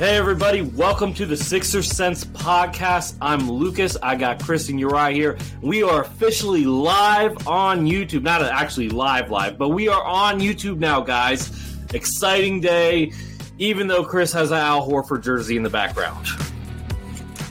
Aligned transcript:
Hey, 0.00 0.16
everybody, 0.16 0.62
welcome 0.62 1.12
to 1.12 1.26
the 1.26 1.36
Sixer 1.36 1.82
Sense 1.82 2.24
podcast. 2.24 3.18
I'm 3.20 3.50
Lucas. 3.50 3.98
I 4.02 4.16
got 4.16 4.42
Chris 4.42 4.70
and 4.70 4.80
Uriah 4.80 5.10
here. 5.10 5.38
We 5.60 5.82
are 5.82 6.00
officially 6.00 6.64
live 6.64 7.46
on 7.46 7.84
YouTube. 7.84 8.22
Not 8.22 8.40
actually 8.40 8.88
live, 8.88 9.30
live, 9.30 9.58
but 9.58 9.68
we 9.68 9.88
are 9.88 10.02
on 10.02 10.40
YouTube 10.40 10.78
now, 10.78 11.02
guys. 11.02 11.76
Exciting 11.92 12.62
day, 12.62 13.12
even 13.58 13.88
though 13.88 14.02
Chris 14.02 14.32
has 14.32 14.52
an 14.52 14.56
Al 14.56 14.88
Horford 14.88 15.22
jersey 15.22 15.58
in 15.58 15.62
the 15.62 15.68
background. 15.68 16.26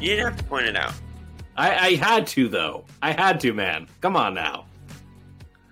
You 0.02 0.16
didn't 0.16 0.26
have 0.26 0.38
to 0.38 0.44
point 0.46 0.66
it 0.66 0.76
out. 0.76 0.96
I, 1.56 1.76
I 1.76 1.96
had 1.98 2.26
to, 2.30 2.48
though. 2.48 2.84
I 3.00 3.12
had 3.12 3.40
to, 3.42 3.54
man. 3.54 3.88
Come 4.02 4.16
on 4.16 4.34
now. 4.34 4.66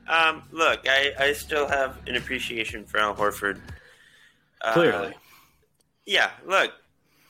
Um, 0.08 0.44
look, 0.52 0.82
I, 0.88 1.12
I 1.18 1.34
still 1.34 1.68
have 1.68 1.98
an 2.06 2.18
appreciation 2.18 2.86
for 2.86 3.00
Al 3.00 3.16
Horford. 3.16 3.62
Uh, 4.62 4.74
Clearly. 4.74 5.16
Yeah, 6.08 6.32
look, 6.46 6.72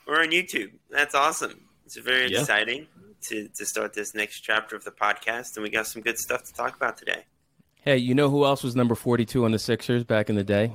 we're 0.06 0.22
on 0.22 0.30
YouTube. 0.30 0.70
That's 0.92 1.16
awesome. 1.16 1.60
It's 1.88 1.98
very 1.98 2.32
yeah. 2.32 2.42
exciting 2.42 2.86
to, 3.24 3.48
to 3.48 3.66
start 3.66 3.94
this 3.94 4.14
next 4.14 4.42
chapter 4.42 4.76
of 4.76 4.84
the 4.84 4.92
podcast, 4.92 5.56
and 5.56 5.64
we 5.64 5.72
got 5.72 5.88
some 5.88 6.04
good 6.04 6.20
stuff 6.20 6.44
to 6.44 6.54
talk 6.54 6.76
about 6.76 6.96
today. 6.96 7.26
Hey, 7.82 7.98
you 7.98 8.14
know 8.14 8.30
who 8.30 8.46
else 8.46 8.64
was 8.64 8.76
number 8.76 8.94
42 8.94 9.44
on 9.46 9.52
the 9.52 9.58
Sixers 9.58 10.04
back 10.04 10.30
in 10.30 10.36
the 10.36 10.44
day? 10.44 10.74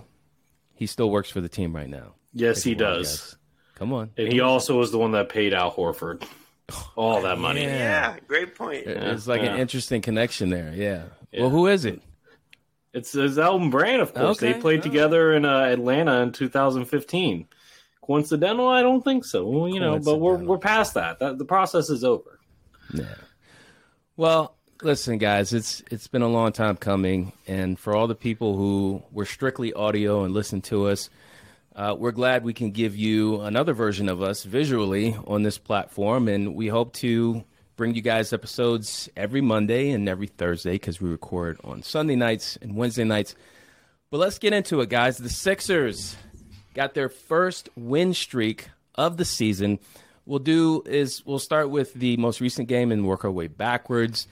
He 0.74 0.86
still 0.86 1.10
works 1.10 1.30
for 1.30 1.40
the 1.40 1.48
team 1.48 1.76
right 1.76 1.88
now. 1.88 2.14
Yes, 2.32 2.64
he 2.64 2.74
does. 2.74 3.36
Come 3.76 3.92
on. 3.92 4.10
And 4.16 4.32
he 4.32 4.40
also 4.40 4.78
was 4.78 4.90
the 4.90 4.98
one 4.98 5.12
that 5.12 5.28
paid 5.28 5.54
Al 5.54 5.72
Horford 5.72 6.24
all 6.96 7.22
that 7.22 7.38
money. 7.38 7.62
Yeah, 7.62 8.14
yeah 8.14 8.16
great 8.26 8.56
point. 8.56 8.84
It's 8.88 9.28
like 9.28 9.42
yeah. 9.42 9.54
an 9.54 9.60
interesting 9.60 10.02
connection 10.02 10.50
there. 10.50 10.72
Yeah. 10.74 11.04
Well, 11.38 11.50
who 11.50 11.68
is 11.68 11.84
it? 11.84 12.02
It's, 12.92 13.14
it's 13.14 13.38
Elton 13.38 13.70
Brand, 13.70 14.02
of 14.02 14.12
course. 14.12 14.38
Okay. 14.38 14.54
They 14.54 14.60
played 14.60 14.80
oh. 14.80 14.82
together 14.82 15.32
in 15.34 15.44
uh, 15.44 15.60
Atlanta 15.60 16.20
in 16.22 16.32
2015. 16.32 17.46
Coincidental? 18.02 18.68
I 18.68 18.82
don't 18.82 19.02
think 19.02 19.24
so. 19.24 19.46
Well, 19.46 19.68
you 19.68 19.80
know, 19.80 19.98
but 19.98 20.18
we're 20.20 20.36
we're 20.36 20.58
past 20.58 20.94
that. 20.94 21.20
that. 21.20 21.38
The 21.38 21.44
process 21.44 21.88
is 21.88 22.04
over. 22.04 22.40
Yeah. 22.92 23.14
Well, 24.16 24.56
listen, 24.82 25.18
guys, 25.18 25.52
it's 25.52 25.82
it's 25.90 26.08
been 26.08 26.22
a 26.22 26.28
long 26.28 26.52
time 26.52 26.76
coming, 26.76 27.32
and 27.46 27.78
for 27.78 27.94
all 27.94 28.06
the 28.06 28.14
people 28.14 28.56
who 28.56 29.02
were 29.12 29.24
strictly 29.24 29.72
audio 29.72 30.24
and 30.24 30.34
listened 30.34 30.64
to 30.64 30.88
us, 30.88 31.10
uh, 31.76 31.94
we're 31.98 32.12
glad 32.12 32.44
we 32.44 32.52
can 32.52 32.72
give 32.72 32.96
you 32.96 33.40
another 33.40 33.72
version 33.72 34.08
of 34.08 34.20
us 34.20 34.44
visually 34.44 35.16
on 35.26 35.42
this 35.44 35.58
platform, 35.58 36.28
and 36.28 36.54
we 36.54 36.68
hope 36.68 36.92
to 36.94 37.44
bring 37.76 37.94
you 37.94 38.02
guys 38.02 38.32
episodes 38.32 39.08
every 39.16 39.40
Monday 39.40 39.90
and 39.90 40.08
every 40.08 40.26
Thursday 40.26 40.72
because 40.72 41.00
we 41.00 41.08
record 41.08 41.58
on 41.64 41.82
Sunday 41.82 42.16
nights 42.16 42.58
and 42.60 42.76
Wednesday 42.76 43.04
nights. 43.04 43.34
But 44.10 44.18
let's 44.18 44.38
get 44.38 44.52
into 44.52 44.80
it, 44.82 44.90
guys. 44.90 45.16
The 45.16 45.30
Sixers 45.30 46.16
got 46.74 46.94
their 46.94 47.08
first 47.08 47.68
win 47.76 48.14
streak 48.14 48.68
of 48.94 49.16
the 49.16 49.24
season. 49.24 49.78
We'll 50.24 50.38
do 50.38 50.82
is 50.86 51.24
we'll 51.26 51.38
start 51.38 51.70
with 51.70 51.94
the 51.94 52.16
most 52.16 52.40
recent 52.40 52.68
game 52.68 52.92
and 52.92 53.06
work 53.06 53.24
our 53.24 53.30
way 53.30 53.48
backwards. 53.48 54.26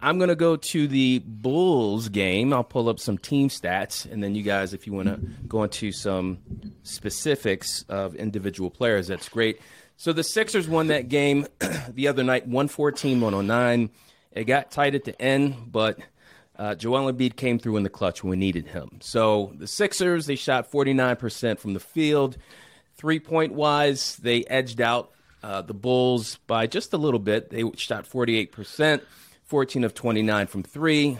I'm 0.00 0.18
going 0.18 0.28
to 0.28 0.36
go 0.36 0.56
to 0.56 0.88
the 0.88 1.20
Bulls 1.20 2.08
game. 2.08 2.52
I'll 2.52 2.64
pull 2.64 2.88
up 2.88 2.98
some 2.98 3.18
team 3.18 3.48
stats, 3.48 4.10
and 4.10 4.22
then 4.22 4.34
you 4.34 4.42
guys, 4.42 4.74
if 4.74 4.86
you 4.86 4.92
want 4.92 5.08
to 5.08 5.20
go 5.46 5.62
into 5.62 5.92
some 5.92 6.38
specifics 6.82 7.84
of 7.88 8.16
individual 8.16 8.68
players, 8.68 9.06
that's 9.06 9.28
great. 9.28 9.60
So 9.96 10.12
the 10.12 10.24
Sixers 10.24 10.66
won 10.66 10.88
that 10.88 11.08
game 11.08 11.46
the 11.88 12.08
other 12.08 12.24
night, 12.24 12.48
114 12.48 13.20
109. 13.20 13.90
It 14.32 14.44
got 14.44 14.72
tight 14.72 14.96
at 14.96 15.04
the 15.04 15.20
end, 15.22 15.70
but 15.70 15.98
uh, 16.62 16.76
Joel 16.76 17.12
Embiid 17.12 17.34
came 17.34 17.58
through 17.58 17.76
in 17.76 17.82
the 17.82 17.90
clutch 17.90 18.22
when 18.22 18.30
we 18.30 18.36
needed 18.36 18.68
him. 18.68 18.98
So 19.00 19.52
the 19.56 19.66
Sixers, 19.66 20.26
they 20.26 20.36
shot 20.36 20.70
49% 20.70 21.58
from 21.58 21.74
the 21.74 21.80
field. 21.80 22.36
Three 22.94 23.18
point 23.18 23.52
wise, 23.52 24.16
they 24.18 24.44
edged 24.44 24.80
out 24.80 25.10
uh, 25.42 25.62
the 25.62 25.74
Bulls 25.74 26.38
by 26.46 26.68
just 26.68 26.92
a 26.92 26.96
little 26.96 27.18
bit. 27.18 27.50
They 27.50 27.64
shot 27.74 28.08
48%, 28.08 29.02
14 29.44 29.82
of 29.82 29.92
29 29.92 30.46
from 30.46 30.62
three. 30.62 31.18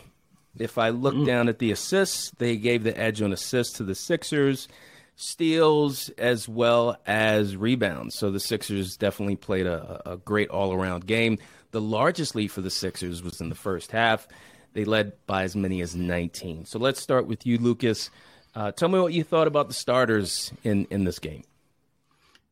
If 0.60 0.78
I 0.78 0.90
look 0.90 1.14
mm. 1.14 1.26
down 1.26 1.48
at 1.48 1.58
the 1.58 1.72
assists, 1.72 2.30
they 2.38 2.56
gave 2.56 2.84
the 2.84 2.96
edge 2.96 3.20
on 3.20 3.32
assists 3.32 3.78
to 3.78 3.82
the 3.82 3.96
Sixers, 3.96 4.68
steals 5.16 6.08
as 6.18 6.48
well 6.48 6.98
as 7.04 7.56
rebounds. 7.56 8.16
So 8.16 8.30
the 8.30 8.38
Sixers 8.38 8.96
definitely 8.96 9.36
played 9.36 9.66
a, 9.66 10.02
a 10.06 10.16
great 10.18 10.50
all 10.50 10.72
around 10.72 11.08
game. 11.08 11.38
The 11.72 11.80
largest 11.80 12.36
lead 12.36 12.52
for 12.52 12.60
the 12.60 12.70
Sixers 12.70 13.24
was 13.24 13.40
in 13.40 13.48
the 13.48 13.56
first 13.56 13.90
half. 13.90 14.28
They 14.72 14.84
led 14.84 15.12
by 15.26 15.42
as 15.42 15.54
many 15.54 15.80
as 15.82 15.94
19. 15.94 16.64
So 16.66 16.78
let's 16.78 17.00
start 17.00 17.26
with 17.26 17.46
you, 17.46 17.58
Lucas. 17.58 18.10
Uh, 18.54 18.72
tell 18.72 18.88
me 18.88 19.00
what 19.00 19.12
you 19.12 19.24
thought 19.24 19.46
about 19.46 19.68
the 19.68 19.74
starters 19.74 20.52
in, 20.62 20.86
in 20.90 21.04
this 21.04 21.18
game. 21.18 21.44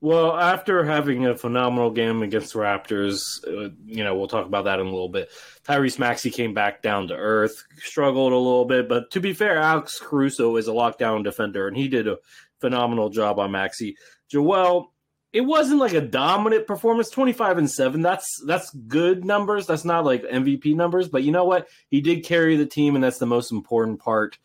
Well, 0.02 0.34
after 0.34 0.82
having 0.82 1.26
a 1.26 1.36
phenomenal 1.36 1.90
game 1.90 2.22
against 2.22 2.54
the 2.54 2.60
Raptors, 2.60 3.20
uh, 3.46 3.68
you 3.84 4.02
know, 4.02 4.14
we'll 4.14 4.28
talk 4.28 4.46
about 4.46 4.64
that 4.64 4.80
in 4.80 4.86
a 4.86 4.90
little 4.90 5.10
bit. 5.10 5.28
Tyrese 5.64 5.98
Maxey 5.98 6.30
came 6.30 6.54
back 6.54 6.80
down 6.80 7.08
to 7.08 7.14
earth, 7.14 7.62
struggled 7.76 8.32
a 8.32 8.36
little 8.36 8.64
bit, 8.64 8.88
but 8.88 9.10
to 9.10 9.20
be 9.20 9.34
fair, 9.34 9.58
Alex 9.58 10.00
Caruso 10.00 10.56
is 10.56 10.68
a 10.68 10.72
lockdown 10.72 11.22
defender, 11.22 11.68
and 11.68 11.76
he 11.76 11.86
did 11.86 12.08
a 12.08 12.16
phenomenal 12.60 13.10
job 13.10 13.38
on 13.38 13.50
Maxey. 13.50 13.96
Joel, 14.30 14.90
it 15.32 15.42
wasn't 15.42 15.80
like 15.80 15.92
a 15.92 16.00
dominant 16.00 16.66
performance. 16.66 17.10
25 17.10 17.58
and 17.58 17.70
7 17.70 18.02
that's 18.02 18.42
that's 18.46 18.70
good 18.70 19.24
numbers. 19.24 19.66
That's 19.66 19.84
not 19.84 20.04
like 20.04 20.22
mvp 20.22 20.74
numbers 20.74 21.08
but 21.08 21.22
you 21.22 21.32
know 21.32 21.44
what? 21.44 21.68
He 21.88 22.00
did 22.00 22.24
carry 22.24 22.56
the 22.56 22.66
team 22.66 22.94
and 22.94 23.04
that's 23.04 23.18
the 23.18 23.26
most 23.26 23.52
important 23.52 24.00
part. 24.00 24.38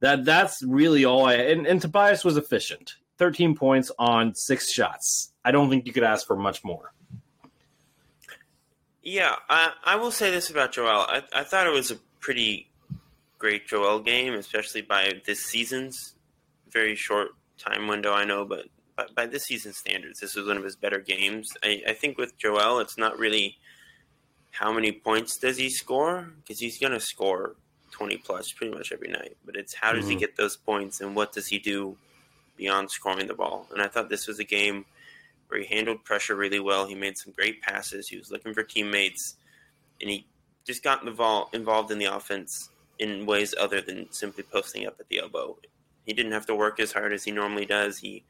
That 0.00 0.24
that's 0.24 0.62
really 0.62 1.04
all 1.04 1.26
i 1.26 1.34
and, 1.34 1.66
and 1.66 1.80
tobias 1.80 2.24
was 2.24 2.36
efficient. 2.36 2.94
13 3.18 3.54
points 3.54 3.92
on 3.98 4.34
six 4.34 4.72
shots. 4.72 5.32
I 5.44 5.52
don't 5.52 5.70
think 5.70 5.86
you 5.86 5.92
could 5.92 6.02
ask 6.02 6.26
for 6.26 6.36
much 6.36 6.64
more. 6.64 6.92
Yeah 9.02 9.36
i, 9.48 9.72
I 9.84 9.96
will 9.96 10.12
say 10.12 10.30
this 10.30 10.50
about 10.50 10.72
joel. 10.72 10.88
I, 10.88 11.22
I 11.32 11.44
thought 11.44 11.66
it 11.66 11.72
was 11.72 11.90
a 11.90 11.96
pretty 12.20 12.70
great 13.38 13.66
joel 13.66 13.98
game 13.98 14.34
especially 14.34 14.82
by 14.82 15.14
this 15.26 15.40
season's 15.40 16.14
very 16.70 16.94
short 16.94 17.30
time 17.58 17.88
window 17.88 18.12
i 18.12 18.24
know 18.24 18.44
but 18.44 18.66
by, 19.14 19.26
this 19.26 19.44
season 19.44 19.72
standards, 19.72 20.20
this 20.20 20.34
was 20.34 20.46
one 20.46 20.56
of 20.56 20.64
his 20.64 20.76
better 20.76 21.00
games. 21.00 21.48
I, 21.62 21.82
I 21.88 21.92
think 21.92 22.18
with 22.18 22.36
Joel, 22.38 22.80
it's 22.80 22.98
not 22.98 23.18
really 23.18 23.58
how 24.50 24.72
many 24.72 24.92
points 24.92 25.36
does 25.38 25.56
he 25.56 25.70
score 25.70 26.32
because 26.38 26.60
he's 26.60 26.78
going 26.78 26.92
to 26.92 27.00
score 27.00 27.56
20 27.92 28.18
plus 28.18 28.52
pretty 28.52 28.74
much 28.74 28.92
every 28.92 29.08
night. 29.08 29.36
But 29.44 29.56
it's 29.56 29.74
how 29.74 29.92
does 29.92 30.04
mm-hmm. 30.04 30.10
he 30.10 30.16
get 30.16 30.36
those 30.36 30.56
points 30.56 31.00
and 31.00 31.14
what 31.14 31.32
does 31.32 31.46
he 31.46 31.58
do 31.58 31.96
beyond 32.56 32.90
scoring 32.90 33.26
the 33.26 33.34
ball? 33.34 33.66
And 33.72 33.80
I 33.80 33.88
thought 33.88 34.08
this 34.08 34.26
was 34.26 34.38
a 34.38 34.44
game 34.44 34.84
where 35.48 35.60
he 35.60 35.66
handled 35.66 36.04
pressure 36.04 36.34
really 36.34 36.60
well. 36.60 36.86
He 36.86 36.94
made 36.94 37.18
some 37.18 37.32
great 37.32 37.62
passes. 37.62 38.08
He 38.08 38.16
was 38.16 38.30
looking 38.30 38.54
for 38.54 38.62
teammates, 38.62 39.36
and 40.00 40.08
he 40.08 40.26
just 40.66 40.82
got 40.82 41.06
involved 41.06 41.54
involved 41.54 41.90
in 41.90 41.98
the 41.98 42.06
offense 42.06 42.70
in 42.98 43.26
ways 43.26 43.54
other 43.60 43.80
than 43.80 44.10
simply 44.12 44.44
posting 44.44 44.86
up 44.86 44.96
at 44.98 45.08
the 45.08 45.18
elbow. 45.18 45.56
He 46.06 46.12
didn't 46.12 46.32
have 46.32 46.46
to 46.46 46.54
work 46.54 46.80
as 46.80 46.92
hard 46.92 47.12
as 47.12 47.24
he 47.24 47.30
normally 47.30 47.66
does. 47.66 47.98
He 47.98 48.24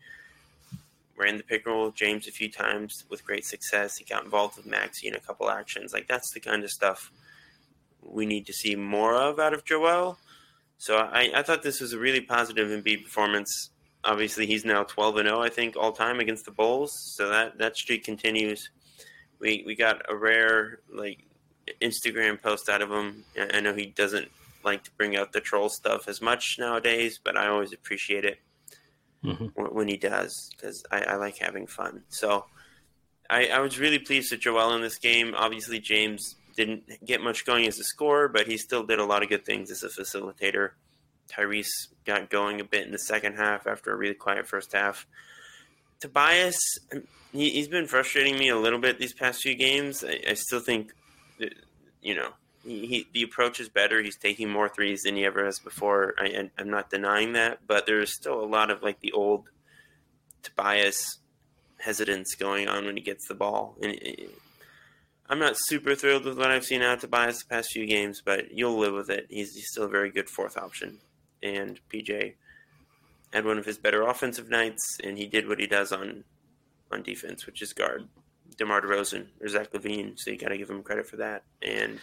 ran 1.22 1.36
the 1.36 1.42
pick 1.42 1.66
roll 1.66 1.90
James 1.90 2.28
a 2.28 2.32
few 2.32 2.50
times 2.50 3.04
with 3.08 3.24
great 3.24 3.44
success. 3.44 3.96
He 3.96 4.04
got 4.04 4.24
involved 4.24 4.56
with 4.56 4.66
Maxey 4.66 5.08
in 5.08 5.14
a 5.14 5.20
couple 5.20 5.48
actions. 5.48 5.92
Like 5.92 6.08
that's 6.08 6.32
the 6.32 6.40
kind 6.40 6.62
of 6.64 6.70
stuff 6.70 7.10
we 8.02 8.26
need 8.26 8.46
to 8.46 8.52
see 8.52 8.74
more 8.74 9.14
of 9.14 9.38
out 9.38 9.54
of 9.54 9.64
Joel. 9.64 10.18
So 10.78 10.96
I, 10.96 11.30
I 11.34 11.42
thought 11.42 11.62
this 11.62 11.80
was 11.80 11.92
a 11.92 11.98
really 11.98 12.20
positive 12.20 12.68
Embiid 12.68 13.04
performance. 13.04 13.70
Obviously, 14.04 14.46
he's 14.46 14.64
now 14.64 14.82
12 14.82 15.18
and 15.18 15.28
0, 15.28 15.40
I 15.40 15.48
think, 15.48 15.76
all 15.76 15.92
time 15.92 16.18
against 16.18 16.44
the 16.44 16.50
Bulls. 16.50 16.92
So 17.16 17.28
that 17.28 17.58
that 17.58 17.76
streak 17.76 18.04
continues. 18.04 18.70
We 19.38 19.62
we 19.64 19.76
got 19.76 20.02
a 20.08 20.16
rare 20.16 20.80
like 20.92 21.24
Instagram 21.80 22.42
post 22.42 22.68
out 22.68 22.82
of 22.82 22.90
him. 22.90 23.24
I 23.54 23.60
know 23.60 23.74
he 23.74 23.86
doesn't 23.86 24.28
like 24.64 24.82
to 24.84 24.90
bring 24.96 25.16
out 25.16 25.32
the 25.32 25.40
troll 25.40 25.68
stuff 25.68 26.08
as 26.08 26.20
much 26.20 26.56
nowadays, 26.58 27.20
but 27.22 27.36
I 27.36 27.46
always 27.48 27.72
appreciate 27.72 28.24
it 28.24 28.38
mm-hmm. 29.24 29.44
when 29.74 29.88
he 29.88 29.96
does 29.96 30.50
because 30.56 30.82
I, 30.90 31.00
I, 31.00 31.16
like 31.16 31.38
having 31.38 31.66
fun. 31.66 32.02
So 32.08 32.46
I, 33.30 33.46
I, 33.46 33.60
was 33.60 33.78
really 33.78 33.98
pleased 33.98 34.32
with 34.32 34.40
Joel 34.40 34.74
in 34.74 34.82
this 34.82 34.98
game. 34.98 35.34
Obviously, 35.36 35.80
James 35.80 36.36
didn't 36.56 36.84
get 37.04 37.22
much 37.22 37.44
going 37.44 37.66
as 37.66 37.78
a 37.78 37.84
scorer, 37.84 38.28
but 38.28 38.46
he 38.46 38.56
still 38.56 38.84
did 38.84 38.98
a 38.98 39.04
lot 39.04 39.22
of 39.22 39.28
good 39.28 39.44
things 39.44 39.70
as 39.70 39.82
a 39.82 39.88
facilitator. 39.88 40.70
Tyrese 41.30 41.88
got 42.04 42.30
going 42.30 42.60
a 42.60 42.64
bit 42.64 42.84
in 42.84 42.92
the 42.92 42.98
second 42.98 43.36
half 43.36 43.66
after 43.66 43.92
a 43.92 43.96
really 43.96 44.14
quiet 44.14 44.46
first 44.46 44.72
half. 44.72 45.06
Tobias, 46.00 46.58
he, 47.32 47.58
has 47.58 47.68
been 47.68 47.86
frustrating 47.86 48.36
me 48.38 48.48
a 48.48 48.58
little 48.58 48.80
bit 48.80 48.98
these 48.98 49.14
past 49.14 49.42
few 49.42 49.54
games. 49.54 50.04
I, 50.04 50.18
I 50.30 50.34
still 50.34 50.60
think, 50.60 50.92
you 52.02 52.14
know, 52.14 52.30
he, 52.64 52.86
he, 52.86 53.06
the 53.12 53.22
approach 53.22 53.60
is 53.60 53.68
better. 53.68 54.02
He's 54.02 54.16
taking 54.16 54.50
more 54.50 54.68
threes 54.68 55.02
than 55.02 55.16
he 55.16 55.24
ever 55.24 55.44
has 55.44 55.58
before. 55.58 56.14
I, 56.18 56.48
am 56.58 56.70
not 56.70 56.90
denying 56.90 57.32
that, 57.32 57.66
but 57.66 57.86
there's 57.86 58.14
still 58.14 58.42
a 58.42 58.46
lot 58.46 58.70
of 58.70 58.82
like 58.82 59.00
the 59.00 59.12
old 59.12 59.48
Tobias 60.42 61.18
hesitance 61.78 62.34
going 62.34 62.68
on 62.68 62.84
when 62.84 62.96
he 62.96 63.02
gets 63.02 63.26
the 63.26 63.34
ball. 63.34 63.76
And 63.82 63.92
it, 63.92 64.30
I'm 65.28 65.38
not 65.38 65.56
super 65.56 65.94
thrilled 65.94 66.24
with 66.24 66.38
what 66.38 66.50
I've 66.50 66.64
seen 66.64 66.82
out 66.82 66.94
of 66.94 67.00
Tobias 67.00 67.42
the 67.42 67.48
past 67.48 67.70
few 67.72 67.86
games, 67.86 68.22
but 68.24 68.52
you'll 68.52 68.78
live 68.78 68.94
with 68.94 69.10
it. 69.10 69.26
He's, 69.30 69.54
he's 69.54 69.68
still 69.70 69.84
a 69.84 69.88
very 69.88 70.10
good 70.10 70.28
fourth 70.28 70.56
option. 70.56 70.98
And 71.42 71.80
PJ 71.92 72.34
had 73.32 73.44
one 73.44 73.58
of 73.58 73.64
his 73.64 73.78
better 73.78 74.02
offensive 74.02 74.50
nights, 74.50 74.98
and 75.02 75.16
he 75.16 75.26
did 75.26 75.48
what 75.48 75.58
he 75.58 75.66
does 75.66 75.90
on 75.92 76.24
on 76.92 77.02
defense, 77.02 77.46
which 77.46 77.62
is 77.62 77.72
guard 77.72 78.06
DeMar 78.56 78.82
DeRozan 78.82 79.26
or 79.40 79.48
Zach 79.48 79.72
LaVine, 79.72 80.18
So 80.18 80.30
you 80.30 80.36
got 80.36 80.48
to 80.48 80.58
give 80.58 80.70
him 80.70 80.82
credit 80.82 81.06
for 81.06 81.16
that. 81.16 81.44
And 81.62 81.98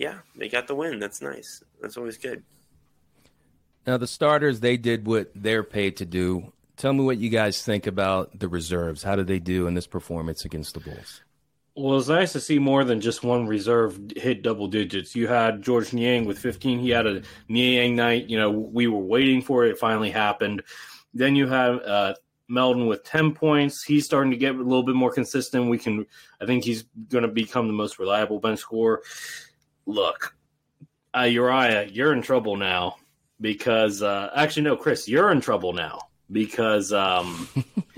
yeah, 0.00 0.20
they 0.34 0.48
got 0.48 0.66
the 0.66 0.74
win. 0.74 0.98
That's 0.98 1.20
nice. 1.20 1.62
That's 1.82 1.98
always 1.98 2.16
good. 2.16 2.42
Now 3.86 3.98
the 3.98 4.06
starters, 4.06 4.60
they 4.60 4.78
did 4.78 5.06
what 5.06 5.30
they're 5.34 5.62
paid 5.62 5.98
to 5.98 6.06
do. 6.06 6.54
Tell 6.78 6.94
me 6.94 7.04
what 7.04 7.18
you 7.18 7.28
guys 7.28 7.62
think 7.62 7.86
about 7.86 8.38
the 8.38 8.48
reserves. 8.48 9.02
How 9.02 9.14
did 9.14 9.26
they 9.26 9.38
do 9.38 9.66
in 9.66 9.74
this 9.74 9.86
performance 9.86 10.46
against 10.46 10.72
the 10.72 10.80
Bulls? 10.80 11.20
Well, 11.76 11.98
it's 11.98 12.08
nice 12.08 12.32
to 12.32 12.40
see 12.40 12.58
more 12.58 12.82
than 12.82 13.02
just 13.02 13.22
one 13.22 13.46
reserve 13.46 14.00
hit 14.16 14.42
double 14.42 14.68
digits. 14.68 15.14
You 15.14 15.28
had 15.28 15.60
Georges 15.60 15.92
Niang 15.92 16.24
with 16.24 16.38
15. 16.38 16.78
He 16.78 16.88
had 16.88 17.06
a 17.06 17.22
Niang 17.48 17.94
night. 17.94 18.30
You 18.30 18.38
know, 18.38 18.50
we 18.50 18.86
were 18.86 19.04
waiting 19.04 19.42
for 19.42 19.66
it. 19.66 19.72
It 19.72 19.78
finally 19.78 20.10
happened. 20.10 20.62
Then 21.12 21.36
you 21.36 21.46
have 21.46 21.82
uh, 21.82 22.14
Melton 22.48 22.86
with 22.86 23.04
10 23.04 23.34
points. 23.34 23.84
He's 23.84 24.06
starting 24.06 24.30
to 24.30 24.38
get 24.38 24.54
a 24.54 24.58
little 24.62 24.82
bit 24.82 24.94
more 24.94 25.12
consistent. 25.12 25.68
We 25.68 25.78
can, 25.78 26.06
I 26.40 26.46
think 26.46 26.64
he's 26.64 26.84
going 27.10 27.22
to 27.22 27.28
become 27.28 27.66
the 27.66 27.74
most 27.74 27.98
reliable 27.98 28.40
bench 28.40 28.60
scorer 28.60 29.02
look, 29.86 30.34
uh, 31.16 31.22
Uriah, 31.22 31.86
you're 31.86 32.12
in 32.12 32.22
trouble 32.22 32.56
now 32.56 32.96
because 33.40 34.02
uh, 34.02 34.30
actually 34.34 34.62
no, 34.62 34.76
Chris, 34.76 35.08
you're 35.08 35.30
in 35.30 35.40
trouble 35.40 35.72
now 35.72 36.00
because 36.30 36.92
um, 36.92 37.48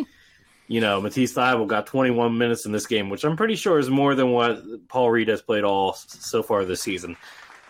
you 0.69 0.81
know 0.81 1.01
Matisse 1.01 1.35
Thybulle 1.35 1.67
got 1.67 1.87
21 1.87 2.37
minutes 2.37 2.67
in 2.67 2.73
this 2.73 2.87
game, 2.87 3.11
which 3.11 3.25
I'm 3.25 3.37
pretty 3.37 3.57
sure 3.57 3.79
is 3.79 3.91
more 3.91 4.15
than 4.15 4.31
what 4.31 4.63
Paul 4.89 5.11
Reed 5.11 5.29
has 5.29 5.43
played 5.43 5.65
all 5.65 5.95
so 5.95 6.43
far 6.43 6.65
this 6.65 6.83
season. 6.83 7.17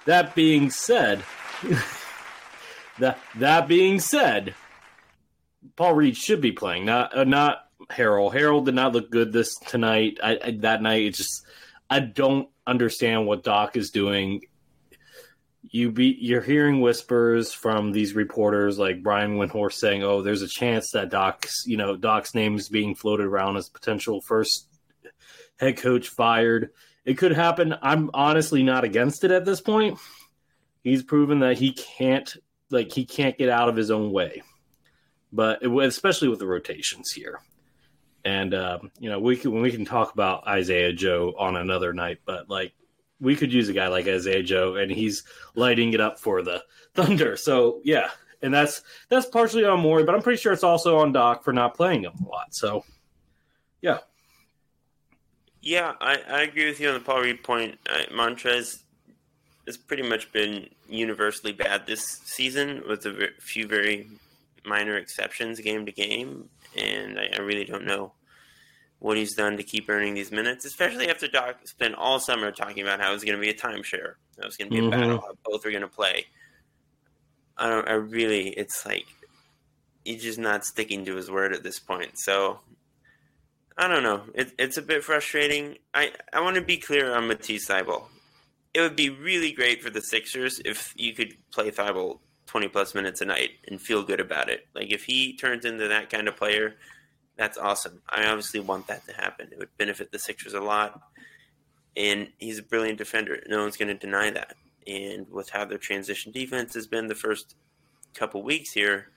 That 0.05 0.35
being 0.35 0.71
said, 0.71 1.23
that 2.99 3.19
that 3.37 3.69
being 3.69 4.01
said, 4.01 4.55
Paul 5.77 5.95
Reed 5.95 6.17
should 6.17 6.41
be 6.41 6.53
playing, 6.53 6.85
not 6.85 7.17
uh, 7.17 7.25
not 7.25 7.67
Harrell. 7.91 8.33
Harrell 8.33 8.65
did 8.65 8.75
not 8.75 8.93
look 8.93 9.11
good 9.11 9.33
this 9.33 9.55
tonight. 9.67 10.19
I, 10.23 10.39
I, 10.43 10.51
that 10.61 10.83
night, 10.83 11.03
it 11.03 11.15
just 11.15 11.45
I 11.93 12.01
don't 12.01 12.49
understand 12.67 13.27
what 13.27 13.45
Doc 13.45 13.77
is 13.77 13.91
doing. 13.91 14.41
You 15.61 15.93
be 15.93 16.17
you're 16.19 16.41
hearing 16.41 16.81
whispers 16.81 17.53
from 17.53 17.93
these 17.93 18.15
reporters 18.15 18.79
like 18.79 19.03
Brian 19.03 19.37
Windhorst 19.37 19.75
saying, 19.75 20.03
"Oh, 20.03 20.23
there's 20.23 20.41
a 20.41 20.49
chance 20.49 20.93
that 20.93 21.11
Doc's 21.11 21.65
you 21.67 21.77
know 21.77 21.95
Doc's 21.97 22.35
name 22.35 22.57
is 22.57 22.71
being 22.71 22.95
floated 22.95 23.27
around 23.27 23.59
as 23.59 23.69
potential 23.69 24.23
first 24.23 24.69
head 25.61 25.77
coach 25.77 26.09
fired." 26.09 26.71
It 27.05 27.19
could 27.19 27.33
happen. 27.33 27.75
I'm 27.83 28.09
honestly 28.15 28.63
not 28.63 28.85
against 28.85 29.23
it 29.23 29.31
at 29.31 29.45
this 29.45 29.61
point. 29.61 29.99
He's 30.83 31.03
proven 31.03 31.41
that 31.41 31.59
he 31.59 31.73
can't 31.73 32.35
like 32.71 32.91
he 32.91 33.05
can't 33.05 33.37
get 33.37 33.51
out 33.51 33.69
of 33.69 33.77
his 33.77 33.91
own 33.91 34.13
way, 34.13 34.43
but 35.31 35.63
it, 35.63 35.69
especially 35.69 36.29
with 36.29 36.39
the 36.39 36.47
rotations 36.47 37.13
here. 37.13 37.41
And 38.25 38.55
uh, 38.55 38.79
you 38.99 39.11
know, 39.11 39.19
we 39.19 39.37
can 39.37 39.61
we 39.61 39.71
can 39.71 39.85
talk 39.85 40.13
about 40.13 40.47
Isaiah 40.47 40.93
Joe 40.93 41.35
on 41.39 41.57
another 41.57 41.93
night, 41.93 42.19
but 42.25 42.49
like 42.49 42.73
we 43.21 43.37
could 43.37 43.53
use 43.53 43.69
a 43.69 43.73
guy 43.73 43.89
like 43.89 44.07
Isaiah 44.07 44.43
Joe, 44.43 44.77
and 44.77 44.91
he's 44.91 45.25
lighting 45.55 45.93
it 45.93 46.01
up 46.01 46.19
for 46.19 46.43
the 46.43 46.63
Thunder. 46.95 47.37
So 47.37 47.81
yeah, 47.85 48.11
and 48.43 48.53
that's 48.53 48.83
that's 49.09 49.27
partially 49.27 49.65
on 49.65 49.81
Morey, 49.81 50.05
but 50.05 50.15
I'm 50.15 50.23
pretty 50.23 50.41
sure 50.41 50.53
it's 50.53 50.65
also 50.65 50.99
on 50.99 51.13
Doc 51.13 51.43
for 51.43 51.53
not 51.53 51.75
playing 51.75 52.05
him 52.05 52.13
a 52.25 52.29
lot. 52.29 52.55
So 52.55 52.85
yeah, 53.81 53.99
yeah, 55.63 55.95
I, 56.01 56.19
I 56.29 56.43
agree 56.43 56.67
with 56.67 56.81
you 56.81 56.89
on 56.89 56.95
the 56.95 57.01
Paul 57.01 57.23
Reed 57.23 57.43
point. 57.43 57.79
Uh, 57.89 58.05
Montrez 58.13 58.83
has 59.67 59.77
pretty 59.77 60.03
much 60.03 60.33
been 60.33 60.69
universally 60.89 61.53
bad 61.53 61.87
this 61.87 62.05
season, 62.25 62.83
with 62.89 63.07
a 63.07 63.29
few 63.39 63.67
very 63.67 64.09
minor 64.65 64.97
exceptions 64.97 65.61
game 65.61 65.87
to 65.87 65.93
game 65.93 66.49
and 66.77 67.19
I, 67.19 67.31
I 67.37 67.41
really 67.41 67.65
don't 67.65 67.87
know 67.87 68.13
what 69.03 69.17
he's 69.17 69.35
done 69.35 69.57
to 69.57 69.65
keep 69.65 69.89
earning 69.89 70.15
these 70.15 70.31
minutes, 70.31 70.65
especially 70.65 71.11
after 71.11 71.27
Doc 71.27 71.57
spent 71.67 71.97
all 71.97 72.21
summer 72.21 72.53
talking 72.53 72.83
about 72.83 73.01
how 73.01 73.11
it 73.11 73.15
was 73.15 73.25
going 73.25 73.37
to 73.37 73.41
be 73.41 73.51
a 73.51 73.55
timeshare. 73.55 74.15
How 74.37 74.43
it 74.43 74.47
was 74.47 74.57
going 74.57 74.71
to 74.71 74.77
be 74.77 74.81
mm-hmm. 74.81 74.93
a 74.93 74.97
battle. 74.97 75.21
How 75.21 75.35
both 75.45 75.67
are 75.67 75.71
going 75.71 75.83
to 75.83 75.89
play. 75.89 76.27
I 77.59 77.69
don't. 77.69 77.89
I 77.89 77.95
really. 77.95 78.51
It's 78.51 78.87
like 78.87 79.07
he's 80.05 80.23
just 80.23 80.39
not 80.39 80.65
sticking 80.65 81.05
to 81.05 81.17
his 81.17 81.31
word 81.31 81.53
at 81.53 81.65
this 81.65 81.81
point. 81.81 82.13
So 82.15 82.61
I 83.77 83.89
don't 83.89 84.05
know. 84.05 84.23
It, 84.35 84.53
it's 84.57 84.77
a 84.77 84.83
bit 84.83 85.03
frustrating. 85.03 85.79
I 85.93 86.13
I 86.33 86.41
want 86.41 86.55
to 86.57 86.63
be 86.63 86.77
clear 86.77 87.13
on 87.15 87.27
Matisse 87.27 87.69
Thybulle. 87.69 88.05
It 88.73 88.81
would 88.81 88.97
be 88.97 89.11
really 89.11 89.53
great 89.53 89.83
for 89.83 89.91
the 89.91 90.01
Sixers 90.01 90.61
if 90.65 90.95
you 90.97 91.13
could 91.13 91.35
play 91.51 91.71
Thybulle 91.73 92.21
20 92.53 92.69
plus 92.69 92.95
minutes 92.95 93.23
a 93.23 93.25
night 93.25 93.53
and 93.67 93.81
feel 93.81 94.03
good 94.03 94.21
about 94.21 94.51
it. 94.51 94.67
Like 94.75 94.93
if 94.93 95.05
he 95.05 95.35
turns 95.35 95.65
into 95.65 95.89
that 95.89 96.11
kind 96.11 96.29
of 96.29 96.37
player, 96.37 96.75
that's 97.35 97.57
awesome. 97.57 98.03
I 98.11 98.27
obviously 98.27 98.61
want 98.61 98.89
that 98.89 99.07
to 99.09 99.15
happen. 99.15 99.49
It 99.51 99.59
would 99.59 99.75
benefit 99.79 100.13
the 100.13 100.19
Sixers 100.19 100.53
a 100.53 100.61
lot. 100.61 101.01
And 101.97 102.29
he's 102.37 102.59
a 102.59 102.63
brilliant 102.63 102.99
defender. 102.99 103.43
No 103.49 103.63
one's 103.63 103.79
going 103.79 103.89
to 103.89 103.95
deny 103.95 104.31
that. 104.33 104.57
And 104.87 105.31
with 105.31 105.49
how 105.49 105.65
their 105.65 105.79
transition 105.79 106.31
defense 106.31 106.75
has 106.75 106.87
been 106.87 107.07
the 107.07 107.15
first 107.15 107.57
couple 108.13 108.43
weeks 108.43 108.73
here, 108.73 109.09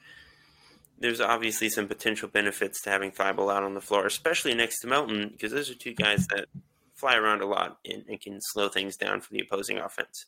there's 0.98 1.20
obviously 1.20 1.68
some 1.68 1.90
potential 1.90 2.30
benefits 2.30 2.82
to 2.84 2.90
having 2.90 3.12
Thybulle 3.12 3.54
out 3.54 3.64
on 3.64 3.74
the 3.74 3.82
floor, 3.82 4.06
especially 4.06 4.54
next 4.54 4.80
to 4.80 4.88
Melton, 4.88 5.28
because 5.28 5.52
those 5.52 5.70
are 5.70 5.76
two 5.76 5.94
guys 5.94 6.26
that 6.28 6.46
fly 6.94 7.18
around 7.18 7.42
a 7.42 7.46
lot 7.46 7.80
and, 7.84 8.06
and 8.08 8.22
can 8.22 8.40
slow 8.40 8.70
things 8.70 8.96
down 8.96 9.20
for 9.20 9.34
the 9.34 9.42
opposing 9.42 9.78
offense. 9.78 10.26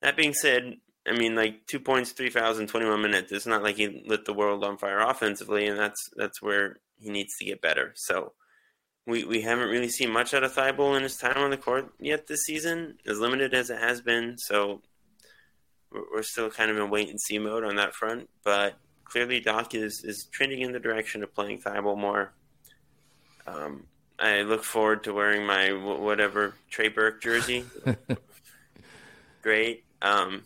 That 0.00 0.16
being 0.16 0.34
said, 0.34 0.78
I 1.06 1.12
mean, 1.12 1.34
like 1.34 1.66
two 1.66 1.80
points, 1.80 2.12
three 2.12 2.30
fouls 2.30 2.60
in 2.60 2.66
21 2.66 3.02
minutes. 3.02 3.32
It's 3.32 3.46
not 3.46 3.62
like 3.62 3.76
he 3.76 4.04
lit 4.06 4.24
the 4.24 4.32
world 4.32 4.62
on 4.62 4.78
fire 4.78 5.00
offensively, 5.00 5.66
and 5.66 5.78
that's 5.78 6.00
that's 6.16 6.40
where 6.40 6.76
he 6.98 7.10
needs 7.10 7.36
to 7.38 7.44
get 7.44 7.60
better. 7.60 7.92
So 7.96 8.34
we 9.06 9.24
we 9.24 9.40
haven't 9.42 9.68
really 9.68 9.88
seen 9.88 10.12
much 10.12 10.32
out 10.32 10.44
of 10.44 10.54
Thybulle 10.54 10.96
in 10.96 11.02
his 11.02 11.16
time 11.16 11.38
on 11.38 11.50
the 11.50 11.56
court 11.56 11.92
yet 11.98 12.28
this 12.28 12.42
season, 12.44 12.98
as 13.06 13.18
limited 13.18 13.52
as 13.52 13.68
it 13.68 13.78
has 13.78 14.00
been. 14.00 14.36
So 14.38 14.82
we're 15.90 16.22
still 16.22 16.50
kind 16.50 16.70
of 16.70 16.78
in 16.78 16.88
wait 16.90 17.10
and 17.10 17.20
see 17.20 17.38
mode 17.38 17.64
on 17.64 17.76
that 17.76 17.94
front. 17.94 18.30
But 18.44 18.74
clearly, 19.04 19.40
Doc 19.40 19.74
is 19.74 20.02
is 20.04 20.28
trending 20.30 20.60
in 20.60 20.72
the 20.72 20.80
direction 20.80 21.24
of 21.24 21.34
playing 21.34 21.62
Thybulle 21.62 21.98
more. 21.98 22.32
Um, 23.46 23.86
I 24.20 24.42
look 24.42 24.62
forward 24.62 25.02
to 25.04 25.12
wearing 25.12 25.44
my 25.44 25.72
whatever 25.72 26.54
Trey 26.70 26.88
Burke 26.88 27.20
jersey. 27.20 27.64
Great. 29.42 29.84
Um, 30.00 30.44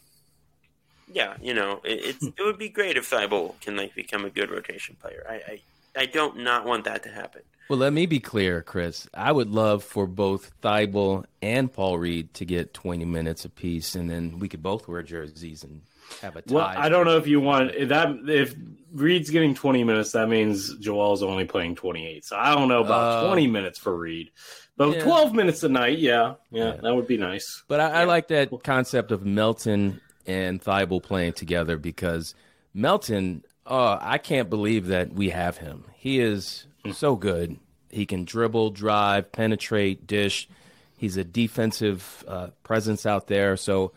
yeah, 1.13 1.35
you 1.41 1.55
know, 1.55 1.81
it, 1.85 2.01
it's 2.05 2.25
it 2.25 2.43
would 2.45 2.59
be 2.59 2.69
great 2.69 2.97
if 2.97 3.11
Thybulle 3.11 3.59
can 3.61 3.77
like 3.77 3.95
become 3.95 4.25
a 4.25 4.31
good 4.31 4.51
rotation 4.51 4.97
player. 5.01 5.25
I, 5.29 5.35
I 5.35 5.61
I 6.03 6.07
don't 6.07 6.39
not 6.39 6.65
want 6.67 6.85
that 6.85 7.03
to 7.05 7.09
happen. 7.11 7.43
Well, 7.69 7.79
let 7.81 7.93
me 7.93 8.07
be 8.07 8.21
clear, 8.21 8.63
Chris. 8.63 9.09
I 9.13 9.33
would 9.33 9.51
love 9.51 9.83
for 9.83 10.07
both 10.07 10.53
Thybulle 10.63 11.25
and 11.43 11.73
Paul 11.73 11.99
Reed 11.99 12.33
to 12.35 12.45
get 12.45 12.73
20 12.75 13.05
minutes 13.05 13.45
apiece, 13.45 13.97
and 13.97 14.09
then 14.09 14.39
we 14.39 14.49
could 14.49 14.63
both 14.63 14.87
wear 14.87 15.03
jerseys 15.03 15.65
and 15.65 15.81
have 16.23 16.37
a 16.37 16.43
tie. 16.43 16.55
Well, 16.55 16.65
I 16.65 16.89
don't 16.89 17.07
know 17.07 17.17
if 17.17 17.27
you 17.27 17.41
want 17.41 17.73
if 17.75 17.89
that. 17.89 18.09
If 18.29 18.55
Reed's 18.93 19.31
getting 19.31 19.55
20 19.55 19.83
minutes, 19.85 20.13
that 20.13 20.29
means 20.29 20.77
Joel's 20.79 21.23
only 21.25 21.45
playing 21.45 21.75
28. 21.75 22.25
So 22.25 22.37
I 22.37 22.55
don't 22.55 22.69
know 22.69 22.83
about 22.85 23.25
Uh, 23.25 23.27
20 23.27 23.49
minutes 23.49 23.79
for 23.81 23.97
Reed, 23.97 24.31
but 24.77 24.95
yeah. 24.99 25.03
12 25.03 25.35
minutes 25.35 25.63
a 25.65 25.69
night, 25.69 25.99
yeah, 25.99 26.35
yeah, 26.53 26.75
Yeah. 26.75 26.77
that 26.83 26.95
would 26.95 27.09
be 27.09 27.17
nice. 27.17 27.65
But 27.67 27.81
I, 27.81 28.03
I 28.03 28.05
like 28.05 28.29
that 28.29 28.51
concept 28.63 29.11
of 29.11 29.27
Melton 29.27 30.01
and 30.26 30.62
Thybulle 30.62 31.02
playing 31.02 31.35
together 31.35 31.76
because 31.76 32.35
Melton, 32.75 33.45
uh, 33.66 33.99
I 34.00 34.18
can't 34.18 34.50
believe 34.50 34.88
that 34.88 35.12
we 35.12 35.30
have 35.30 35.59
him. 35.59 35.85
He 35.97 36.21
is 36.21 36.66
so 36.92 37.16
good. 37.16 37.56
He 37.90 38.06
can 38.06 38.25
dribble, 38.25 38.71
drive, 38.71 39.33
penetrate, 39.33 40.06
dish. 40.06 40.49
He's 40.97 41.16
a 41.16 41.25
defensive 41.25 42.25
uh, 42.28 42.49
presence 42.62 43.06
out 43.06 43.26
there. 43.26 43.56
So 43.56 43.92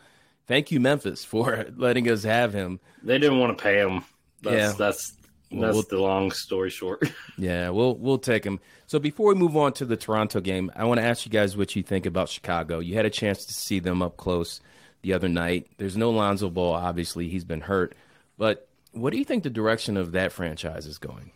thank 0.46 0.70
you, 0.70 0.80
Memphis, 0.80 1.24
for 1.26 1.66
letting 1.76 2.08
us 2.10 2.22
have 2.24 2.52
him. 2.52 2.80
They 3.02 3.18
didn't 3.18 3.38
want 3.38 3.56
to 3.56 3.62
pay 3.62 3.78
him. 3.78 4.02
That's 4.42 4.56
Yeah. 4.56 4.72
that's 4.78 5.12
Well, 5.50 5.60
that's 5.62 5.74
we'll- 5.74 5.84
the 5.90 5.98
long 5.98 6.30
story 6.30 6.70
short. 6.70 7.10
Yeah, 7.38 7.70
we'll 7.70 7.96
we'll 7.96 8.18
take 8.18 8.44
him. 8.44 8.60
So 8.86 8.98
before 8.98 9.28
we 9.28 9.34
move 9.34 9.56
on 9.56 9.72
to 9.74 9.86
the 9.86 9.96
Toronto 9.96 10.40
game, 10.40 10.70
I 10.76 10.84
want 10.84 11.00
to 11.00 11.04
ask 11.06 11.24
you 11.24 11.30
guys 11.32 11.56
what 11.56 11.74
you 11.74 11.82
think 11.82 12.04
about 12.04 12.28
Chicago. 12.28 12.80
You 12.80 12.96
had 12.96 13.06
a 13.06 13.10
chance 13.10 13.46
to 13.46 13.54
see 13.54 13.78
them 13.78 14.02
up 14.02 14.16
close 14.18 14.60
the 15.02 15.12
other 15.12 15.28
night. 15.28 15.66
There's 15.78 15.96
no 15.96 16.10
Lonzo 16.10 16.50
Ball, 16.50 16.74
obviously 16.74 17.28
he's 17.28 17.44
been 17.44 17.62
hurt, 17.62 17.94
but 18.38 18.68
what 18.92 19.12
do 19.12 19.18
you 19.18 19.24
think 19.24 19.42
the 19.42 19.50
direction 19.50 19.96
of 19.96 20.12
that 20.12 20.32
franchise 20.32 20.86
is 20.86 20.98
going? 20.98 21.30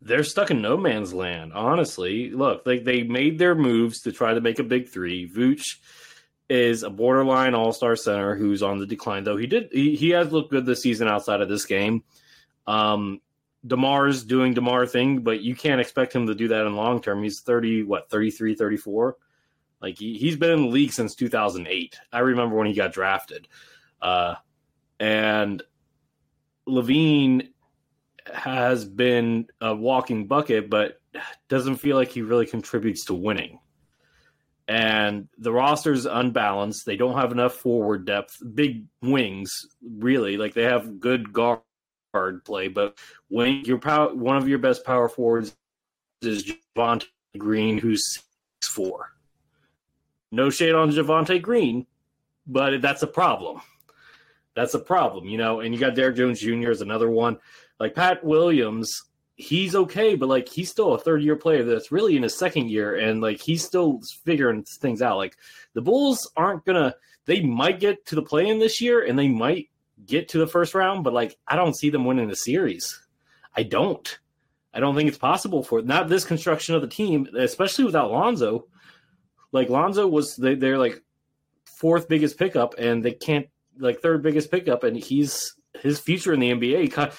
They're 0.00 0.24
stuck 0.24 0.50
in 0.50 0.60
no 0.60 0.76
man's 0.76 1.14
land. 1.14 1.52
Honestly, 1.52 2.30
look, 2.30 2.64
they 2.64 2.80
they 2.80 3.04
made 3.04 3.38
their 3.38 3.54
moves 3.54 4.02
to 4.02 4.12
try 4.12 4.34
to 4.34 4.40
make 4.40 4.58
a 4.58 4.64
big 4.64 4.88
three. 4.88 5.28
Vooch 5.28 5.76
is 6.48 6.82
a 6.82 6.90
borderline 6.90 7.54
All 7.54 7.72
Star 7.72 7.94
center 7.94 8.34
who's 8.34 8.64
on 8.64 8.78
the 8.78 8.86
decline, 8.86 9.22
though 9.22 9.36
he 9.36 9.46
did 9.46 9.68
he, 9.70 9.94
he 9.94 10.10
has 10.10 10.32
looked 10.32 10.50
good 10.50 10.66
this 10.66 10.82
season 10.82 11.06
outside 11.06 11.40
of 11.40 11.48
this 11.48 11.66
game. 11.66 12.02
Um, 12.66 13.20
Demar's 13.64 14.24
doing 14.24 14.54
Demar 14.54 14.86
thing, 14.86 15.20
but 15.20 15.40
you 15.40 15.54
can't 15.54 15.80
expect 15.80 16.12
him 16.12 16.26
to 16.26 16.34
do 16.34 16.48
that 16.48 16.66
in 16.66 16.74
long 16.74 17.00
term. 17.00 17.22
He's 17.22 17.40
30, 17.40 17.84
what, 17.84 18.10
33, 18.10 18.56
34? 18.56 19.16
Like 19.82 19.98
he, 19.98 20.16
he's 20.16 20.36
been 20.36 20.50
in 20.50 20.62
the 20.62 20.68
league 20.68 20.92
since 20.92 21.14
2008. 21.16 21.98
I 22.12 22.20
remember 22.20 22.56
when 22.56 22.68
he 22.68 22.74
got 22.74 22.92
drafted. 22.92 23.48
Uh, 24.00 24.36
and 25.00 25.62
LaVine 26.68 27.48
has 28.32 28.84
been 28.84 29.48
a 29.60 29.74
walking 29.74 30.28
bucket, 30.28 30.70
but 30.70 31.00
doesn't 31.48 31.76
feel 31.76 31.96
like 31.96 32.10
he 32.10 32.22
really 32.22 32.46
contributes 32.46 33.06
to 33.06 33.14
winning. 33.14 33.58
And 34.68 35.28
the 35.38 35.52
roster's 35.52 36.06
unbalanced. 36.06 36.86
They 36.86 36.96
don't 36.96 37.18
have 37.18 37.32
enough 37.32 37.54
forward 37.54 38.06
depth, 38.06 38.38
big 38.54 38.84
wings, 39.02 39.50
really. 39.82 40.36
Like 40.36 40.54
they 40.54 40.62
have 40.62 41.00
good 41.00 41.32
guard 41.32 41.60
play, 42.44 42.68
but 42.68 42.96
when 43.28 43.64
your 43.64 43.78
power, 43.78 44.14
one 44.14 44.36
of 44.36 44.48
your 44.48 44.58
best 44.58 44.84
power 44.84 45.08
forwards 45.08 45.54
is 46.22 46.52
Javonte 46.76 47.06
Green, 47.36 47.78
who's 47.78 48.02
six 48.06 48.72
four. 48.72 49.10
No 50.32 50.48
shade 50.48 50.74
on 50.74 50.90
Javonte 50.90 51.40
Green, 51.42 51.86
but 52.46 52.80
that's 52.80 53.02
a 53.02 53.06
problem. 53.06 53.60
That's 54.56 54.72
a 54.74 54.78
problem, 54.78 55.26
you 55.26 55.36
know. 55.36 55.60
And 55.60 55.74
you 55.74 55.78
got 55.78 55.94
Derrick 55.94 56.16
Jones 56.16 56.40
Jr. 56.40 56.70
as 56.70 56.80
another 56.80 57.10
one. 57.10 57.38
Like 57.78 57.94
Pat 57.94 58.24
Williams, 58.24 59.02
he's 59.36 59.76
okay, 59.76 60.14
but 60.14 60.30
like 60.30 60.48
he's 60.48 60.70
still 60.70 60.94
a 60.94 60.98
third 60.98 61.22
year 61.22 61.36
player 61.36 61.64
that's 61.64 61.92
really 61.92 62.16
in 62.16 62.22
his 62.22 62.36
second 62.36 62.70
year, 62.70 62.96
and 62.96 63.20
like 63.20 63.40
he's 63.40 63.62
still 63.62 64.00
figuring 64.24 64.64
things 64.64 65.02
out. 65.02 65.18
Like 65.18 65.36
the 65.74 65.82
Bulls 65.82 66.30
aren't 66.34 66.64
gonna. 66.64 66.94
They 67.26 67.42
might 67.42 67.78
get 67.78 68.04
to 68.06 68.14
the 68.14 68.22
play 68.22 68.48
in 68.48 68.58
this 68.58 68.80
year, 68.80 69.04
and 69.04 69.18
they 69.18 69.28
might 69.28 69.68
get 70.06 70.30
to 70.30 70.38
the 70.38 70.46
first 70.46 70.74
round, 70.74 71.04
but 71.04 71.12
like 71.12 71.36
I 71.46 71.56
don't 71.56 71.76
see 71.76 71.90
them 71.90 72.06
winning 72.06 72.28
the 72.28 72.36
series. 72.36 73.00
I 73.54 73.64
don't. 73.64 74.18
I 74.72 74.80
don't 74.80 74.96
think 74.96 75.08
it's 75.08 75.18
possible 75.18 75.62
for 75.62 75.82
not 75.82 76.08
this 76.08 76.24
construction 76.24 76.74
of 76.74 76.80
the 76.80 76.88
team, 76.88 77.28
especially 77.36 77.84
without 77.84 78.10
Lonzo. 78.10 78.66
Like 79.52 79.68
Lonzo 79.68 80.08
was 80.08 80.36
they, 80.36 80.54
they're 80.54 80.78
like 80.78 81.02
fourth 81.66 82.08
biggest 82.08 82.38
pickup, 82.38 82.74
and 82.78 83.04
they 83.04 83.12
can't 83.12 83.46
like 83.78 84.00
third 84.00 84.22
biggest 84.22 84.50
pickup, 84.50 84.82
and 84.82 84.96
he's 84.96 85.54
his 85.80 86.00
future 86.00 86.32
in 86.32 86.40
the 86.40 86.50
NBA. 86.50 87.14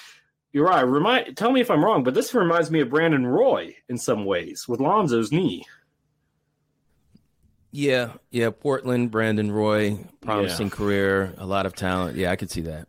You're 0.52 0.66
right. 0.66 0.82
Remind 0.82 1.36
tell 1.36 1.50
me 1.50 1.60
if 1.60 1.70
I'm 1.70 1.84
wrong, 1.84 2.02
but 2.02 2.14
this 2.14 2.34
reminds 2.34 2.70
me 2.70 2.80
of 2.80 2.90
Brandon 2.90 3.26
Roy 3.26 3.76
in 3.88 3.98
some 3.98 4.24
ways 4.24 4.66
with 4.68 4.80
Lonzo's 4.80 5.32
knee. 5.32 5.64
Yeah, 7.72 8.12
yeah, 8.30 8.50
Portland, 8.50 9.10
Brandon 9.10 9.50
Roy, 9.50 9.98
promising 10.20 10.70
career, 10.70 11.34
a 11.38 11.44
lot 11.44 11.66
of 11.66 11.74
talent. 11.74 12.16
Yeah, 12.16 12.30
I 12.30 12.36
could 12.36 12.48
see 12.48 12.60
that. 12.60 12.86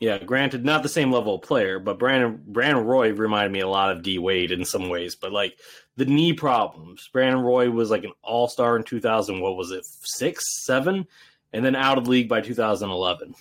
Yeah, 0.00 0.16
granted, 0.18 0.64
not 0.64 0.82
the 0.82 0.88
same 0.88 1.12
level 1.12 1.34
of 1.34 1.42
player, 1.42 1.78
but 1.78 1.98
Brandon 1.98 2.42
Brandon 2.46 2.82
Roy 2.82 3.12
reminded 3.12 3.52
me 3.52 3.60
a 3.60 3.68
lot 3.68 3.94
of 3.94 4.02
D 4.02 4.18
Wade 4.18 4.50
in 4.50 4.64
some 4.64 4.88
ways. 4.88 5.16
But 5.16 5.32
like 5.32 5.58
the 5.96 6.04
knee 6.04 6.32
problems, 6.32 7.08
Brandon 7.12 7.42
Roy 7.42 7.70
was 7.70 7.90
like 7.90 8.04
an 8.04 8.12
All 8.22 8.48
Star 8.48 8.76
in 8.76 8.84
2000. 8.84 9.40
What 9.40 9.56
was 9.56 9.70
it, 9.70 9.84
six, 9.84 10.42
seven, 10.64 11.06
and 11.52 11.64
then 11.64 11.76
out 11.76 11.98
of 11.98 12.04
the 12.04 12.10
league 12.10 12.28
by 12.28 12.40
2011. 12.40 13.34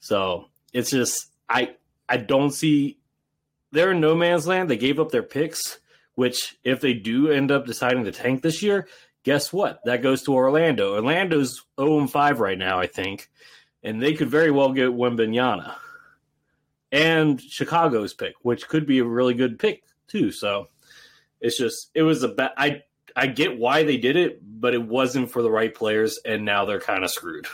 So 0.00 0.46
it's 0.72 0.90
just 0.90 1.30
I 1.48 1.74
I 2.08 2.18
don't 2.18 2.52
see 2.52 2.98
they're 3.72 3.92
in 3.92 4.00
no 4.00 4.14
man's 4.14 4.46
land. 4.46 4.70
They 4.70 4.76
gave 4.76 5.00
up 5.00 5.10
their 5.10 5.22
picks, 5.22 5.78
which 6.14 6.56
if 6.64 6.80
they 6.80 6.94
do 6.94 7.30
end 7.30 7.50
up 7.50 7.66
deciding 7.66 8.04
to 8.04 8.12
tank 8.12 8.42
this 8.42 8.62
year, 8.62 8.88
guess 9.22 9.52
what? 9.52 9.80
That 9.84 10.02
goes 10.02 10.22
to 10.22 10.34
Orlando. 10.34 10.94
Orlando's 10.94 11.64
0 11.78 12.06
5 12.06 12.40
right 12.40 12.58
now, 12.58 12.78
I 12.78 12.86
think 12.86 13.28
and 13.82 14.02
they 14.02 14.14
could 14.14 14.28
very 14.28 14.50
well 14.50 14.72
get 14.72 14.90
Wembanyama 14.90 15.74
and 16.90 17.40
Chicago's 17.40 18.14
pick, 18.14 18.34
which 18.42 18.68
could 18.68 18.86
be 18.86 18.98
a 18.98 19.04
really 19.04 19.34
good 19.34 19.58
pick 19.58 19.84
too. 20.08 20.30
So 20.30 20.68
it's 21.40 21.58
just 21.58 21.90
it 21.94 22.02
was 22.02 22.22
a 22.22 22.28
bad. 22.28 22.52
I 22.56 22.82
I 23.16 23.26
get 23.26 23.58
why 23.58 23.82
they 23.82 23.96
did 23.96 24.16
it, 24.16 24.40
but 24.60 24.74
it 24.74 24.82
wasn't 24.82 25.30
for 25.30 25.42
the 25.42 25.50
right 25.50 25.74
players, 25.74 26.18
and 26.24 26.44
now 26.44 26.64
they're 26.64 26.80
kind 26.80 27.04
of 27.04 27.10
screwed. 27.10 27.46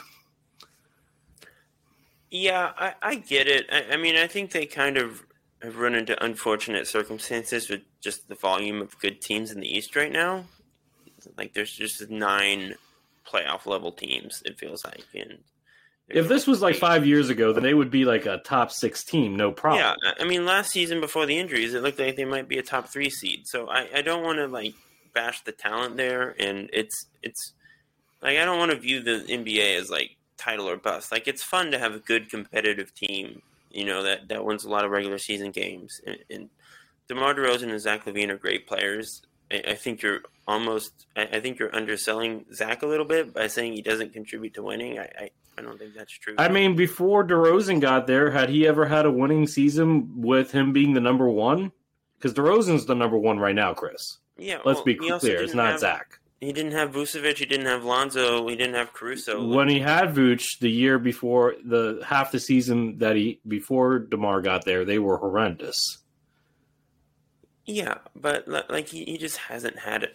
Yeah, 2.30 2.72
I, 2.76 2.94
I 3.00 3.14
get 3.14 3.46
it. 3.46 3.66
I, 3.70 3.94
I 3.94 3.96
mean, 3.96 4.16
I 4.16 4.26
think 4.26 4.50
they 4.50 4.66
kind 4.66 4.96
of 4.96 5.24
have 5.62 5.78
run 5.78 5.94
into 5.94 6.22
unfortunate 6.22 6.86
circumstances 6.86 7.70
with 7.70 7.82
just 8.00 8.28
the 8.28 8.34
volume 8.34 8.82
of 8.82 8.98
good 8.98 9.20
teams 9.20 9.52
in 9.52 9.60
the 9.60 9.72
East 9.72 9.94
right 9.96 10.12
now. 10.12 10.44
Like, 11.38 11.54
there's 11.54 11.72
just 11.72 12.10
nine 12.10 12.74
playoff 13.26 13.66
level 13.66 13.92
teams. 13.92 14.42
It 14.44 14.58
feels 14.58 14.84
like, 14.84 15.04
and 15.14 15.38
If 16.08 16.28
this 16.28 16.46
was 16.46 16.60
like 16.60 16.76
five 16.76 17.06
years 17.06 17.30
ago, 17.30 17.52
then 17.52 17.62
they 17.62 17.72
would 17.72 17.90
be 17.90 18.04
like 18.04 18.26
a 18.26 18.38
top 18.38 18.70
six 18.70 19.04
team, 19.04 19.36
no 19.36 19.52
problem. 19.52 19.80
Yeah, 19.82 20.12
I- 20.20 20.24
mean, 20.24 20.44
last 20.44 20.70
season 20.70 21.00
before 21.00 21.24
the 21.24 21.38
injuries, 21.38 21.72
it 21.72 21.82
looked 21.82 21.98
like 21.98 22.16
they 22.16 22.26
might 22.26 22.48
be 22.48 22.58
a 22.58 22.62
top 22.62 22.88
three 22.88 23.08
seed. 23.10 23.46
So 23.46 23.68
I, 23.68 23.88
I 23.96 24.02
don't 24.02 24.22
want 24.22 24.38
to 24.38 24.46
like 24.46 24.74
bash 25.14 25.42
the 25.44 25.52
talent 25.52 25.96
there, 25.96 26.34
and 26.38 26.68
it's 26.72 27.06
it's 27.22 27.54
like 28.20 28.38
I 28.38 28.44
don't 28.44 28.58
want 28.58 28.72
to 28.72 28.78
view 28.78 29.00
the 29.02 29.24
NBA 29.28 29.76
as 29.78 29.88
like 29.90 30.16
title 30.36 30.68
or 30.68 30.76
bust. 30.76 31.10
Like 31.10 31.26
it's 31.26 31.42
fun 31.42 31.70
to 31.70 31.78
have 31.78 31.94
a 31.94 32.00
good 32.00 32.28
competitive 32.28 32.94
team, 32.94 33.40
you 33.70 33.84
know 33.84 34.02
that 34.02 34.28
that 34.28 34.44
wins 34.44 34.64
a 34.64 34.70
lot 34.70 34.84
of 34.84 34.90
regular 34.90 35.18
season 35.18 35.50
games. 35.52 36.00
And, 36.06 36.18
and 36.30 36.50
DeMar 37.08 37.34
DeRozan 37.34 37.70
and 37.70 37.80
Zach 37.80 38.04
LaVine 38.04 38.30
are 38.30 38.38
great 38.38 38.66
players. 38.66 39.22
I, 39.50 39.62
I 39.68 39.74
think 39.74 40.02
you're 40.02 40.20
almost 40.46 41.06
I, 41.16 41.22
I 41.32 41.40
think 41.40 41.58
you're 41.58 41.74
underselling 41.74 42.44
Zach 42.52 42.82
a 42.82 42.86
little 42.86 43.06
bit 43.06 43.32
by 43.32 43.46
saying 43.46 43.72
he 43.72 43.82
doesn't 43.82 44.12
contribute 44.12 44.54
to 44.54 44.62
winning. 44.62 44.98
I 44.98 45.08
I, 45.18 45.30
I 45.56 45.62
don't 45.62 45.78
think 45.78 45.94
that's 45.94 46.12
true. 46.12 46.34
I 46.38 46.48
mean, 46.48 46.74
before 46.76 47.26
DeRozan 47.26 47.80
got 47.80 48.06
there, 48.06 48.30
had 48.30 48.48
he 48.50 48.66
ever 48.66 48.86
had 48.86 49.06
a 49.06 49.10
winning 49.12 49.46
season 49.46 50.10
with 50.20 50.50
him 50.50 50.72
being 50.72 50.94
the 50.94 51.00
number 51.00 51.28
one? 51.28 51.72
Because 52.18 52.34
DeRozan's 52.34 52.86
the 52.86 52.94
number 52.94 53.16
one 53.18 53.38
right 53.38 53.54
now, 53.54 53.74
Chris. 53.74 54.18
yeah, 54.38 54.58
Let's 54.64 54.78
well, 54.78 54.84
be 54.84 54.94
clear, 54.96 55.14
it's 55.14 55.24
didn't 55.52 55.58
have- 55.58 55.80
Zach. 55.80 56.18
He 56.40 56.52
didn't 56.52 56.72
have 56.72 56.90
Vucevic. 56.92 57.38
He 57.38 57.46
didn't 57.46 57.66
have 57.66 57.84
Lonzo. 57.84 58.46
He 58.48 58.54
didn't 58.56 58.74
have 58.74 58.92
Caruso. 58.92 59.46
when 59.46 59.66
he 59.68 59.78
had 59.78 60.14
Vooch 60.14 60.58
the 60.58 60.70
year 60.70 60.98
before 60.98 61.54
the 61.64 62.02
half 62.04 62.32
the 62.32 62.40
season 62.40 62.98
that 62.98 63.16
he 63.16 63.40
before 63.48 63.98
Demar 64.00 64.42
got 64.42 64.66
there, 64.66 64.84
they 64.84 64.98
were 64.98 65.16
horrendous. 65.16 65.98
yeah, 67.64 67.98
but 68.14 68.46
like 68.46 68.88
he, 68.88 69.04
he 69.04 69.16
just 69.16 69.38
hasn't 69.38 69.78
had 69.78 70.10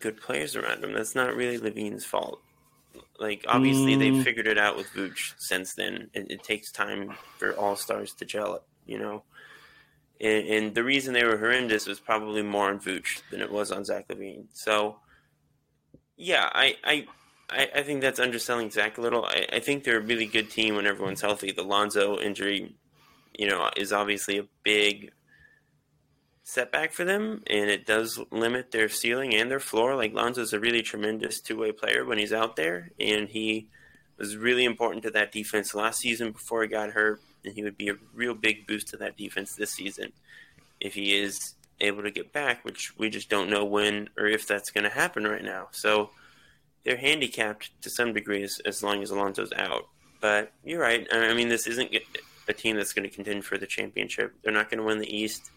good 0.00 0.20
players 0.20 0.56
around 0.56 0.82
him. 0.82 0.92
That's 0.92 1.14
not 1.14 1.36
really 1.36 1.58
LaVine's 1.58 2.04
fault. 2.04 2.40
Like 3.18 3.44
obviously 3.48 3.94
Mm. 3.94 3.98
they've 3.98 4.24
figured 4.24 4.46
it 4.46 4.58
out 4.58 4.76
with 4.76 4.88
Vooch 4.88 5.34
since 5.38 5.74
then. 5.74 6.10
It, 6.14 6.30
it 6.30 6.42
takes 6.42 6.70
time 6.72 7.14
for 7.38 7.52
all 7.52 7.76
stars 7.76 8.12
to 8.14 8.24
gel 8.24 8.62
you 8.86 8.98
know. 8.98 9.22
And, 10.20 10.46
and 10.46 10.74
the 10.74 10.84
reason 10.84 11.12
they 11.14 11.24
were 11.24 11.36
horrendous 11.38 11.86
was 11.86 11.98
probably 12.00 12.42
more 12.42 12.68
on 12.70 12.78
Vooch 12.80 13.22
than 13.30 13.40
it 13.40 13.50
was 13.50 13.72
on 13.72 13.84
Zach 13.84 14.06
LaVine. 14.08 14.44
So, 14.52 14.96
yeah, 16.16 16.48
I, 16.52 16.76
I, 16.84 17.06
I, 17.50 17.68
I 17.76 17.82
think 17.82 18.00
that's 18.00 18.20
underselling 18.20 18.70
Zach 18.70 18.96
a 18.98 19.00
little. 19.00 19.24
I, 19.24 19.46
I 19.54 19.58
think 19.60 19.82
they're 19.84 19.98
a 19.98 20.02
really 20.02 20.26
good 20.26 20.50
team 20.50 20.76
when 20.76 20.86
everyone's 20.86 21.20
healthy. 21.20 21.50
The 21.50 21.64
Lonzo 21.64 22.18
injury, 22.20 22.74
you 23.36 23.48
know, 23.48 23.68
is 23.76 23.92
obviously 23.92 24.38
a 24.38 24.46
big 24.62 25.10
setback 26.44 26.92
for 26.92 27.04
them, 27.04 27.42
and 27.48 27.70
it 27.70 27.86
does 27.86 28.20
limit 28.30 28.70
their 28.70 28.88
ceiling 28.88 29.34
and 29.34 29.50
their 29.50 29.58
floor. 29.60 29.96
Like 29.96 30.12
Lonzo's 30.12 30.52
a 30.52 30.60
really 30.60 30.82
tremendous 30.82 31.40
two 31.40 31.58
way 31.58 31.72
player 31.72 32.04
when 32.04 32.18
he's 32.18 32.32
out 32.32 32.54
there, 32.54 32.90
and 33.00 33.28
he 33.28 33.66
was 34.18 34.36
really 34.36 34.64
important 34.64 35.02
to 35.02 35.10
that 35.10 35.32
defense 35.32 35.74
last 35.74 36.00
season 36.00 36.30
before 36.30 36.62
he 36.62 36.68
got 36.68 36.90
hurt, 36.90 37.20
and 37.44 37.54
he 37.54 37.64
would 37.64 37.76
be 37.76 37.88
a 37.88 37.96
real 38.14 38.34
big 38.34 38.66
boost 38.66 38.88
to 38.88 38.96
that 38.98 39.16
defense 39.16 39.54
this 39.54 39.72
season 39.72 40.12
if 40.80 40.94
he 40.94 41.16
is 41.16 41.54
able 41.80 42.02
to 42.02 42.10
get 42.10 42.32
back, 42.32 42.64
which 42.64 42.96
we 42.98 43.08
just 43.10 43.28
don't 43.28 43.50
know 43.50 43.64
when 43.64 44.08
or 44.16 44.26
if 44.26 44.46
that's 44.46 44.70
going 44.70 44.84
to 44.84 44.90
happen 44.90 45.24
right 45.24 45.42
now. 45.42 45.68
So 45.72 46.10
they're 46.84 46.96
handicapped 46.96 47.70
to 47.82 47.90
some 47.90 48.12
degree 48.12 48.42
as, 48.42 48.60
as 48.64 48.82
long 48.82 49.02
as 49.02 49.10
Alonzo's 49.10 49.52
out. 49.56 49.88
But 50.20 50.52
you're 50.62 50.80
right. 50.80 51.06
I 51.12 51.34
mean, 51.34 51.48
this 51.48 51.66
isn't 51.66 51.90
a 52.48 52.52
team 52.52 52.76
that's 52.76 52.92
going 52.92 53.08
to 53.08 53.14
contend 53.14 53.44
for 53.44 53.58
the 53.58 53.66
championship. 53.66 54.34
They're 54.42 54.52
not 54.52 54.70
going 54.70 54.78
to 54.78 54.84
win 54.84 54.98
the 54.98 55.16
East. 55.16 55.50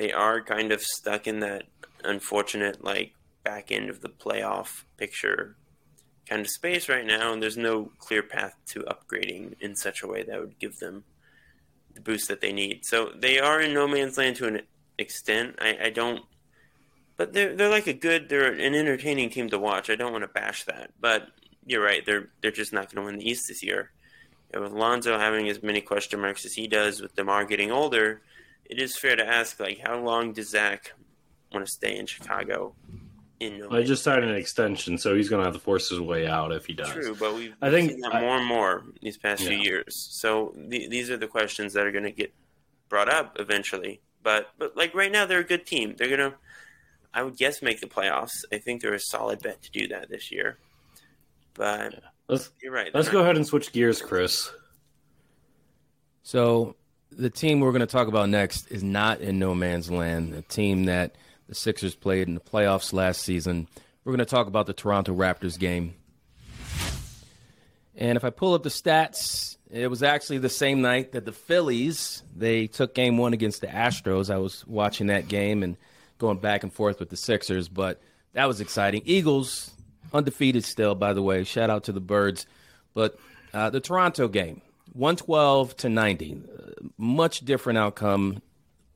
They 0.00 0.12
are 0.12 0.40
kind 0.40 0.72
of 0.72 0.80
stuck 0.80 1.26
in 1.26 1.40
that 1.40 1.64
unfortunate, 2.02 2.82
like, 2.82 3.12
back 3.44 3.70
end 3.70 3.90
of 3.90 4.00
the 4.00 4.08
playoff 4.08 4.84
picture 4.96 5.56
kind 6.26 6.40
of 6.40 6.48
space 6.48 6.88
right 6.88 7.04
now, 7.04 7.34
and 7.34 7.42
there's 7.42 7.58
no 7.58 7.92
clear 7.98 8.22
path 8.22 8.54
to 8.68 8.80
upgrading 8.84 9.56
in 9.60 9.76
such 9.76 10.02
a 10.02 10.06
way 10.06 10.22
that 10.22 10.40
would 10.40 10.58
give 10.58 10.78
them 10.78 11.04
the 11.92 12.00
boost 12.00 12.28
that 12.28 12.40
they 12.40 12.50
need. 12.50 12.86
So 12.86 13.10
they 13.14 13.38
are 13.38 13.60
in 13.60 13.74
no 13.74 13.86
man's 13.86 14.16
land 14.16 14.36
to 14.36 14.46
an 14.46 14.62
extent. 14.96 15.56
I, 15.60 15.76
I 15.82 15.90
don't, 15.90 16.22
but 17.18 17.34
they're 17.34 17.54
they're 17.54 17.68
like 17.68 17.86
a 17.86 17.92
good, 17.92 18.30
they're 18.30 18.54
an 18.54 18.74
entertaining 18.74 19.28
team 19.28 19.50
to 19.50 19.58
watch. 19.58 19.90
I 19.90 19.96
don't 19.96 20.12
want 20.12 20.24
to 20.24 20.28
bash 20.28 20.64
that, 20.64 20.92
but 20.98 21.28
you're 21.66 21.84
right. 21.84 22.06
They're 22.06 22.30
they're 22.40 22.52
just 22.52 22.72
not 22.72 22.90
going 22.90 23.04
to 23.04 23.10
win 23.10 23.18
the 23.18 23.30
East 23.30 23.48
this 23.48 23.62
year. 23.62 23.90
And 24.50 24.62
with 24.62 24.72
Lonzo 24.72 25.18
having 25.18 25.46
as 25.50 25.62
many 25.62 25.82
question 25.82 26.20
marks 26.20 26.46
as 26.46 26.54
he 26.54 26.68
does, 26.68 27.02
with 27.02 27.14
Demar 27.16 27.44
getting 27.44 27.70
older, 27.70 28.22
it 28.70 28.78
is 28.78 28.96
fair 28.96 29.16
to 29.16 29.26
ask 29.26 29.58
like 29.60 29.80
how 29.84 29.98
long 30.00 30.32
does 30.32 30.50
Zach 30.50 30.92
want 31.52 31.66
to 31.66 31.70
stay 31.70 31.96
in 31.98 32.06
Chicago? 32.06 32.74
In 33.40 33.58
no 33.58 33.70
I 33.70 33.82
just 33.82 34.04
signed 34.04 34.24
an 34.24 34.34
extension, 34.34 34.96
so 34.96 35.16
he's 35.16 35.28
going 35.28 35.40
to 35.40 35.46
have 35.46 35.54
to 35.54 35.60
force 35.60 35.88
his 35.88 35.98
way 35.98 36.26
out 36.26 36.52
if 36.52 36.66
he 36.66 36.74
does. 36.74 36.92
True, 36.92 37.16
but 37.18 37.34
we've 37.34 37.54
I 37.60 37.70
think 37.70 37.90
seen 37.90 38.00
that 38.02 38.14
I, 38.14 38.20
more 38.20 38.36
and 38.36 38.46
more 38.46 38.84
these 39.02 39.16
past 39.16 39.42
yeah. 39.42 39.48
few 39.48 39.58
years. 39.58 39.96
So 39.96 40.54
th- 40.70 40.90
these 40.90 41.10
are 41.10 41.16
the 41.16 41.26
questions 41.26 41.72
that 41.72 41.86
are 41.86 41.90
going 41.90 42.04
to 42.04 42.12
get 42.12 42.32
brought 42.88 43.08
up 43.08 43.36
eventually. 43.40 44.00
But 44.22 44.50
but 44.58 44.76
like 44.76 44.94
right 44.94 45.10
now, 45.10 45.26
they're 45.26 45.40
a 45.40 45.44
good 45.44 45.66
team. 45.66 45.94
They're 45.96 46.10
gonna, 46.10 46.34
I 47.12 47.22
would 47.22 47.36
guess, 47.38 47.62
make 47.62 47.80
the 47.80 47.86
playoffs. 47.86 48.44
I 48.52 48.58
think 48.58 48.82
they're 48.82 48.94
a 48.94 49.00
solid 49.00 49.42
bet 49.42 49.62
to 49.62 49.70
do 49.70 49.88
that 49.88 50.10
this 50.10 50.30
year. 50.30 50.58
But 51.54 51.94
yeah. 51.94 52.00
let's, 52.28 52.50
you're 52.62 52.72
right. 52.72 52.90
Let's 52.94 53.08
go 53.08 53.20
ahead 53.20 53.36
and 53.36 53.46
switch 53.46 53.72
gears, 53.72 54.02
Chris. 54.02 54.50
So 56.22 56.76
the 57.12 57.30
team 57.30 57.60
we're 57.60 57.72
going 57.72 57.80
to 57.80 57.86
talk 57.86 58.08
about 58.08 58.28
next 58.28 58.70
is 58.70 58.82
not 58.82 59.20
in 59.20 59.38
no 59.38 59.54
man's 59.54 59.90
land. 59.90 60.34
A 60.34 60.42
team 60.42 60.84
that 60.84 61.16
the 61.48 61.54
Sixers 61.54 61.94
played 61.94 62.28
in 62.28 62.34
the 62.34 62.40
playoffs 62.40 62.92
last 62.92 63.22
season. 63.22 63.66
We're 64.04 64.12
going 64.12 64.18
to 64.18 64.24
talk 64.24 64.46
about 64.46 64.66
the 64.66 64.72
Toronto 64.72 65.14
Raptors 65.14 65.58
game. 65.58 65.94
And 67.96 68.16
if 68.16 68.24
I 68.24 68.30
pull 68.30 68.54
up 68.54 68.62
the 68.62 68.70
stats, 68.70 69.56
it 69.70 69.88
was 69.88 70.02
actually 70.02 70.38
the 70.38 70.48
same 70.48 70.80
night 70.80 71.12
that 71.12 71.24
the 71.24 71.32
Phillies 71.32 72.22
they 72.34 72.66
took 72.66 72.94
game 72.94 73.18
one 73.18 73.34
against 73.34 73.60
the 73.60 73.66
Astros. 73.66 74.32
I 74.32 74.38
was 74.38 74.66
watching 74.66 75.08
that 75.08 75.28
game 75.28 75.62
and 75.62 75.76
going 76.18 76.38
back 76.38 76.62
and 76.62 76.72
forth 76.72 77.00
with 77.00 77.10
the 77.10 77.16
Sixers, 77.16 77.68
but 77.68 78.00
that 78.32 78.46
was 78.46 78.60
exciting. 78.60 79.02
Eagles 79.04 79.70
undefeated 80.12 80.64
still, 80.64 80.94
by 80.94 81.12
the 81.12 81.22
way. 81.22 81.44
Shout 81.44 81.70
out 81.70 81.84
to 81.84 81.92
the 81.92 82.00
Birds. 82.00 82.46
But 82.94 83.18
uh, 83.52 83.70
the 83.70 83.80
Toronto 83.80 84.28
game, 84.28 84.62
112 84.92 85.76
to 85.78 85.88
90, 85.88 86.42
uh, 86.58 86.62
much 86.98 87.40
different 87.40 87.78
outcome 87.78 88.42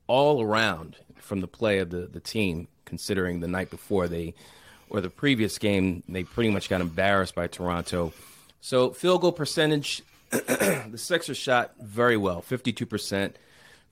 all 0.07 0.41
around 0.41 0.97
from 1.17 1.41
the 1.41 1.47
play 1.47 1.79
of 1.79 1.89
the, 1.89 2.07
the 2.07 2.19
team, 2.19 2.67
considering 2.85 3.39
the 3.39 3.47
night 3.47 3.69
before 3.69 4.07
they, 4.07 4.33
or 4.89 5.01
the 5.01 5.09
previous 5.09 5.57
game, 5.57 6.03
they 6.07 6.23
pretty 6.23 6.49
much 6.51 6.69
got 6.69 6.81
embarrassed 6.81 7.35
by 7.35 7.47
Toronto. 7.47 8.13
So 8.61 8.91
field 8.91 9.21
goal 9.21 9.31
percentage 9.31 10.03
the 10.29 10.97
Sixers 10.97 11.37
shot 11.37 11.73
very 11.79 12.17
well, 12.17 12.41
52%. 12.41 13.33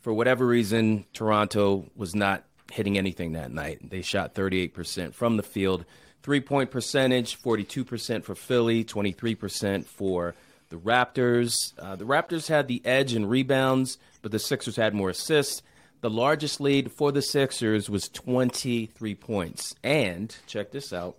For 0.01 0.13
whatever 0.13 0.45
reason, 0.45 1.05
Toronto 1.13 1.89
was 1.95 2.13
not 2.13 2.43
hitting 2.71 2.97
anything 2.97 3.33
that 3.33 3.51
night. 3.51 3.89
They 3.89 4.01
shot 4.01 4.33
38% 4.33 5.13
from 5.13 5.37
the 5.37 5.43
field. 5.43 5.85
Three 6.21 6.41
point 6.41 6.71
percentage 6.71 7.41
42% 7.41 8.23
for 8.23 8.35
Philly, 8.35 8.83
23% 8.83 9.85
for 9.85 10.35
the 10.73 10.79
Raptors. 10.79 11.71
Uh, 11.77 11.95
the 11.95 12.03
Raptors 12.03 12.47
had 12.47 12.67
the 12.67 12.83
edge 12.83 13.13
in 13.13 13.27
rebounds, 13.27 13.99
but 14.23 14.31
the 14.31 14.39
Sixers 14.39 14.75
had 14.75 14.95
more 14.95 15.11
assists. 15.11 15.61
The 16.01 16.09
largest 16.09 16.59
lead 16.59 16.91
for 16.91 17.11
the 17.11 17.21
Sixers 17.21 17.91
was 17.91 18.09
23 18.09 19.13
points. 19.13 19.75
And 19.83 20.35
check 20.47 20.71
this 20.71 20.91
out 20.91 21.17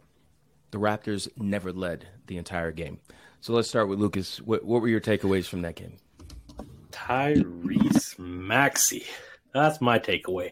the 0.72 0.80
Raptors 0.80 1.28
never 1.36 1.72
led 1.72 2.08
the 2.26 2.36
entire 2.36 2.72
game. 2.72 2.98
So 3.40 3.52
let's 3.52 3.68
start 3.68 3.88
with 3.88 4.00
Lucas. 4.00 4.38
What, 4.38 4.64
what 4.64 4.82
were 4.82 4.88
your 4.88 5.00
takeaways 5.00 5.46
from 5.46 5.62
that 5.62 5.76
game? 5.76 5.98
Tyrese 6.90 8.18
Maxey. 8.18 9.04
That's 9.52 9.80
my 9.80 10.00
takeaway. 10.00 10.50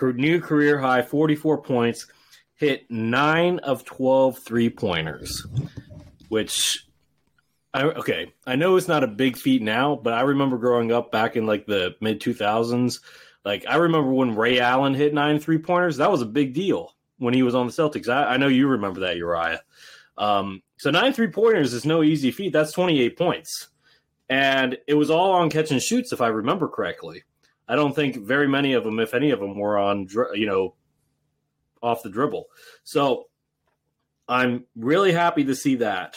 New 0.00 0.40
career 0.40 0.78
high, 0.78 1.02
44 1.02 1.60
points, 1.60 2.06
hit 2.54 2.90
9 2.90 3.58
of 3.58 3.84
12 3.84 4.38
three 4.38 4.70
pointers, 4.70 5.46
which 6.30 6.86
I, 7.72 7.82
okay, 7.84 8.32
I 8.46 8.56
know 8.56 8.76
it's 8.76 8.88
not 8.88 9.04
a 9.04 9.08
big 9.08 9.36
feat 9.36 9.62
now, 9.62 9.94
but 9.94 10.12
I 10.12 10.22
remember 10.22 10.58
growing 10.58 10.90
up 10.90 11.12
back 11.12 11.36
in 11.36 11.46
like 11.46 11.66
the 11.66 11.94
mid 12.00 12.20
2000s. 12.20 13.00
Like, 13.44 13.64
I 13.66 13.76
remember 13.76 14.12
when 14.12 14.34
Ray 14.34 14.58
Allen 14.60 14.94
hit 14.94 15.14
nine 15.14 15.38
three 15.38 15.58
pointers. 15.58 15.96
That 15.98 16.10
was 16.10 16.22
a 16.22 16.26
big 16.26 16.52
deal 16.52 16.94
when 17.18 17.32
he 17.32 17.42
was 17.42 17.54
on 17.54 17.66
the 17.66 17.72
Celtics. 17.72 18.08
I, 18.08 18.34
I 18.34 18.36
know 18.36 18.48
you 18.48 18.66
remember 18.68 19.00
that, 19.00 19.16
Uriah. 19.16 19.62
Um, 20.18 20.62
so 20.78 20.90
nine 20.90 21.12
three 21.12 21.28
pointers 21.28 21.72
is 21.72 21.84
no 21.84 22.02
easy 22.02 22.30
feat. 22.30 22.52
That's 22.52 22.72
28 22.72 23.16
points. 23.16 23.68
And 24.28 24.78
it 24.86 24.94
was 24.94 25.10
all 25.10 25.32
on 25.32 25.50
catch 25.50 25.70
and 25.70 25.82
shoots, 25.82 26.12
if 26.12 26.20
I 26.20 26.28
remember 26.28 26.68
correctly. 26.68 27.24
I 27.68 27.76
don't 27.76 27.94
think 27.94 28.16
very 28.16 28.48
many 28.48 28.72
of 28.74 28.84
them, 28.84 28.98
if 28.98 29.14
any 29.14 29.30
of 29.30 29.40
them, 29.40 29.56
were 29.56 29.78
on, 29.78 30.08
you 30.34 30.46
know, 30.46 30.74
off 31.82 32.02
the 32.02 32.10
dribble. 32.10 32.46
So 32.82 33.28
I'm 34.28 34.64
really 34.76 35.12
happy 35.12 35.44
to 35.44 35.54
see 35.54 35.76
that. 35.76 36.16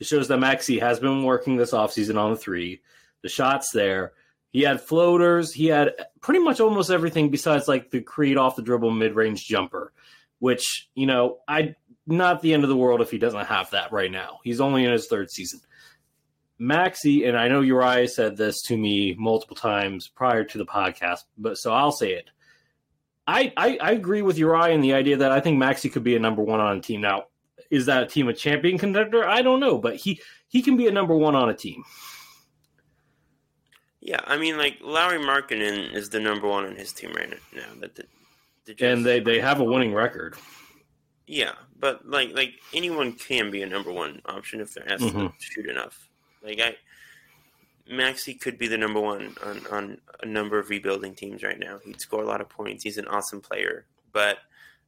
It 0.00 0.06
shows 0.06 0.28
that 0.28 0.38
Maxey 0.38 0.78
has 0.78 0.98
been 0.98 1.24
working 1.24 1.56
this 1.56 1.72
offseason 1.72 2.18
on 2.18 2.30
the 2.30 2.36
three. 2.36 2.80
The 3.22 3.28
shots 3.28 3.70
there. 3.70 4.12
He 4.50 4.62
had 4.62 4.80
floaters. 4.80 5.52
He 5.52 5.66
had 5.66 5.92
pretty 6.20 6.40
much 6.40 6.58
almost 6.58 6.90
everything 6.90 7.30
besides 7.30 7.68
like 7.68 7.90
the 7.90 8.00
create 8.00 8.36
off 8.38 8.56
the 8.56 8.62
dribble 8.62 8.90
mid 8.90 9.14
range 9.14 9.46
jumper, 9.46 9.92
which, 10.38 10.88
you 10.94 11.06
know, 11.06 11.38
I 11.46 11.76
not 12.06 12.42
the 12.42 12.54
end 12.54 12.64
of 12.64 12.70
the 12.70 12.76
world 12.76 13.00
if 13.00 13.10
he 13.10 13.18
doesn't 13.18 13.46
have 13.46 13.70
that 13.70 13.92
right 13.92 14.10
now. 14.10 14.40
He's 14.42 14.60
only 14.60 14.84
in 14.84 14.90
his 14.90 15.06
third 15.06 15.30
season. 15.30 15.60
Maxey, 16.58 17.24
and 17.24 17.38
I 17.38 17.48
know 17.48 17.60
Uriah 17.60 18.08
said 18.08 18.36
this 18.36 18.62
to 18.62 18.76
me 18.76 19.14
multiple 19.18 19.56
times 19.56 20.08
prior 20.08 20.44
to 20.44 20.58
the 20.58 20.66
podcast, 20.66 21.20
but 21.38 21.56
so 21.56 21.72
I'll 21.72 21.92
say 21.92 22.12
it. 22.12 22.30
I, 23.26 23.52
I, 23.56 23.78
I 23.80 23.92
agree 23.92 24.22
with 24.22 24.38
Uriah 24.38 24.74
in 24.74 24.80
the 24.80 24.94
idea 24.94 25.18
that 25.18 25.32
I 25.32 25.40
think 25.40 25.56
Maxey 25.56 25.88
could 25.88 26.02
be 26.02 26.16
a 26.16 26.20
number 26.20 26.42
one 26.42 26.60
on 26.60 26.76
a 26.76 26.80
team. 26.80 27.00
Now, 27.00 27.26
is 27.70 27.86
that 27.86 28.02
a 28.02 28.06
team 28.06 28.28
a 28.28 28.34
champion 28.34 28.78
contender? 28.78 29.26
I 29.26 29.42
don't 29.42 29.60
know, 29.60 29.78
but 29.78 29.96
he 29.96 30.20
he 30.48 30.62
can 30.62 30.76
be 30.76 30.86
a 30.88 30.92
number 30.92 31.14
one 31.14 31.34
on 31.34 31.48
a 31.48 31.54
team. 31.54 31.84
Yeah, 34.00 34.20
I 34.26 34.38
mean, 34.38 34.56
like 34.56 34.78
Lauri 34.80 35.18
Markkanen 35.18 35.94
is 35.94 36.08
the 36.08 36.20
number 36.20 36.48
one 36.48 36.64
on 36.64 36.74
his 36.74 36.92
team 36.92 37.12
right 37.12 37.30
now. 37.54 37.62
That 37.80 37.94
the, 37.94 38.04
the 38.64 38.86
and 38.86 39.04
they 39.04 39.20
they 39.20 39.40
have 39.40 39.60
a 39.60 39.64
winning 39.64 39.94
record. 39.94 40.36
Yeah, 41.26 41.52
but 41.78 42.08
like 42.08 42.34
like 42.34 42.54
anyone 42.74 43.12
can 43.12 43.50
be 43.50 43.62
a 43.62 43.66
number 43.66 43.92
one 43.92 44.20
option 44.26 44.60
if 44.60 44.74
they're 44.74 44.90
asked 44.90 45.04
mm-hmm. 45.04 45.26
to 45.26 45.32
shoot 45.38 45.66
enough. 45.66 46.08
Like 46.42 46.60
I, 46.60 46.76
Maxey 47.88 48.34
could 48.34 48.58
be 48.58 48.66
the 48.66 48.78
number 48.78 49.00
one 49.00 49.36
on 49.44 49.66
on 49.70 49.98
a 50.22 50.26
number 50.26 50.58
of 50.58 50.70
rebuilding 50.70 51.14
teams 51.14 51.42
right 51.42 51.58
now. 51.58 51.78
He'd 51.84 52.00
score 52.00 52.22
a 52.22 52.26
lot 52.26 52.40
of 52.40 52.48
points. 52.48 52.82
He's 52.82 52.98
an 52.98 53.06
awesome 53.06 53.40
player, 53.40 53.84
but 54.12 54.38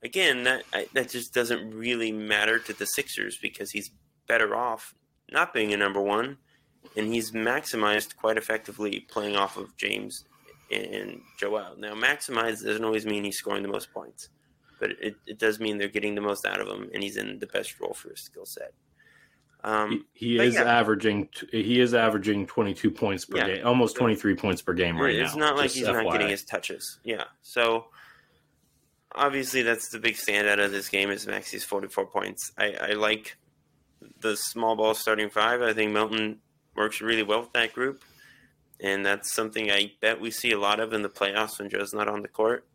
again, 0.03 0.45
that 0.45 0.65
I, 0.73 0.87
that 0.95 1.11
just 1.11 1.35
doesn't 1.35 1.75
really 1.75 2.13
matter 2.13 2.59
to 2.59 2.73
the 2.73 2.87
Sixers 2.87 3.39
because 3.41 3.71
he's 3.71 3.91
better 4.27 4.55
off 4.55 4.95
not 5.31 5.55
being 5.55 5.73
a 5.73 5.77
number 5.77 6.01
one, 6.01 6.39
and 6.97 7.13
he's 7.13 7.33
maximized 7.33 8.17
quite 8.17 8.37
effectively 8.37 9.01
playing 9.01 9.37
off 9.37 9.57
of 9.57 9.77
James 9.77 10.25
and 10.71 11.21
Joel. 11.39 11.77
Now, 11.79 11.95
maximize 11.95 12.65
doesn't 12.65 12.85
always 12.85 13.07
mean 13.07 13.25
he's 13.25 13.37
scoring 13.37 13.63
the 13.63 13.69
most 13.69 13.93
points 13.93 14.29
but 14.83 14.91
it, 15.01 15.15
it 15.29 15.39
does 15.39 15.61
mean 15.61 15.79
they're 15.79 15.87
getting 15.87 16.17
the 16.17 16.21
most 16.21 16.45
out 16.45 16.61
of 16.61 16.67
him, 16.67 16.91
and 16.93 17.05
he's 17.05 17.17
in 17.17 17.39
the 17.39 17.47
best 17.47 17.79
role 17.79 17.95
for 17.95 18.11
his 18.11 18.19
skill 18.19 18.45
set. 18.45 18.73
Um, 19.63 20.07
he, 20.13 20.39
he 20.39 20.45
is 20.45 20.55
yeah. 20.55 20.65
averaging 20.65 21.29
he 21.53 21.79
is 21.79 21.95
averaging 21.95 22.49
22 22.49 22.91
points 22.91 23.25
per 23.25 23.37
yeah. 23.37 23.47
game, 23.47 23.67
almost 23.67 23.95
23 23.95 24.35
points 24.35 24.61
per 24.61 24.75
game 24.75 25.01
right 25.01 25.15
it's 25.15 25.21
now. 25.21 25.27
It's 25.27 25.37
not 25.37 25.57
like 25.57 25.71
he's 25.71 25.87
FYI. 25.87 26.03
not 26.03 26.13
getting 26.13 26.29
his 26.31 26.43
touches. 26.43 26.99
Yeah, 27.05 27.23
so 27.43 27.87
obviously 29.15 29.63
that's 29.63 29.89
the 29.91 29.99
big 29.99 30.15
standout 30.15 30.65
of 30.65 30.71
this 30.73 30.89
game 30.89 31.11
is 31.11 31.27
Maxey's 31.27 31.65
44 31.65 32.07
points. 32.07 32.53
I, 32.59 32.73
I 32.81 32.93
like 32.93 33.37
the 34.21 34.37
small 34.37 34.77
ball 34.77 34.95
starting 34.95 35.31
five. 35.31 35.63
I 35.63 35.73
think 35.73 35.93
Melton 35.93 36.39
works 36.75 37.01
really 37.01 37.23
well 37.23 37.41
with 37.41 37.53
that 37.53 37.73
group, 37.73 38.03
and 38.81 39.05
that's 39.05 39.33
something 39.33 39.71
I 39.71 39.93
bet 40.01 40.21
we 40.21 40.31
see 40.31 40.53
a 40.53 40.59
lot 40.59 40.81
of 40.81 40.93
in 40.93 41.03
the 41.03 41.09
playoffs 41.09 41.59
when 41.59 41.69
Joe's 41.71 41.93
not 41.95 42.09
on 42.09 42.23
the 42.23 42.29
court 42.29 42.67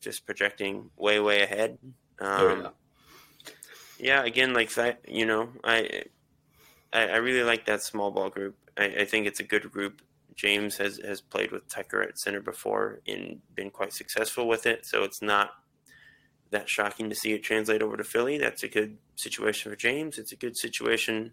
just 0.00 0.26
projecting 0.26 0.90
way 0.96 1.20
way 1.20 1.42
ahead. 1.42 1.78
Um, 2.20 2.28
Oh, 2.28 2.56
yeah. 2.62 3.52
yeah, 3.98 4.24
again, 4.24 4.52
like 4.52 4.74
that, 4.74 5.00
you 5.08 5.24
know, 5.26 5.50
I, 5.64 6.04
I, 6.92 7.02
I 7.08 7.16
really 7.16 7.44
like 7.44 7.66
that 7.66 7.82
small 7.82 8.10
ball 8.10 8.28
group. 8.30 8.56
I, 8.76 8.84
I 8.84 9.04
think 9.04 9.26
it's 9.26 9.40
a 9.40 9.44
good 9.44 9.70
group. 9.70 10.02
James 10.34 10.76
has, 10.78 10.98
has 11.04 11.20
played 11.20 11.52
with 11.52 11.68
Tucker 11.68 12.02
at 12.02 12.18
center 12.18 12.40
before 12.40 13.00
and 13.06 13.40
been 13.54 13.70
quite 13.70 13.92
successful 13.92 14.48
with 14.48 14.66
it, 14.66 14.86
so 14.86 15.04
it's 15.04 15.22
not 15.22 15.50
that 16.52 16.68
shocking 16.68 17.08
to 17.08 17.14
see 17.14 17.32
it 17.32 17.42
translate 17.42 17.82
over 17.82 17.96
to 17.96 18.04
Philly. 18.04 18.38
That's 18.38 18.62
a 18.62 18.68
good 18.68 18.98
situation 19.16 19.70
for 19.72 19.76
James. 19.76 20.18
It's 20.18 20.32
a 20.32 20.36
good 20.36 20.56
situation 20.56 21.32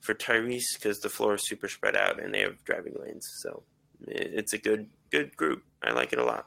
for 0.00 0.14
Tyrese 0.14 0.74
because 0.74 1.00
the 1.00 1.08
floor 1.08 1.34
is 1.34 1.46
super 1.46 1.68
spread 1.68 1.96
out 1.96 2.22
and 2.22 2.32
they 2.32 2.40
have 2.40 2.64
driving 2.64 2.94
lanes. 2.98 3.28
So 3.42 3.62
it's 4.06 4.52
a 4.52 4.58
good 4.58 4.88
good 5.10 5.36
group. 5.36 5.62
I 5.82 5.92
like 5.92 6.12
it 6.12 6.18
a 6.18 6.24
lot. 6.24 6.46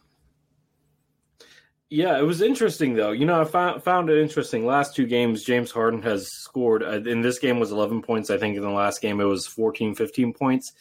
Yeah, 1.90 2.18
it 2.18 2.24
was 2.24 2.42
interesting 2.42 2.96
though. 2.96 3.12
You 3.12 3.26
know, 3.26 3.40
I 3.40 3.46
found 3.46 3.84
found 3.84 4.10
it 4.10 4.20
interesting. 4.20 4.66
Last 4.66 4.96
two 4.96 5.06
games, 5.06 5.44
James 5.44 5.70
Harden 5.70 6.02
has 6.02 6.28
scored. 6.28 6.82
Uh, 6.82 7.02
in 7.08 7.22
this 7.22 7.40
game 7.40 7.60
was 7.60 7.72
11 7.72 8.02
points. 8.02 8.32
I 8.32 8.38
think 8.38 8.56
in 8.56 8.64
the 8.64 8.70
last 8.72 9.02
game 9.02 9.20
it 9.22 9.26
was 9.26 9.46
14, 9.46 9.94
15 9.94 10.34
points. 10.34 10.74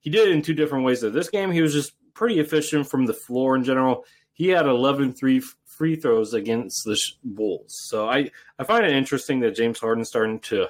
He 0.00 0.10
did 0.10 0.28
it 0.28 0.32
in 0.32 0.42
two 0.42 0.54
different 0.54 0.84
ways. 0.84 1.00
Though 1.00 1.10
this 1.10 1.30
game, 1.30 1.52
he 1.52 1.62
was 1.62 1.72
just 1.72 1.92
pretty 2.14 2.40
efficient 2.40 2.88
from 2.88 3.06
the 3.06 3.14
floor 3.14 3.54
in 3.54 3.62
general. 3.62 4.04
He 4.32 4.48
had 4.48 4.66
11 4.66 5.14
three 5.14 5.42
free 5.78 5.96
throws 5.96 6.34
against 6.34 6.84
the 6.84 7.00
Bulls. 7.24 7.78
So 7.88 8.08
I 8.08 8.30
I 8.58 8.64
find 8.64 8.84
it 8.84 8.92
interesting 8.92 9.40
that 9.40 9.54
James 9.54 9.78
Harden's 9.78 10.08
starting 10.08 10.40
to 10.40 10.66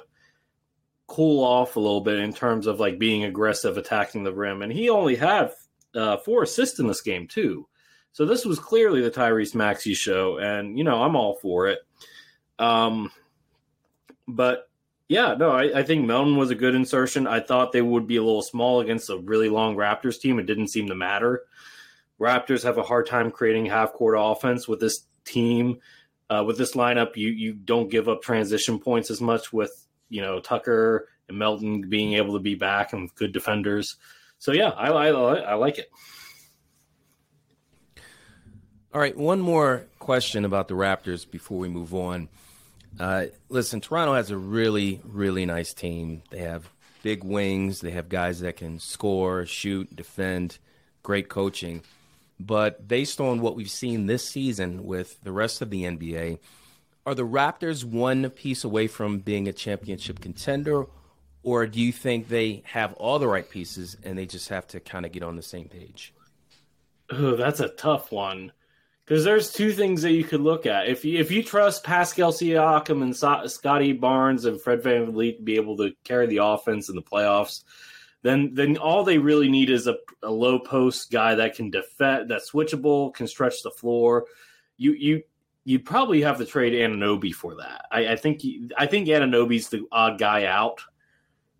cool 1.07 1.43
off 1.43 1.75
a 1.75 1.79
little 1.79 2.01
bit 2.01 2.19
in 2.19 2.31
terms 2.31 2.67
of 2.67 2.79
like 2.79 2.99
being 2.99 3.23
aggressive, 3.23 3.77
attacking 3.77 4.23
the 4.23 4.33
rim, 4.33 4.61
and 4.61 4.71
he 4.71 4.89
only 4.89 5.15
had 5.15 5.51
uh, 5.95 6.17
four 6.17 6.43
assists 6.43 6.79
in 6.79 6.87
this 6.87 7.01
game 7.01 7.27
too. 7.27 7.67
So 8.11 8.25
this 8.25 8.45
was 8.45 8.59
clearly 8.59 9.01
the 9.01 9.11
Tyrese 9.11 9.55
Maxey 9.55 9.95
show, 9.95 10.37
and 10.37 10.77
you 10.77 10.83
know 10.83 11.01
I'm 11.01 11.15
all 11.15 11.39
for 11.41 11.67
it. 11.67 11.79
Um, 12.59 13.11
but 14.27 14.69
yeah, 15.07 15.33
no, 15.33 15.49
I, 15.49 15.79
I 15.79 15.83
think 15.83 16.05
Melton 16.05 16.37
was 16.37 16.51
a 16.51 16.55
good 16.55 16.75
insertion. 16.75 17.25
I 17.25 17.39
thought 17.39 17.71
they 17.71 17.81
would 17.81 18.05
be 18.05 18.17
a 18.17 18.23
little 18.23 18.43
small 18.43 18.79
against 18.79 19.09
a 19.09 19.17
really 19.17 19.49
long 19.49 19.75
Raptors 19.75 20.19
team. 20.19 20.37
It 20.37 20.45
didn't 20.45 20.67
seem 20.67 20.87
to 20.87 20.95
matter. 20.95 21.45
Raptors 22.19 22.63
have 22.63 22.77
a 22.77 22.83
hard 22.83 23.07
time 23.07 23.31
creating 23.31 23.65
half 23.65 23.93
court 23.93 24.15
offense 24.17 24.67
with 24.67 24.79
this 24.79 25.05
team. 25.25 25.79
Uh, 26.29 26.43
with 26.45 26.57
this 26.57 26.73
lineup, 26.73 27.15
you 27.15 27.29
you 27.29 27.53
don't 27.53 27.89
give 27.89 28.07
up 28.07 28.21
transition 28.21 28.77
points 28.77 29.09
as 29.09 29.19
much 29.19 29.51
with 29.51 29.87
you 30.09 30.21
know 30.21 30.39
Tucker 30.39 31.07
and 31.27 31.39
Melton 31.39 31.89
being 31.89 32.13
able 32.13 32.33
to 32.33 32.39
be 32.39 32.55
back 32.55 32.93
and 32.93 33.13
good 33.15 33.31
defenders. 33.31 33.95
So 34.37 34.51
yeah, 34.51 34.69
I 34.69 34.89
I, 34.89 35.07
I 35.07 35.53
like 35.55 35.79
it. 35.79 35.89
All 38.93 38.99
right, 38.99 39.15
one 39.15 39.39
more 39.39 39.85
question 39.99 40.45
about 40.45 40.67
the 40.67 40.73
Raptors 40.73 41.29
before 41.29 41.59
we 41.59 41.69
move 41.69 41.93
on. 41.93 42.27
Uh, 42.99 43.25
listen, 43.47 43.81
Toronto 43.81 44.15
has 44.15 44.31
a 44.31 44.37
really, 44.37 44.99
really 45.03 45.45
nice 45.45 45.73
team. 45.73 46.23
They 46.31 46.39
have 46.39 46.69
big 47.03 47.23
wings. 47.23 47.81
They 47.81 47.91
have 47.91 48.09
guys 48.09 48.39
that 48.39 48.57
can 48.57 48.79
score, 48.79 49.45
shoot, 49.45 49.95
defend. 49.95 50.57
Great 51.03 51.29
coaching. 51.29 51.83
But 52.39 52.87
based 52.87 53.19
on 53.19 53.41
what 53.41 53.55
we've 53.55 53.69
seen 53.69 54.05
this 54.05 54.27
season 54.27 54.85
with 54.85 55.21
the 55.23 55.31
rest 55.31 55.61
of 55.61 55.69
the 55.69 55.83
NBA, 55.83 56.39
are 57.05 57.15
the 57.15 57.25
Raptors 57.25 57.83
one 57.83 58.29
piece 58.29 58.63
away 58.63 58.87
from 58.87 59.19
being 59.19 59.47
a 59.47 59.53
championship 59.53 60.19
contender, 60.19 60.85
or 61.43 61.67
do 61.67 61.81
you 61.81 61.91
think 61.91 62.27
they 62.27 62.63
have 62.65 62.93
all 62.93 63.19
the 63.19 63.27
right 63.27 63.49
pieces 63.49 63.97
and 64.03 64.17
they 64.17 64.25
just 64.25 64.49
have 64.49 64.67
to 64.67 64.79
kind 64.79 65.05
of 65.05 65.11
get 65.11 65.23
on 65.23 65.35
the 65.35 65.41
same 65.41 65.67
page? 65.67 66.13
Oh, 67.09 67.35
that's 67.35 67.59
a 67.59 67.69
tough 67.69 68.11
one. 68.11 68.51
Because 69.03 69.23
there's 69.23 69.51
two 69.51 69.71
things 69.71 70.03
that 70.03 70.11
you 70.11 70.23
could 70.23 70.41
look 70.41 70.67
at. 70.67 70.87
If 70.87 71.03
you 71.03 71.17
if 71.17 71.31
you 71.31 71.41
trust 71.41 71.83
Pascal 71.83 72.31
Siakam 72.31 73.01
and 73.01 73.49
Scottie 73.51 73.93
Barnes 73.93 74.45
and 74.45 74.61
Fred 74.61 74.83
VanVleet 74.83 75.37
to 75.37 75.41
be 75.41 75.55
able 75.55 75.77
to 75.77 75.93
carry 76.03 76.27
the 76.27 76.37
offense 76.37 76.89
in 76.89 76.95
the 76.95 77.01
playoffs, 77.01 77.63
then 78.21 78.53
then 78.53 78.77
all 78.77 79.03
they 79.03 79.17
really 79.17 79.49
need 79.49 79.69
is 79.69 79.87
a, 79.87 79.97
a 80.23 80.31
low 80.31 80.59
post 80.59 81.11
guy 81.11 81.35
that 81.35 81.55
can 81.55 81.69
defend, 81.69 82.29
that's 82.29 82.51
switchable, 82.51 83.13
can 83.13 83.27
stretch 83.27 83.63
the 83.63 83.71
floor. 83.71 84.25
You 84.77 84.93
you 84.93 85.23
you'd 85.63 85.85
probably 85.85 86.21
have 86.21 86.37
to 86.37 86.45
trade 86.45 86.73
Anunoby 86.73 87.33
for 87.33 87.55
that. 87.55 87.85
I, 87.91 88.09
I 88.09 88.15
think 88.15 88.41
I 88.77 88.85
think 88.85 89.07
Anunoby's 89.07 89.69
the 89.69 89.85
odd 89.91 90.19
guy 90.19 90.45
out. 90.45 90.81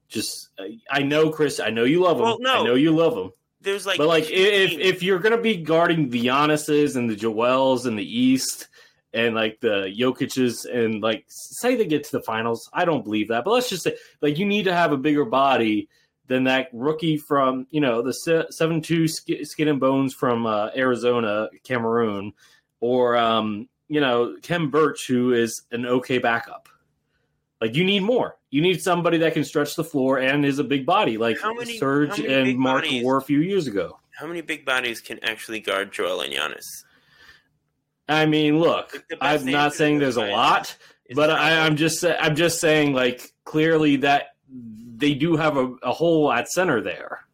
Just 0.08 0.50
I 0.90 1.04
know 1.04 1.30
Chris, 1.30 1.60
I 1.60 1.70
know 1.70 1.84
you 1.84 2.02
love 2.02 2.18
him. 2.18 2.24
Well, 2.24 2.38
no. 2.40 2.62
I 2.62 2.64
know 2.64 2.76
you 2.76 2.92
love 2.92 3.16
him. 3.16 3.32
There's 3.62 3.86
like, 3.86 3.98
But 3.98 4.08
like, 4.08 4.30
if 4.30 4.72
if 4.72 5.04
you're 5.04 5.20
gonna 5.20 5.42
be 5.42 5.58
guarding 5.58 6.10
the 6.10 6.26
Giannis's 6.26 6.96
and 6.96 7.10
the 7.10 7.16
Joels 7.16 7.86
in 7.86 7.96
the 7.96 8.20
East, 8.20 8.70
and 9.14 9.36
like 9.36 9.60
the 9.60 9.94
Jokic's, 9.98 10.66
and 10.66 11.02
like 11.02 11.26
say 11.28 11.76
they 11.76 11.86
get 11.86 12.06
to 12.06 12.12
the 12.14 12.22
finals, 12.22 12.70
I 12.74 12.86
don't 12.86 13.04
believe 13.04 13.28
that. 13.30 13.44
But 13.44 13.52
let's 13.52 13.70
just 13.70 13.84
say, 13.84 13.96
like, 14.22 14.38
you 14.38 14.46
need 14.46 14.64
to 14.64 14.74
have 14.74 14.92
a 14.92 14.98
bigger 14.98 15.26
body 15.26 15.90
than 16.30 16.46
that 16.46 16.70
rookie 16.72 17.18
from 17.18 17.68
you 17.72 17.82
know 17.82 18.02
the 18.02 18.14
se- 18.14 18.46
seven 18.52 18.82
two 18.82 19.08
skin 19.10 19.68
and 19.68 19.80
bones 19.80 20.14
from 20.14 20.46
uh, 20.46 20.70
Arizona, 20.76 21.50
Cameroon, 21.66 22.32
or 22.80 23.18
um, 23.18 23.68
you 23.90 24.00
know 24.00 24.38
Khem 24.42 24.70
Birch, 24.72 25.08
who 25.08 25.34
is 25.34 25.64
an 25.72 25.86
okay 25.86 26.20
backup. 26.20 26.70
Like 27.60 27.76
you 27.76 27.84
need 27.84 28.04
more. 28.04 28.38
You 28.52 28.62
need 28.62 28.82
somebody 28.82 29.18
that 29.18 29.34
can 29.34 29.44
stretch 29.44 29.76
the 29.76 29.84
floor 29.84 30.18
and 30.18 30.46
is 30.46 30.60
a 30.60 30.64
big 30.64 30.86
body, 30.86 31.18
like 31.18 31.40
How 31.42 31.54
many- 31.54 31.78
Serge 31.78 32.20
and 32.20 32.58
Marc 32.58 32.84
bodies? 32.86 33.04
were 33.04 33.18
a 33.18 33.22
few 33.22 33.42
years 33.42 33.68
ago. 33.68 34.00
how 34.18 34.26
many 34.28 34.40
big 34.42 34.64
bodies 34.66 35.02
can 35.02 35.20
actually 35.24 35.60
guard 35.60 35.92
Joel 35.92 36.22
and 36.22 36.34
Giannis? 36.34 36.86
I 38.08 38.26
mean, 38.26 38.60
look, 38.60 39.06
I'm 39.22 39.46
not 39.46 39.74
saying 39.76 40.00
there's 40.00 40.16
a 40.18 40.26
lot, 40.28 40.76
but 41.14 41.30
I, 41.30 41.66
I'm 41.66 41.76
just 41.76 42.04
I'm 42.06 42.36
just 42.36 42.60
saying 42.62 42.94
like 42.94 43.34
clearly 43.44 43.98
that 43.98 44.36
they 45.00 45.14
do 45.14 45.36
have 45.38 45.58
a, 45.58 45.74
a 45.84 45.92
hole 45.92 46.32
at 46.32 46.50
center 46.50 46.82
there. 46.82 47.26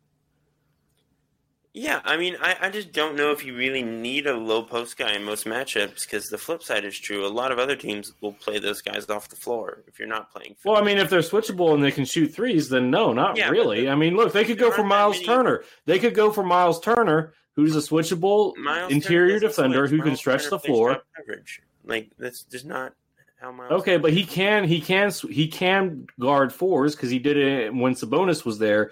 Yeah, 1.77 1.99
I 2.05 2.15
mean, 2.15 2.37
I, 2.41 2.55
I 2.61 2.69
just 2.69 2.93
don't 2.93 3.17
know 3.17 3.31
if 3.31 3.43
you 3.43 3.53
really 3.53 3.83
need 3.83 4.27
a 4.27 4.33
low 4.33 4.63
post 4.63 4.95
guy 4.97 5.11
in 5.13 5.25
most 5.25 5.43
matchups 5.45 6.03
because 6.03 6.27
the 6.27 6.37
flip 6.37 6.63
side 6.63 6.85
is 6.85 6.97
true. 6.97 7.25
A 7.25 7.27
lot 7.27 7.51
of 7.51 7.59
other 7.59 7.75
teams 7.75 8.13
will 8.21 8.31
play 8.31 8.59
those 8.59 8.81
guys 8.81 9.09
off 9.09 9.27
the 9.27 9.35
floor 9.35 9.83
if 9.85 9.99
you're 9.99 10.07
not 10.07 10.31
playing. 10.31 10.55
Well, 10.63 10.77
I 10.77 10.85
mean, 10.85 10.97
if 10.97 11.09
they're 11.09 11.19
switchable 11.19 11.73
and 11.73 11.83
they 11.83 11.91
can 11.91 12.05
shoot 12.05 12.27
threes, 12.33 12.69
then 12.69 12.89
no, 12.89 13.11
not 13.11 13.35
Yeah, 13.35 13.49
really. 13.49 13.81
the- 13.81 13.89
I 13.89 13.95
mean, 13.95 14.15
look, 14.15 14.31
they 14.31 14.45
could 14.45 14.57
go 14.57 14.71
for 14.71 14.85
Miles 14.85 15.15
many- 15.17 15.25
Turner. 15.25 15.63
They 15.85 15.99
could 15.99 16.15
go 16.15 16.31
for 16.31 16.43
Miles 16.43 16.79
Turner, 16.79 17.33
who's 17.57 17.75
a 17.75 17.79
switchable 17.79 18.55
Miles 18.55 18.93
interior 18.93 19.37
defender 19.39 19.85
who 19.87 20.01
can 20.01 20.15
stretch 20.15 20.43
Turner 20.43 20.49
the 20.51 20.59
floor. 20.59 21.01
Coverage. 21.17 21.61
Like 21.83 22.09
that's 22.17 22.43
just 22.43 22.65
not 22.65 22.93
how 23.39 23.51
Miles. 23.51 23.71
Okay, 23.81 23.97
but 23.97 24.13
he 24.13 24.23
can 24.25 24.63
he 24.63 24.79
can 24.81 25.11
he 25.29 25.47
can 25.47 26.07
guard 26.19 26.51
fours 26.53 26.95
because 26.95 27.09
he 27.09 27.19
did 27.19 27.37
it 27.37 27.73
when 27.73 27.93
Sabonis 27.95 28.45
was 28.45 28.59
there 28.59 28.91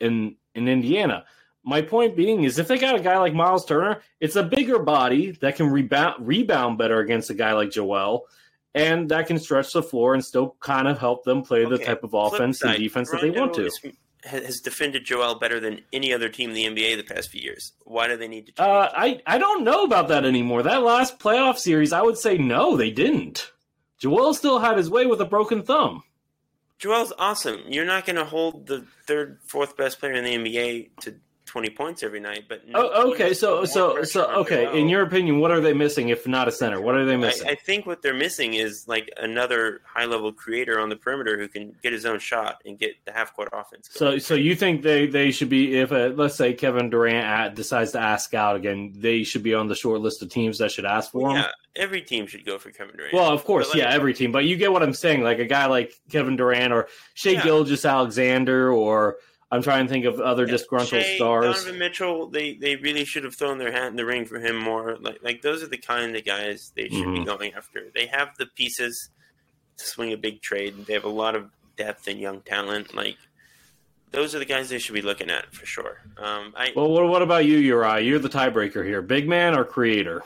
in 0.00 0.36
in 0.54 0.68
Indiana. 0.68 1.24
My 1.64 1.82
point 1.82 2.16
being 2.16 2.44
is 2.44 2.58
if 2.58 2.68
they 2.68 2.78
got 2.78 2.94
a 2.96 3.00
guy 3.00 3.18
like 3.18 3.34
Miles 3.34 3.64
Turner, 3.66 4.00
it's 4.20 4.36
a 4.36 4.42
bigger 4.42 4.78
body 4.78 5.32
that 5.40 5.56
can 5.56 5.68
rebound 5.70 6.14
rebound 6.26 6.78
better 6.78 7.00
against 7.00 7.30
a 7.30 7.34
guy 7.34 7.52
like 7.52 7.70
Joel, 7.70 8.26
and 8.74 9.08
that 9.10 9.26
can 9.26 9.38
stretch 9.38 9.72
the 9.72 9.82
floor 9.82 10.14
and 10.14 10.24
still 10.24 10.56
kind 10.60 10.88
of 10.88 10.98
help 10.98 11.24
them 11.24 11.42
play 11.42 11.64
the 11.64 11.78
type 11.78 12.04
of 12.04 12.14
offense 12.14 12.62
and 12.62 12.76
defense 12.78 13.10
that 13.10 13.20
they 13.20 13.30
want 13.30 13.54
to. 13.54 13.66
is- 13.66 13.80
Has 14.24 14.60
defended 14.60 15.04
Joel 15.04 15.36
better 15.38 15.60
than 15.60 15.80
any 15.92 16.12
other 16.12 16.28
team 16.28 16.50
in 16.50 16.54
the 16.54 16.64
NBA 16.64 16.96
the 16.96 17.02
past 17.14 17.30
few 17.30 17.40
years. 17.40 17.72
Why 17.84 18.08
do 18.08 18.16
they 18.16 18.28
need 18.28 18.52
to? 18.56 18.62
Uh, 18.62 18.90
I 18.94 19.20
I 19.26 19.38
don't 19.38 19.62
know 19.64 19.84
about 19.84 20.08
that 20.08 20.24
anymore. 20.24 20.62
That 20.62 20.82
last 20.82 21.18
playoff 21.18 21.58
series, 21.58 21.92
I 21.92 22.02
would 22.02 22.18
say 22.18 22.36
no, 22.38 22.76
they 22.76 22.90
didn't. 22.90 23.52
Joel 23.98 24.34
still 24.34 24.60
had 24.60 24.76
his 24.76 24.90
way 24.90 25.06
with 25.06 25.20
a 25.20 25.24
broken 25.24 25.62
thumb. 25.62 26.02
Joel's 26.78 27.12
awesome. 27.18 27.62
You're 27.66 27.84
not 27.84 28.06
going 28.06 28.16
to 28.16 28.24
hold 28.24 28.66
the 28.66 28.86
third, 29.06 29.40
fourth 29.44 29.76
best 29.76 29.98
player 29.98 30.12
in 30.12 30.24
the 30.24 30.36
NBA 30.36 30.90
to 31.00 31.16
20 31.48 31.70
points 31.70 32.02
every 32.02 32.20
night, 32.20 32.44
but 32.48 32.68
no 32.68 32.90
Oh, 32.92 33.10
okay. 33.12 33.34
So, 33.34 33.64
so, 33.64 34.04
so, 34.04 34.26
okay. 34.40 34.78
In 34.78 34.88
your 34.88 35.02
opinion, 35.02 35.40
what 35.40 35.50
are 35.50 35.60
they 35.60 35.72
missing 35.72 36.10
if 36.10 36.26
not 36.26 36.46
a 36.46 36.52
center? 36.52 36.80
What 36.80 36.94
are 36.94 37.04
they 37.04 37.16
missing? 37.16 37.48
I, 37.48 37.52
I 37.52 37.54
think 37.56 37.86
what 37.86 38.02
they're 38.02 38.14
missing 38.14 38.54
is 38.54 38.86
like 38.86 39.10
another 39.16 39.80
high 39.84 40.04
level 40.04 40.32
creator 40.32 40.78
on 40.78 40.88
the 40.90 40.96
perimeter 40.96 41.38
who 41.38 41.48
can 41.48 41.74
get 41.82 41.92
his 41.92 42.04
own 42.06 42.18
shot 42.18 42.60
and 42.64 42.78
get 42.78 42.92
the 43.06 43.12
half 43.12 43.34
court 43.34 43.48
offense. 43.52 43.88
going. 43.88 44.12
so, 44.12 44.18
so 44.18 44.34
you 44.34 44.54
think 44.54 44.82
they 44.82 45.06
they 45.06 45.30
should 45.30 45.48
be 45.48 45.78
if 45.78 45.90
uh 45.90 46.10
let's 46.14 46.36
say 46.36 46.52
Kevin 46.52 46.90
Durant 46.90 47.54
decides 47.54 47.92
to 47.92 48.00
ask 48.00 48.34
out 48.34 48.54
again, 48.56 48.92
they 48.96 49.24
should 49.24 49.42
be 49.42 49.54
on 49.54 49.66
the 49.68 49.74
short 49.74 50.00
list 50.00 50.22
of 50.22 50.28
teams 50.28 50.58
that 50.58 50.70
should 50.70 50.84
ask 50.84 51.10
for 51.10 51.30
him. 51.30 51.36
yeah, 51.36 51.48
every 51.74 52.02
team 52.02 52.26
should 52.26 52.44
go 52.44 52.58
for 52.58 52.70
Kevin 52.70 52.96
Durant. 52.96 53.14
Well, 53.14 53.32
of 53.32 53.44
course, 53.44 53.74
yeah, 53.74 53.90
every 53.90 54.12
team. 54.14 54.32
But 54.32 54.44
you 54.44 54.56
get 54.56 54.70
what 54.70 54.82
I'm 54.82 54.94
saying. 54.94 55.22
Like 55.22 55.38
a 55.38 55.46
guy 55.46 55.66
like 55.66 55.94
Kevin 56.10 56.36
Durant 56.36 56.72
or 56.72 56.88
Shea 57.14 57.34
Yeah. 57.34 57.40
Gilgis 57.42 57.88
Alexander, 57.88 58.70
or 58.72 59.16
I'm 59.50 59.62
trying 59.62 59.86
to 59.86 59.92
think 59.92 60.04
of 60.04 60.20
other 60.20 60.44
yeah, 60.44 60.52
disgruntled 60.52 61.02
Shai, 61.02 61.16
stars. 61.16 61.56
Donovan 61.56 61.78
Mitchell, 61.78 62.26
they 62.28 62.54
they 62.54 62.76
really 62.76 63.04
should 63.04 63.24
have 63.24 63.34
thrown 63.34 63.56
their 63.58 63.72
hat 63.72 63.86
in 63.86 63.96
the 63.96 64.04
ring 64.04 64.24
for 64.26 64.38
him 64.38 64.56
more. 64.56 64.96
Like 65.00 65.18
like 65.22 65.40
those 65.42 65.62
are 65.62 65.68
the 65.68 65.78
kind 65.78 66.14
of 66.14 66.24
guys 66.24 66.70
they 66.76 66.88
should 66.88 67.12
be 67.14 67.20
Mhm. 67.20 67.26
going 67.26 67.54
after. 67.54 67.88
They 67.94 68.06
have 68.06 68.36
the 68.38 68.46
pieces 68.46 69.08
to 69.78 69.84
swing 69.86 70.12
a 70.12 70.16
big 70.18 70.42
trade. 70.42 70.86
They 70.86 70.92
have 70.92 71.04
a 71.04 71.08
lot 71.08 71.34
of 71.34 71.50
depth 71.76 72.08
and 72.08 72.20
young 72.20 72.42
talent. 72.42 72.94
Like 72.94 73.16
those 74.10 74.34
are 74.34 74.38
the 74.38 74.44
guys 74.44 74.68
they 74.68 74.78
should 74.78 74.94
be 74.94 75.02
looking 75.02 75.30
at 75.30 75.54
for 75.54 75.64
sure. 75.64 76.02
Um, 76.18 76.52
I 76.56 76.72
Well, 76.76 76.90
what, 76.90 77.08
what 77.08 77.22
about 77.22 77.44
you, 77.46 77.56
Uri? 77.58 78.02
You're 78.06 78.18
the 78.18 78.28
tiebreaker 78.28 78.84
here. 78.84 79.00
Big 79.02 79.28
man 79.28 79.56
or 79.56 79.64
creator? 79.64 80.22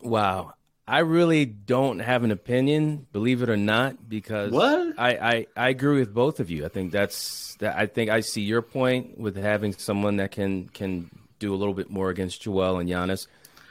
Wow. 0.00 0.54
I 0.88 1.00
really 1.00 1.44
don't 1.46 1.98
have 1.98 2.22
an 2.22 2.30
opinion, 2.30 3.06
believe 3.12 3.42
it 3.42 3.50
or 3.50 3.56
not, 3.56 4.08
because 4.08 4.52
What? 4.52 4.94
I, 4.98 5.10
I, 5.16 5.46
I 5.56 5.68
agree 5.70 5.98
with 5.98 6.14
both 6.14 6.38
of 6.38 6.48
you. 6.48 6.64
I 6.64 6.68
think 6.68 6.92
that's 6.92 7.56
that. 7.56 7.76
I 7.76 7.86
think 7.86 8.08
I 8.10 8.20
see 8.20 8.42
your 8.42 8.62
point 8.62 9.18
with 9.18 9.36
having 9.36 9.72
someone 9.72 10.16
that 10.18 10.30
can 10.30 10.68
can 10.68 11.10
do 11.38 11.52
a 11.52 11.56
little 11.56 11.74
bit 11.74 11.90
more 11.90 12.10
against 12.10 12.42
Joel 12.42 12.78
and 12.78 12.88
Giannis, 12.88 13.26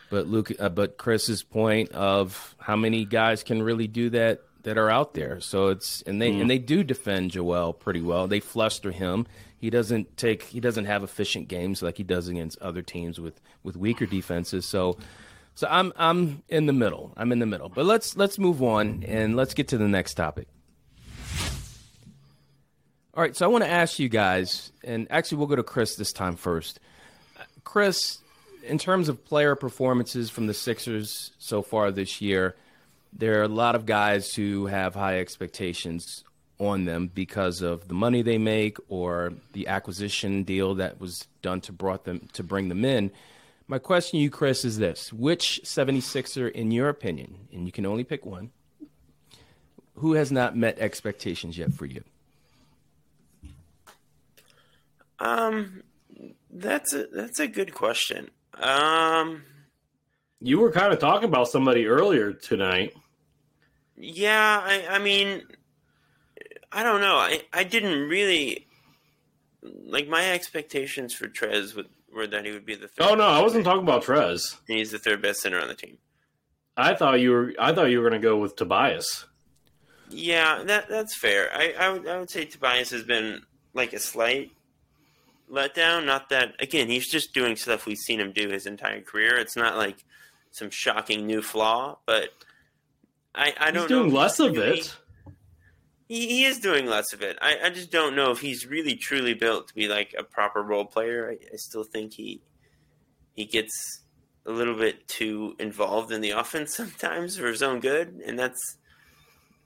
but 0.09 0.27
Luke, 0.27 0.51
uh, 0.59 0.69
but 0.69 0.97
Chris's 0.97 1.41
point 1.41 1.91
of 1.93 2.53
how 2.59 2.75
many 2.75 3.05
guys 3.05 3.43
can 3.43 3.63
really 3.63 3.87
do 3.87 4.09
that 4.09 4.41
that 4.63 4.77
are 4.77 4.89
out 4.89 5.13
there. 5.13 5.39
So 5.39 5.69
it's 5.69 6.01
and 6.01 6.21
they 6.21 6.37
and 6.41 6.49
they 6.49 6.57
do 6.59 6.83
defend 6.83 7.31
Joel 7.31 7.71
pretty 7.71 8.01
well. 8.01 8.27
They 8.27 8.41
fluster 8.41 8.91
him. 8.91 9.25
He 9.57 9.69
doesn't 9.69 10.17
take 10.17 10.43
he 10.43 10.59
doesn't 10.59 10.85
have 10.85 11.01
efficient 11.01 11.47
games 11.47 11.81
like 11.81 11.95
he 11.97 12.03
does 12.03 12.27
against 12.27 12.61
other 12.61 12.81
teams 12.81 13.21
with 13.21 13.39
with 13.63 13.77
weaker 13.77 14.05
defenses. 14.05 14.65
So 14.65 14.97
so 15.55 15.67
I'm 15.69 15.93
I'm 15.95 16.43
in 16.49 16.65
the 16.65 16.73
middle. 16.73 17.13
I'm 17.17 17.31
in 17.31 17.39
the 17.39 17.45
middle. 17.45 17.69
But 17.69 17.85
let's 17.85 18.15
let's 18.15 18.37
move 18.37 18.61
on 18.61 19.03
and 19.07 19.35
let's 19.35 19.53
get 19.53 19.69
to 19.69 19.77
the 19.77 19.87
next 19.87 20.13
topic. 20.15 20.47
All 23.13 23.21
right, 23.21 23.33
so 23.33 23.45
I 23.45 23.47
want 23.47 23.63
to 23.63 23.69
ask 23.69 23.97
you 23.97 24.09
guys, 24.09 24.73
and 24.83 25.07
actually 25.09 25.37
we'll 25.37 25.47
go 25.47 25.55
to 25.55 25.63
Chris 25.63 25.95
this 25.95 26.11
time 26.11 26.35
first. 26.35 26.81
Chris, 27.63 28.17
in 28.67 28.77
terms 28.77 29.07
of 29.07 29.23
player 29.23 29.55
performances 29.55 30.29
from 30.29 30.47
the 30.47 30.53
Sixers 30.53 31.31
so 31.39 31.61
far 31.61 31.91
this 31.91 32.19
year, 32.19 32.57
there 33.13 33.39
are 33.39 33.43
a 33.43 33.47
lot 33.47 33.75
of 33.75 33.85
guys 33.85 34.35
who 34.35 34.65
have 34.65 34.95
high 34.95 35.19
expectations 35.19 36.25
on 36.59 36.83
them 36.83 37.09
because 37.13 37.61
of 37.61 37.87
the 37.87 37.93
money 37.93 38.21
they 38.21 38.37
make 38.37 38.77
or 38.89 39.31
the 39.53 39.67
acquisition 39.67 40.43
deal 40.43 40.75
that 40.75 40.99
was 40.99 41.25
done 41.41 41.61
to 41.61 41.71
brought 41.71 42.03
them 42.03 42.27
to 42.33 42.43
bring 42.43 42.67
them 42.67 42.83
in. 42.83 43.11
My 43.67 43.79
question 43.79 44.19
to 44.19 44.23
you, 44.23 44.29
Chris, 44.29 44.63
is 44.63 44.77
this: 44.77 45.11
Which 45.11 45.61
76er, 45.63 46.51
in 46.51 46.71
your 46.71 46.89
opinion, 46.89 47.47
and 47.51 47.65
you 47.65 47.71
can 47.71 47.85
only 47.85 48.03
pick 48.03 48.25
one, 48.25 48.51
who 49.95 50.13
has 50.13 50.31
not 50.31 50.55
met 50.55 50.77
expectations 50.79 51.57
yet 51.57 51.73
for 51.73 51.85
you? 51.85 52.03
Um, 55.19 55.83
that's 56.51 56.93
a 56.93 57.07
that's 57.07 57.39
a 57.39 57.47
good 57.47 57.73
question. 57.73 58.29
Um, 58.55 59.43
You 60.41 60.59
were 60.59 60.71
kind 60.71 60.93
of 60.93 60.99
talking 60.99 61.29
about 61.29 61.47
somebody 61.47 61.87
earlier 61.87 62.33
tonight. 62.33 62.93
yeah, 63.97 64.61
I 64.63 64.85
I 64.95 64.99
mean, 64.99 65.43
I 66.71 66.83
don't 66.83 67.01
know. 67.01 67.15
I 67.15 67.41
I 67.53 67.63
didn't 67.63 68.09
really 68.09 68.67
like 69.63 70.07
my 70.07 70.31
expectations 70.31 71.13
for 71.13 71.27
Trez 71.27 71.75
would, 71.75 71.87
were 72.15 72.27
that 72.27 72.45
he 72.45 72.51
would 72.51 72.65
be 72.65 72.75
the 72.75 72.87
third. 72.87 73.07
Oh 73.11 73.15
no, 73.15 73.25
I 73.25 73.41
wasn't 73.41 73.65
talking 73.65 73.83
about 73.83 74.03
Trez. 74.03 74.55
He's 74.67 74.91
the 74.91 74.99
third 74.99 75.21
best 75.21 75.41
center 75.41 75.59
on 75.59 75.67
the 75.67 75.75
team. 75.75 75.97
I 76.77 76.95
thought 76.95 77.19
you 77.19 77.31
were. 77.31 77.53
I 77.59 77.73
thought 77.73 77.89
you 77.89 78.01
were 78.01 78.09
going 78.09 78.21
to 78.21 78.25
go 78.25 78.37
with 78.37 78.55
Tobias. 78.55 79.25
Yeah, 80.09 80.63
that 80.65 80.87
that's 80.89 81.15
fair. 81.17 81.49
I, 81.53 81.73
I 81.79 81.89
would 81.89 82.07
I 82.07 82.19
would 82.19 82.29
say 82.29 82.45
Tobias 82.45 82.91
has 82.91 83.03
been 83.03 83.41
like 83.73 83.93
a 83.93 83.99
slight 83.99 84.51
letdown. 85.51 86.05
Not 86.05 86.29
that 86.29 86.55
again, 86.59 86.87
he's 86.89 87.09
just 87.09 87.33
doing 87.33 87.55
stuff 87.55 87.85
we've 87.85 87.97
seen 87.97 88.19
him 88.19 88.31
do 88.31 88.49
his 88.49 88.65
entire 88.65 89.01
career. 89.01 89.37
It's 89.37 89.55
not 89.55 89.77
like 89.77 90.03
some 90.51 90.69
shocking 90.69 91.25
new 91.25 91.41
flaw, 91.41 91.97
but 92.05 92.29
I 93.33 93.53
I 93.59 93.71
don't 93.71 93.83
He's 93.83 93.89
doing 93.89 94.09
know 94.09 94.15
less 94.19 94.39
of 94.39 94.57
it. 94.57 94.95
He, 96.07 96.27
he 96.27 96.45
is 96.45 96.59
doing 96.59 96.85
less 96.85 97.13
of 97.13 97.21
it. 97.21 97.37
I, 97.41 97.57
I 97.65 97.69
just 97.69 97.91
don't 97.91 98.15
know 98.15 98.31
if 98.31 98.39
he's 98.39 98.65
really 98.65 98.95
truly 98.95 99.33
built 99.33 99.67
to 99.69 99.73
be 99.73 99.87
like 99.87 100.13
a 100.17 100.23
proper 100.23 100.61
role 100.61 100.85
player. 100.85 101.29
I, 101.29 101.33
I 101.33 101.55
still 101.57 101.83
think 101.83 102.13
he 102.13 102.41
he 103.33 103.45
gets 103.45 103.73
a 104.45 104.51
little 104.51 104.75
bit 104.75 105.07
too 105.07 105.55
involved 105.59 106.11
in 106.11 106.21
the 106.21 106.31
offense 106.41 106.75
sometimes 106.75 107.37
for 107.37 107.47
his 107.47 107.63
own 107.63 107.79
good, 107.79 108.21
and 108.25 108.37
that's 108.37 108.77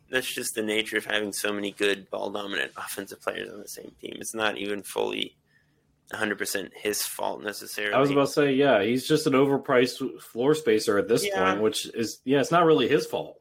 that's 0.10 0.34
just 0.34 0.56
the 0.56 0.64
nature 0.64 0.98
of 0.98 1.06
having 1.06 1.32
so 1.34 1.54
many 1.54 1.72
good 1.72 2.10
ball 2.10 2.32
dominant 2.32 2.72
offensive 2.78 3.22
players 3.22 3.52
on 3.52 3.60
the 3.60 3.68
same 3.68 3.92
team. 4.02 4.16
It's 4.20 4.34
not 4.34 4.58
even 4.58 4.82
fully 4.82 5.36
100% 6.12 6.70
his 6.74 7.04
fault 7.04 7.44
necessarily. 7.44 7.94
I 7.94 8.00
was 8.00 8.10
about 8.10 8.26
to 8.26 8.34
say, 8.34 8.54
yeah, 8.54 8.82
he's 8.82 9.08
just 9.08 9.28
an 9.28 9.34
overpriced 9.34 10.20
floor 10.22 10.56
spacer 10.56 10.98
at 10.98 11.08
this 11.08 11.24
Yeah. 11.24 11.52
point, 11.52 11.62
which 11.62 11.86
is, 11.94 12.22
yeah, 12.26 12.40
it's 12.40 12.50
not 12.50 12.66
really 12.66 12.88
his 12.88 13.06
fault. 13.06 13.38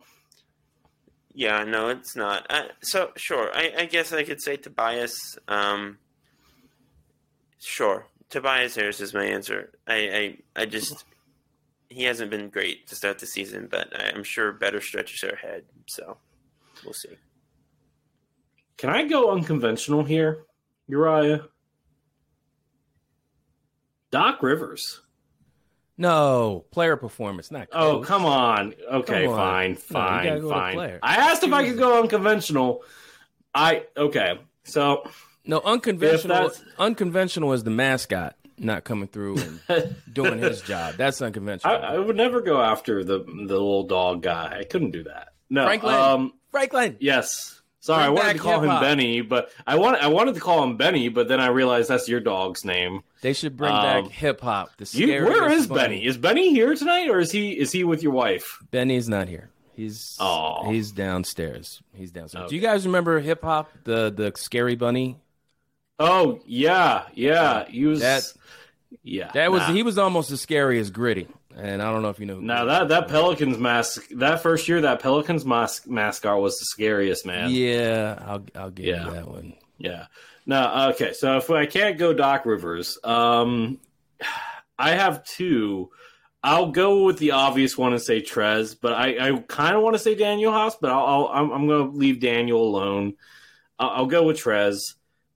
Yeah, 1.39 1.63
no, 1.63 1.89
it's 1.89 2.17
not. 2.17 2.47
Uh, 2.51 2.65
so 2.83 3.13
sure, 3.15 3.49
I, 3.55 3.73
I 3.79 3.85
guess 3.85 4.13
I 4.13 4.25
could 4.25 4.43
say 4.43 4.57
Tobias. 4.57 5.39
Um, 5.47 5.99
sure, 7.61 8.07
Tobias 8.29 8.75
Harris 8.75 9.01
is 9.01 9.15
my 9.15 9.25
answer. 9.25 9.71
I, 9.87 9.95
I, 10.57 10.63
I 10.63 10.67
just 10.67 11.05
he 11.91 12.03
hasn't 12.03 12.33
been 12.33 12.49
great 12.49 12.89
to 12.89 12.97
start 12.97 13.21
the 13.21 13.27
season, 13.27 13.69
but 13.71 13.89
I'm 13.97 14.25
sure 14.25 14.51
better 14.51 14.81
stretches 14.81 15.23
are 15.23 15.29
ahead. 15.29 15.63
So 15.87 16.17
we'll 16.85 16.93
see. 16.93 17.15
Can 18.77 18.91
I 18.91 19.05
go 19.05 19.31
unconventional 19.31 20.03
here, 20.03 20.43
Uriah? 20.89 21.45
Doc 24.11 24.43
Rivers. 24.43 25.03
No, 26.01 26.65
player 26.71 26.97
performance, 26.97 27.51
not 27.51 27.69
Oh, 27.73 28.01
come 28.01 28.25
on. 28.25 28.73
Okay, 28.91 29.25
Come 29.25 29.33
on. 29.33 29.37
fine, 29.37 29.75
fine, 29.75 30.25
gotta 30.25 30.41
go 30.41 30.51
fine. 30.51 30.99
I 31.03 31.17
asked 31.17 31.43
if 31.43 31.53
I 31.53 31.67
could 31.67 31.77
go 31.77 32.01
unconventional. 32.01 32.85
I 33.55 33.87
okay. 33.97 34.39
So 34.65 35.11
No, 35.45 35.61
unconventional. 35.61 36.53
Unconventional 36.79 37.53
is 37.53 37.65
the 37.65 37.71
mascot 37.71 38.37
not 38.59 38.85
coming 38.85 39.09
through 39.09 39.39
and 39.69 39.97
doing 40.13 40.39
his 40.39 40.63
job. 40.63 40.95
That's 40.97 41.21
I, 41.21 41.27
unconventional. 41.27 41.75
I 41.77 41.99
would 41.99 42.17
never 42.17 42.41
go 42.43 42.61
after 42.63 43.03
the 43.03 43.19
the 43.19 43.25
little 43.55 43.85
dog 43.85 44.23
guy. 44.23 44.59
I 44.61 44.65
couldn't 44.65 44.93
do 44.93 45.05
that. 45.05 45.29
No. 45.51 45.65
Franklin. 45.67 45.95
Um. 45.95 46.33
Franklin. 46.51 46.97
Yes. 47.01 47.58
Sorry, 47.81 48.05
Bring 48.05 48.07
I 48.07 48.11
wanted 48.21 48.33
to 48.35 48.39
call 48.41 48.55
him 48.57 48.63
hip-hop. 48.63 48.83
Benny, 48.83 49.21
but 49.21 49.51
I 49.67 49.77
want 49.77 50.03
I 50.03 50.09
wanted 50.09 50.35
to 50.35 50.41
call 50.41 50.63
him 50.65 50.77
Benny, 50.77 51.09
but 51.09 51.29
then 51.29 51.41
I 51.41 51.47
realized 51.49 51.89
that's 51.89 52.09
your 52.09 52.19
dog's 52.21 52.65
name. 52.65 53.03
They 53.21 53.33
should 53.33 53.57
bring 53.57 53.73
Um, 53.73 53.83
back 53.83 54.11
hip 54.11 54.41
hop. 54.41 54.71
The 54.79 54.99
You, 54.99 55.07
where 55.09 55.35
scariest 55.37 55.59
is 55.61 55.67
bunny. 55.69 55.81
Benny? 55.81 56.05
Is 56.07 56.19
Benny 56.19 56.51
here 56.51 56.75
tonight, 56.75 57.09
or 57.09 57.21
is 57.21 57.31
he 57.31 57.53
is 57.53 57.71
he 57.71 57.85
with 57.85 58.03
your 58.03 58.13
wife? 58.13 58.59
Benny's 58.73 59.09
not 59.09 59.29
here. 59.29 59.51
He's 59.77 60.17
Aw. 60.19 60.69
he's 60.71 60.91
downstairs. 60.91 61.81
He's 61.95 62.11
downstairs. 62.11 62.43
Okay. 62.47 62.51
Do 62.51 62.57
you 62.57 62.63
guys 62.63 62.85
remember 62.85 63.21
hip 63.21 63.43
hop? 63.43 63.71
The 63.85 64.11
the 64.11 64.33
scary 64.35 64.75
bunny. 64.75 65.17
Oh 66.01 66.41
yeah, 66.47 67.05
yeah. 67.15 67.65
He 67.69 67.85
was 67.87 68.01
That- 68.01 68.25
yeah. 69.05 69.31
That 69.35 69.53
was 69.53 69.61
nah. 69.63 69.73
he 69.73 69.83
was 69.85 69.99
almost 69.99 70.31
as 70.33 70.41
scary 70.41 70.79
as 70.81 70.91
Gritty. 70.91 71.29
And 71.61 71.83
I 71.83 71.91
don't 71.93 72.03
know 72.03 72.11
if 72.11 72.21
you 72.21 72.27
know. 72.27 72.39
Now 72.39 72.67
that 72.67 72.89
that. 72.89 73.09
Pelicans 73.09 73.59
mask 73.59 74.09
that 74.11 74.43
first 74.43 74.69
year 74.69 74.81
that 74.83 75.01
Pelicans 75.01 75.45
mask 75.45 75.89
mascot 75.89 76.41
was 76.41 76.57
the 76.59 76.65
scariest 76.67 77.27
man. 77.27 77.51
Yeah, 77.51 78.17
I'll 78.25 78.45
I'll 78.55 78.71
give 78.71 78.87
Yeah. 78.87 79.07
you 79.07 79.11
that 79.11 79.27
one. 79.29 79.55
Yeah. 79.77 80.07
No, 80.47 80.91
okay. 80.91 81.13
So 81.15 81.37
if 81.39 81.51
I 81.51 81.67
can't 81.67 81.99
go 81.99 82.13
Doc 82.15 82.47
Rivers, 82.47 82.97
um, 83.03 83.79
I 84.79 84.91
have 84.93 85.25
two. 85.25 85.91
I'll 86.43 86.71
go 86.71 87.03
with 87.05 87.19
the 87.19 87.33
obvious 87.33 87.77
one 87.77 87.93
and 87.93 88.01
say 88.01 88.23
Trez, 88.23 88.77
but 88.81 88.93
I, 88.93 89.29
I 89.29 89.39
kind 89.49 89.75
of 89.77 89.83
want 89.83 89.95
to 89.95 89.99
say 89.99 90.15
Daniel 90.15 90.53
House, 90.53 90.77
but 90.81 90.91
I'll, 90.91 91.05
I'll 91.05 91.27
I'm, 91.27 91.51
I'm 91.51 91.67
going 91.67 91.91
to 91.91 91.97
leave 91.99 92.21
Daniel 92.21 92.63
alone. 92.63 93.15
I'll, 93.79 93.91
I'll 93.91 94.07
go 94.07 94.23
with 94.23 94.39
Trez 94.39 94.79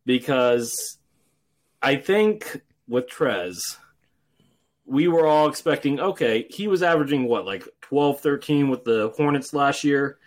because 0.06 0.96
I 1.82 1.96
think 1.96 2.62
with 2.86 3.08
Trez, 3.10 3.76
we 4.84 5.08
were 5.08 5.26
all 5.26 5.48
expecting, 5.48 6.00
okay, 6.00 6.46
he 6.50 6.68
was 6.68 6.82
averaging 6.82 7.24
what, 7.24 7.46
like 7.46 7.66
12, 7.82 8.20
13 8.20 8.68
with 8.68 8.84
the 8.84 9.12
Hornets 9.16 9.54
last 9.54 9.84
year 9.84 10.18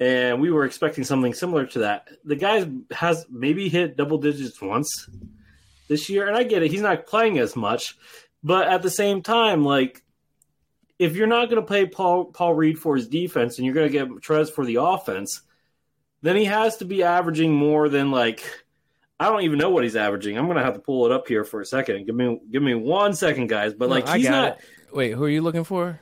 and 0.00 0.40
we 0.40 0.50
were 0.50 0.64
expecting 0.64 1.04
something 1.04 1.34
similar 1.34 1.66
to 1.66 1.80
that. 1.80 2.08
The 2.24 2.34
guy 2.34 2.66
has 2.90 3.26
maybe 3.28 3.68
hit 3.68 3.98
double 3.98 4.16
digits 4.16 4.60
once 4.60 5.08
this 5.88 6.08
year, 6.08 6.26
and 6.26 6.36
I 6.36 6.42
get 6.42 6.62
it; 6.62 6.70
he's 6.70 6.80
not 6.80 7.06
playing 7.06 7.38
as 7.38 7.54
much, 7.54 7.98
but 8.42 8.66
at 8.66 8.80
the 8.82 8.90
same 8.90 9.22
time, 9.22 9.62
like 9.62 10.02
if 10.98 11.16
you're 11.16 11.26
not 11.26 11.50
going 11.50 11.60
to 11.60 11.66
play 11.66 11.86
Paul 11.86 12.26
Paul 12.26 12.54
Reed 12.54 12.78
for 12.78 12.96
his 12.96 13.08
defense 13.08 13.58
and 13.58 13.66
you're 13.66 13.74
going 13.74 13.88
to 13.88 13.92
get 13.92 14.08
Trez 14.08 14.50
for 14.50 14.64
the 14.64 14.76
offense, 14.76 15.42
then 16.22 16.34
he 16.34 16.46
has 16.46 16.78
to 16.78 16.86
be 16.86 17.02
averaging 17.02 17.54
more 17.54 17.90
than 17.90 18.10
like 18.10 18.42
I 19.20 19.28
don't 19.28 19.42
even 19.42 19.58
know 19.58 19.68
what 19.68 19.84
he's 19.84 19.96
averaging. 19.96 20.38
I'm 20.38 20.46
going 20.46 20.56
to 20.56 20.64
have 20.64 20.72
to 20.72 20.80
pull 20.80 21.04
it 21.04 21.12
up 21.12 21.28
here 21.28 21.44
for 21.44 21.60
a 21.60 21.66
second. 21.66 22.06
Give 22.06 22.14
me 22.14 22.40
give 22.50 22.62
me 22.62 22.74
one 22.74 23.14
second, 23.14 23.48
guys. 23.48 23.74
But 23.74 23.90
like 23.90 24.08
he's 24.08 24.26
not 24.26 24.58
it. 24.58 24.64
Wait, 24.94 25.12
who 25.12 25.24
are 25.24 25.28
you 25.28 25.42
looking 25.42 25.64
for? 25.64 26.00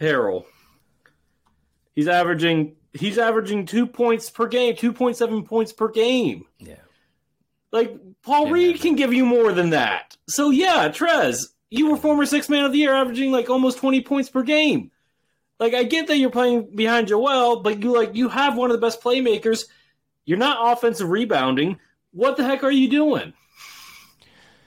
Harrell. 0.00 0.44
He's 1.96 2.06
averaging 2.06 2.76
he's 2.92 3.18
averaging 3.18 3.66
two 3.66 3.88
points 3.88 4.30
per 4.30 4.46
game, 4.46 4.76
two 4.76 4.92
point 4.92 5.16
seven 5.16 5.42
points 5.42 5.72
per 5.72 5.88
game. 5.88 6.44
Yeah. 6.60 6.76
Like 7.72 7.98
Paul 8.22 8.44
Can't 8.44 8.54
Reed 8.54 8.80
can 8.80 8.94
give 8.94 9.12
you 9.12 9.26
more 9.26 9.52
than 9.52 9.70
that. 9.70 10.16
So 10.28 10.50
yeah, 10.50 10.88
Trez, 10.90 11.48
you 11.70 11.90
were 11.90 11.96
former 11.96 12.24
six 12.24 12.48
man 12.48 12.64
of 12.64 12.70
the 12.70 12.78
year, 12.78 12.94
averaging 12.94 13.32
like 13.32 13.50
almost 13.50 13.78
twenty 13.78 14.00
points 14.00 14.30
per 14.30 14.44
game. 14.44 14.92
Like 15.58 15.74
I 15.74 15.82
get 15.82 16.06
that 16.06 16.18
you're 16.18 16.30
playing 16.30 16.76
behind 16.76 17.08
Joel, 17.08 17.62
but 17.62 17.82
you 17.82 17.92
like 17.92 18.14
you 18.14 18.28
have 18.28 18.56
one 18.56 18.70
of 18.70 18.76
the 18.76 18.86
best 18.86 19.02
playmakers. 19.02 19.64
You're 20.24 20.38
not 20.38 20.72
offensive 20.72 21.10
rebounding. 21.10 21.80
What 22.14 22.36
the 22.36 22.44
heck 22.44 22.62
are 22.62 22.70
you 22.70 22.88
doing? 22.88 23.34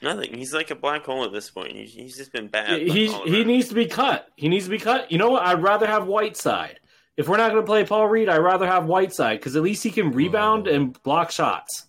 Nothing. 0.00 0.34
He's 0.34 0.52
like 0.52 0.70
a 0.70 0.76
black 0.76 1.04
hole 1.04 1.24
at 1.24 1.32
this 1.32 1.50
point. 1.50 1.72
He's, 1.72 1.92
he's 1.92 2.16
just 2.16 2.32
been 2.32 2.46
bad. 2.46 2.80
He's 2.82 3.12
he 3.12 3.42
needs 3.44 3.68
to 3.68 3.74
be 3.74 3.86
cut. 3.86 4.28
He 4.36 4.48
needs 4.48 4.66
to 4.66 4.70
be 4.70 4.78
cut. 4.78 5.10
You 5.10 5.18
know 5.18 5.30
what? 5.30 5.42
I'd 5.42 5.62
rather 5.62 5.86
have 5.86 6.06
Whiteside. 6.06 6.78
If 7.16 7.26
we're 7.26 7.36
not 7.36 7.50
going 7.50 7.62
to 7.62 7.66
play 7.66 7.84
Paul 7.84 8.06
Reed, 8.06 8.28
I'd 8.28 8.38
rather 8.38 8.66
have 8.66 8.84
Whiteside 8.84 9.40
because 9.40 9.56
at 9.56 9.62
least 9.62 9.82
he 9.82 9.90
can 9.90 10.12
rebound 10.12 10.68
oh. 10.68 10.74
and 10.74 11.02
block 11.02 11.32
shots. 11.32 11.86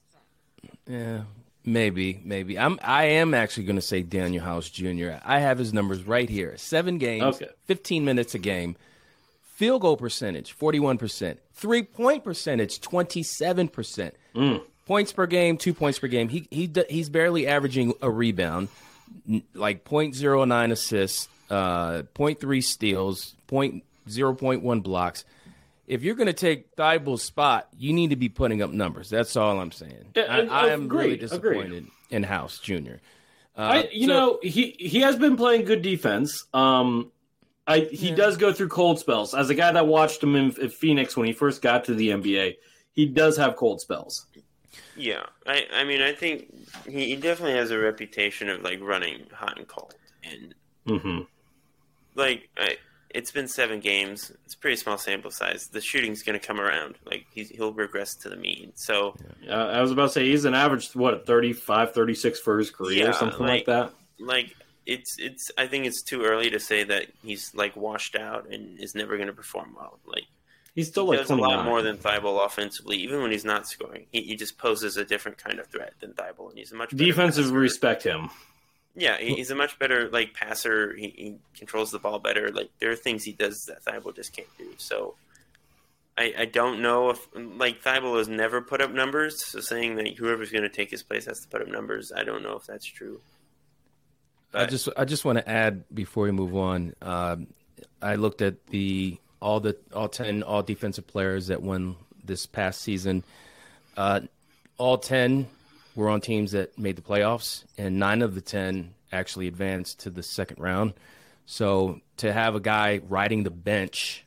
Yeah, 0.88 1.24
maybe, 1.64 2.20
maybe. 2.24 2.58
I'm 2.58 2.80
I 2.82 3.04
am 3.06 3.36
actually 3.36 3.66
going 3.66 3.76
to 3.76 3.82
say 3.82 4.02
Daniel 4.02 4.44
House 4.44 4.70
Jr. 4.70 5.18
I 5.24 5.40
have 5.40 5.60
his 5.60 5.72
numbers 5.72 6.04
right 6.04 6.28
here. 6.28 6.58
Seven 6.58 6.98
games, 6.98 7.36
Okay. 7.36 7.50
15 7.66 8.04
minutes 8.04 8.34
a 8.34 8.40
game. 8.40 8.76
Field 9.44 9.82
goal 9.82 9.98
percentage, 9.98 10.58
41%. 10.58 11.38
Three 11.54 11.84
point 11.84 12.24
percentage, 12.24 12.80
27%. 12.80 14.12
Points 14.90 15.14
per 15.14 15.28
game, 15.28 15.56
two 15.58 15.76
points 15.76 16.00
per 16.00 16.08
game. 16.08 16.30
He 16.30 16.48
he 16.50 16.68
he's 16.90 17.10
barely 17.10 17.46
averaging 17.46 17.94
a 18.02 18.10
rebound, 18.10 18.70
like 19.54 19.86
0.09 19.86 20.72
assists, 20.72 21.28
uh, 21.52 22.02
0.3 22.16 22.64
steals, 22.64 23.36
point 23.46 23.84
zero 24.10 24.34
point 24.34 24.64
one 24.64 24.80
blocks. 24.80 25.26
If 25.86 26.02
you're 26.02 26.16
going 26.16 26.26
to 26.26 26.34
take 26.34 26.76
Thybulle's 26.76 27.22
spot, 27.22 27.68
you 27.78 27.94
need 27.94 28.10
to 28.10 28.16
be 28.16 28.30
putting 28.30 28.64
up 28.64 28.72
numbers. 28.72 29.12
That's 29.12 29.36
all 29.36 29.60
I'm 29.60 29.72
saying. 29.72 30.06
Yeah, 30.16 30.24
I, 30.24 30.40
I 30.46 30.68
am 30.70 30.90
really 30.90 31.14
agreed, 31.14 31.32
agreed. 31.34 31.60
disappointed 31.60 31.88
in 32.10 32.24
House 32.24 32.58
Jr. 32.58 32.94
Uh, 33.56 33.62
I, 33.62 33.90
you 33.92 34.08
so- 34.08 34.14
know, 34.14 34.40
he 34.42 34.76
he 34.80 35.02
has 35.02 35.18
been 35.18 35.38
playing 35.38 35.66
good 35.66 35.84
defense. 35.84 36.46
Um, 36.52 37.12
I 37.68 37.82
he 37.92 38.10
does 38.10 38.38
go 38.38 38.52
through 38.52 38.70
cold 38.70 38.98
spells. 38.98 39.36
As 39.36 39.52
a 39.52 39.56
guy 39.56 39.72
that 39.72 39.86
watched 39.86 40.24
him 40.24 40.36
in, 40.36 40.52
in 40.60 40.70
Phoenix 40.72 41.16
when 41.16 41.28
he 41.28 41.34
first 41.34 41.62
got 41.62 41.86
to 41.86 41.94
the 41.94 42.10
NBA, 42.10 42.56
he 42.94 43.06
does 43.06 43.38
have 43.38 43.56
cold 43.56 43.82
spells. 43.82 44.26
Yeah, 44.96 45.24
I, 45.48 45.66
I 45.74 45.84
mean, 45.84 46.02
I 46.02 46.14
think 46.14 46.54
he, 46.88 47.06
he 47.06 47.16
definitely 47.16 47.58
has 47.58 47.72
a 47.72 47.78
reputation 47.80 48.50
of 48.50 48.62
like 48.62 48.80
running 48.82 49.28
hot 49.34 49.58
and 49.58 49.68
cold, 49.68 49.94
and 50.24 50.54
hmm 50.86 51.20
like 52.16 52.50
I, 52.58 52.78
it's 53.12 53.32
been 53.32 53.48
seven 53.48 53.80
games. 53.80 54.32
It's 54.46 54.54
a 54.56 54.58
pretty 54.58 54.76
small 54.76 54.98
sample 54.98 55.32
size. 55.32 55.68
The 55.68 55.82
shooting's 55.82 56.22
going 56.24 56.40
to 56.40 56.46
come 56.46 56.60
around. 56.60 56.96
Like 57.06 57.26
he's, 57.34 57.50
he'll 57.50 57.74
regress 57.74 58.14
to 58.18 58.30
the 58.30 58.36
mean. 58.36 58.72
So 58.76 59.16
Uh, 59.48 59.54
I 59.54 59.82
was 59.82 59.92
about 59.92 60.08
to 60.08 60.10
say 60.14 60.26
he's 60.30 60.46
an 60.46 60.54
average 60.54 60.94
what 60.96 61.26
35, 61.26 61.94
36 61.94 62.40
for 62.40 62.60
his 62.60 62.70
career, 62.72 63.06
Yeah, 63.06 63.12
something 63.12 63.40
like, 63.40 63.50
like- 63.50 63.66
that. 63.68 63.94
like 64.20 64.56
it's 64.86 65.18
it's. 65.20 65.52
I 65.58 65.68
think 65.68 65.86
it's 65.86 66.02
too 66.02 66.24
early 66.24 66.50
to 66.50 66.60
say 66.60 66.84
that 66.84 67.08
he's 67.24 67.54
like 67.54 67.76
washed 67.76 68.16
out 68.16 68.48
and 68.52 68.80
is 68.80 68.96
never 68.96 69.18
going 69.18 69.28
to 69.28 69.34
perform 69.34 69.76
well. 69.78 70.00
Like 70.06 70.26
He's 70.76 70.88
still 70.88 71.06
he 71.06 71.18
like 71.18 71.20
does 71.28 71.30
a 71.32 71.36
lot 71.36 71.66
more 71.66 71.82
than 71.82 71.98
Thybulle 71.98 72.46
offensively, 72.46 72.98
even 72.98 73.22
when 73.22 73.32
he's 73.32 73.44
not 73.46 73.68
scoring. 73.68 74.06
He, 74.12 74.22
he 74.22 74.36
just 74.36 74.58
poses 74.58 74.98
a 74.98 75.04
different 75.06 75.38
kind 75.38 75.60
of 75.60 75.68
threat 75.68 75.94
than 76.00 76.14
Thybulle, 76.14 76.50
and 76.50 76.58
he's 76.58 76.72
a 76.72 76.76
much 76.76 76.92
better 76.92 77.04
Defensive 77.04 77.46
passer. 77.46 77.58
respect 77.60 78.04
him. 78.04 78.30
Yeah, 78.96 79.18
he- 79.18 79.36
he's 79.36 79.52
a 79.52 79.56
much 79.56 79.78
better 79.80 80.10
like 80.10 80.34
passer. 80.34 80.94
He, 80.96 81.08
he 81.10 81.36
controls 81.58 81.92
the 81.92 82.00
ball 82.00 82.20
better. 82.20 82.50
Like 82.52 82.70
there 82.80 82.92
are 82.92 82.96
things 82.96 83.24
he 83.24 83.34
does 83.34 83.66
that 83.66 83.84
Thybulle 83.84 84.16
just 84.16 84.34
can't 84.36 84.48
do. 84.58 84.74
So 84.78 85.16
I, 86.18 86.34
I 86.40 86.46
don't 86.46 86.82
know 86.82 87.10
if 87.12 87.28
like 87.36 87.82
Thybulle 87.84 88.18
has 88.18 88.28
never 88.28 88.62
put 88.62 88.82
up 88.82 88.92
numbers. 88.92 89.44
So 89.46 89.60
saying 89.62 89.96
that 89.96 90.08
whoever's 90.18 90.52
going 90.52 90.64
to 90.64 90.70
take 90.70 90.92
his 90.92 91.02
place 91.04 91.26
has 91.26 91.40
to 91.42 91.48
put 91.48 91.62
up 91.62 91.68
numbers, 91.68 92.12
I 92.16 92.24
don't 92.24 92.44
know 92.44 92.56
if 92.58 92.66
that's 92.66 92.86
true. 92.86 93.22
I 94.54 94.66
just 94.66 94.90
I 94.98 95.06
just 95.06 95.26
want 95.26 95.38
to 95.38 95.48
add 95.48 95.84
before 95.94 96.24
we 96.26 96.32
move 96.32 96.56
on. 96.56 96.96
Um, 97.02 97.48
I 98.02 98.16
looked 98.16 98.42
at 98.42 98.66
the 98.68 99.18
all 99.42 99.60
the 99.60 99.78
all 99.94 100.10
ten 100.10 100.44
all 100.44 100.64
defensive 100.64 101.08
players 101.08 101.48
that 101.48 101.62
won 101.62 101.96
this 102.24 102.46
past 102.46 102.82
season. 102.82 103.24
Uh, 103.98 104.22
all 104.78 104.98
ten 104.98 105.48
were 105.96 106.10
on 106.10 106.22
teams 106.22 106.52
that 106.52 106.78
made 106.78 106.96
the 106.96 107.02
playoffs, 107.02 107.64
and 107.78 108.00
nine 108.00 108.22
of 108.22 108.36
the 108.36 108.42
ten 108.42 108.94
actually 109.12 109.48
advanced 109.48 110.02
to 110.02 110.10
the 110.10 110.24
second 110.24 110.60
round. 110.60 110.94
So 111.46 112.00
to 112.18 112.32
have 112.32 112.56
a 112.56 112.60
guy 112.60 113.02
riding 113.10 113.44
the 113.44 113.50
bench 113.50 114.24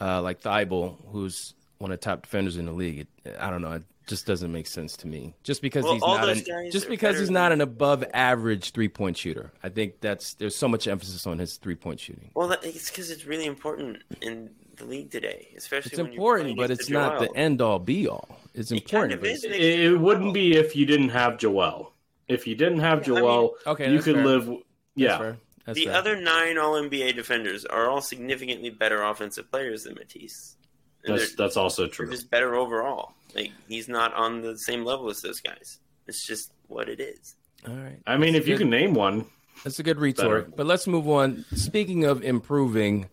uh, 0.00 0.20
like 0.22 0.40
Thybulle, 0.40 0.96
who's 1.12 1.54
one 1.78 1.92
of 1.92 2.00
the 2.00 2.04
top 2.04 2.22
defenders 2.22 2.56
in 2.56 2.66
the 2.66 2.72
league, 2.72 3.06
it, 3.24 3.36
I 3.38 3.50
don't 3.50 3.62
know. 3.62 3.72
It 3.72 3.82
just 4.06 4.26
doesn't 4.26 4.52
make 4.52 4.66
sense 4.66 4.96
to 4.98 5.06
me. 5.06 5.34
Just 5.42 5.62
because 5.62 5.84
Well, 5.84 5.94
he's 5.94 6.02
not 6.02 6.28
an, 6.28 6.70
just 6.70 6.88
because 6.88 7.18
he's 7.18 7.30
not 7.30 7.52
an 7.52 7.60
above 7.60 8.04
average 8.14 8.70
three 8.70 8.88
point 8.88 9.16
shooter. 9.16 9.52
I 9.62 9.68
think 9.68 10.00
that's 10.00 10.34
there's 10.34 10.56
so 10.56 10.68
much 10.68 10.86
emphasis 10.88 11.26
on 11.26 11.38
his 11.38 11.56
three 11.56 11.74
point 11.74 12.00
shooting. 12.00 12.30
Well, 12.34 12.48
that, 12.48 12.64
it's 12.64 12.90
because 12.90 13.10
it's 13.10 13.24
really 13.24 13.46
important 13.46 14.02
in 14.20 14.50
the 14.76 14.84
league 14.84 15.10
today, 15.10 15.48
especially 15.56 15.90
It's 15.92 15.96
when 15.98 16.06
you're 16.12 16.14
important, 16.38 16.56
but 16.56 16.70
it's 16.70 16.86
the 16.86 16.92
not 16.94 17.18
the 17.20 17.34
end 17.36 17.60
all 17.60 17.78
be 17.78 18.06
all. 18.08 18.38
It's 18.54 18.70
It 18.70 18.76
important. 18.82 19.12
kind 19.12 19.12
of 19.14 19.20
but 19.22 19.30
is. 19.30 19.44
it's- 19.44 19.58
It, 19.60 19.80
it 19.92 20.00
wouldn't 20.00 20.34
be 20.34 20.56
if 20.56 20.76
you 20.76 20.86
didn't 20.86 21.08
have 21.10 21.38
Joel. 21.38 21.92
If 22.28 22.46
you 22.46 22.54
didn't 22.54 22.80
have 22.80 23.06
Yeah, 23.06 23.14
I 23.14 23.16
mean- 23.16 23.24
Joel, 23.24 23.54
Okay, 23.66 23.92
you 23.92 24.00
could 24.02 24.16
fair. 24.16 24.24
live. 24.24 24.50
Yeah, 24.94 25.18
fair. 25.18 25.36
That's 25.64 25.76
the 25.78 25.86
fair. 25.86 25.94
other 25.94 26.20
nine 26.20 26.58
All 26.58 26.74
NBA 26.74 27.16
defenders 27.16 27.64
are 27.64 27.88
all 27.90 28.00
significantly 28.00 28.70
better 28.70 29.02
offensive 29.02 29.50
players 29.50 29.82
than 29.84 29.94
Matisse. 29.94 30.56
And 31.04 31.18
that's 31.18 31.34
that's 31.34 31.56
also 31.56 31.82
they're 31.82 31.90
true. 31.92 32.10
just 32.10 32.30
better 32.30 32.54
overall. 32.56 33.14
Like 33.36 33.52
he's 33.68 33.88
not 33.88 34.14
on 34.14 34.40
the 34.40 34.56
same 34.58 34.84
level 34.84 35.08
as 35.10 35.20
those 35.20 35.40
guys. 35.40 35.78
It's 36.06 36.26
just 36.26 36.50
what 36.68 36.88
it 36.88 37.00
is. 37.00 37.36
all 37.68 37.74
right. 37.74 37.98
I 38.06 38.16
mean, 38.16 38.32
That's 38.32 38.44
if 38.44 38.48
you 38.48 38.54
good. 38.54 38.62
can 38.62 38.70
name 38.70 38.94
one, 38.94 39.26
That's 39.64 39.78
a 39.78 39.82
good 39.82 39.98
retort. 39.98 40.46
Better. 40.46 40.56
But 40.56 40.66
let's 40.66 40.86
move 40.86 41.08
on. 41.08 41.44
Speaking 41.54 42.04
of 42.04 42.22
improving, 42.22 43.08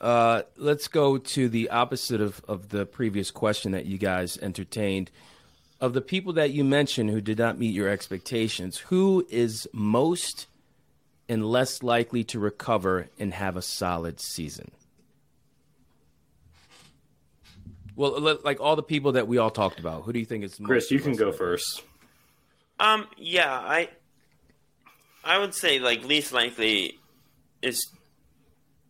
uh, 0.00 0.42
let's 0.56 0.88
go 0.88 1.18
to 1.18 1.48
the 1.48 1.70
opposite 1.70 2.20
of, 2.20 2.42
of 2.46 2.68
the 2.68 2.86
previous 2.86 3.30
question 3.30 3.72
that 3.72 3.86
you 3.86 3.98
guys 3.98 4.38
entertained. 4.38 5.10
Of 5.80 5.92
the 5.92 6.00
people 6.00 6.32
that 6.34 6.52
you 6.52 6.64
mentioned 6.64 7.10
who 7.10 7.20
did 7.20 7.38
not 7.38 7.58
meet 7.58 7.74
your 7.74 7.88
expectations, 7.88 8.78
who 8.78 9.26
is 9.28 9.68
most 9.72 10.46
and 11.28 11.44
less 11.44 11.82
likely 11.82 12.22
to 12.24 12.38
recover 12.38 13.08
and 13.18 13.34
have 13.34 13.56
a 13.56 13.62
solid 13.62 14.20
season? 14.20 14.70
Well, 17.96 18.20
li- 18.20 18.38
like 18.44 18.60
all 18.60 18.76
the 18.76 18.82
people 18.82 19.12
that 19.12 19.26
we 19.26 19.38
all 19.38 19.50
talked 19.50 19.80
about, 19.80 20.04
who 20.04 20.12
do 20.12 20.18
you 20.18 20.26
think 20.26 20.44
is 20.44 20.60
most 20.60 20.68
Chris, 20.68 20.90
you 20.90 21.00
can 21.00 21.16
go 21.16 21.26
likely? 21.26 21.38
first. 21.38 21.82
Um, 22.78 23.06
yeah, 23.16 23.50
I, 23.50 23.88
I 25.24 25.38
would 25.38 25.54
say 25.54 25.78
like 25.78 26.04
least 26.04 26.30
likely 26.32 26.98
is, 27.62 27.88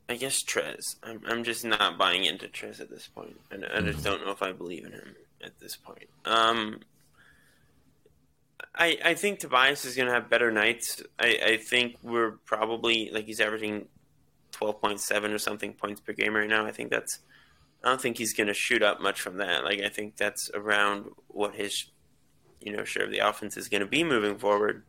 I 0.09 0.17
guess 0.17 0.43
Trez. 0.43 0.97
I'm 1.05 1.21
I'm 1.27 1.45
just 1.45 1.65
not 1.65 1.97
buying 1.97 2.25
into 2.25 2.49
Trez 2.49 2.81
at 2.81 2.91
this 2.91 3.07
point. 3.07 3.37
point, 3.51 3.65
and 3.65 3.87
I 3.87 3.93
just 3.93 4.05
don't 4.05 4.25
know 4.25 4.33
if 4.33 4.43
I 4.43 4.51
believe 4.53 4.85
in 4.85 4.93
him 4.93 5.15
at 5.43 5.59
this 5.61 5.77
point. 5.77 6.09
Um, 6.25 6.81
I 8.75 8.99
I 9.05 9.15
think 9.15 9.39
Tobias 9.39 9.85
is 9.85 9.95
going 9.95 10.09
to 10.09 10.15
have 10.15 10.29
better 10.29 10.51
nights. 10.51 11.01
I 11.19 11.39
I 11.47 11.57
think 11.59 11.97
we're 12.03 12.33
probably 12.45 13.11
like 13.13 13.27
he's 13.27 13.41
averaging 13.41 13.87
twelve 14.51 14.81
point 14.81 15.01
seven 15.01 15.33
or 15.33 15.39
something 15.39 15.75
points 15.75 16.01
per 16.01 16.13
game 16.13 16.35
right 16.35 16.49
now. 16.49 16.67
I 16.67 16.73
think 16.73 16.91
that's. 16.91 17.21
I 17.85 17.89
don't 17.89 18.01
think 18.01 18.19
he's 18.19 18.35
going 18.35 18.49
to 18.49 18.55
shoot 18.55 18.83
up 18.83 19.01
much 19.01 19.21
from 19.21 19.37
that. 19.39 19.65
Like 19.65 19.81
I 19.81 19.89
think 19.89 20.17
that's 20.17 20.51
around 20.55 21.07
what 21.29 21.55
his 21.55 21.87
you 22.61 22.77
know, 22.77 22.85
share 22.85 23.05
of 23.05 23.11
the 23.11 23.19
offense 23.19 23.57
is 23.57 23.69
going 23.69 23.83
to 23.83 23.87
be 23.87 24.03
moving 24.03 24.39
forward. 24.39 24.83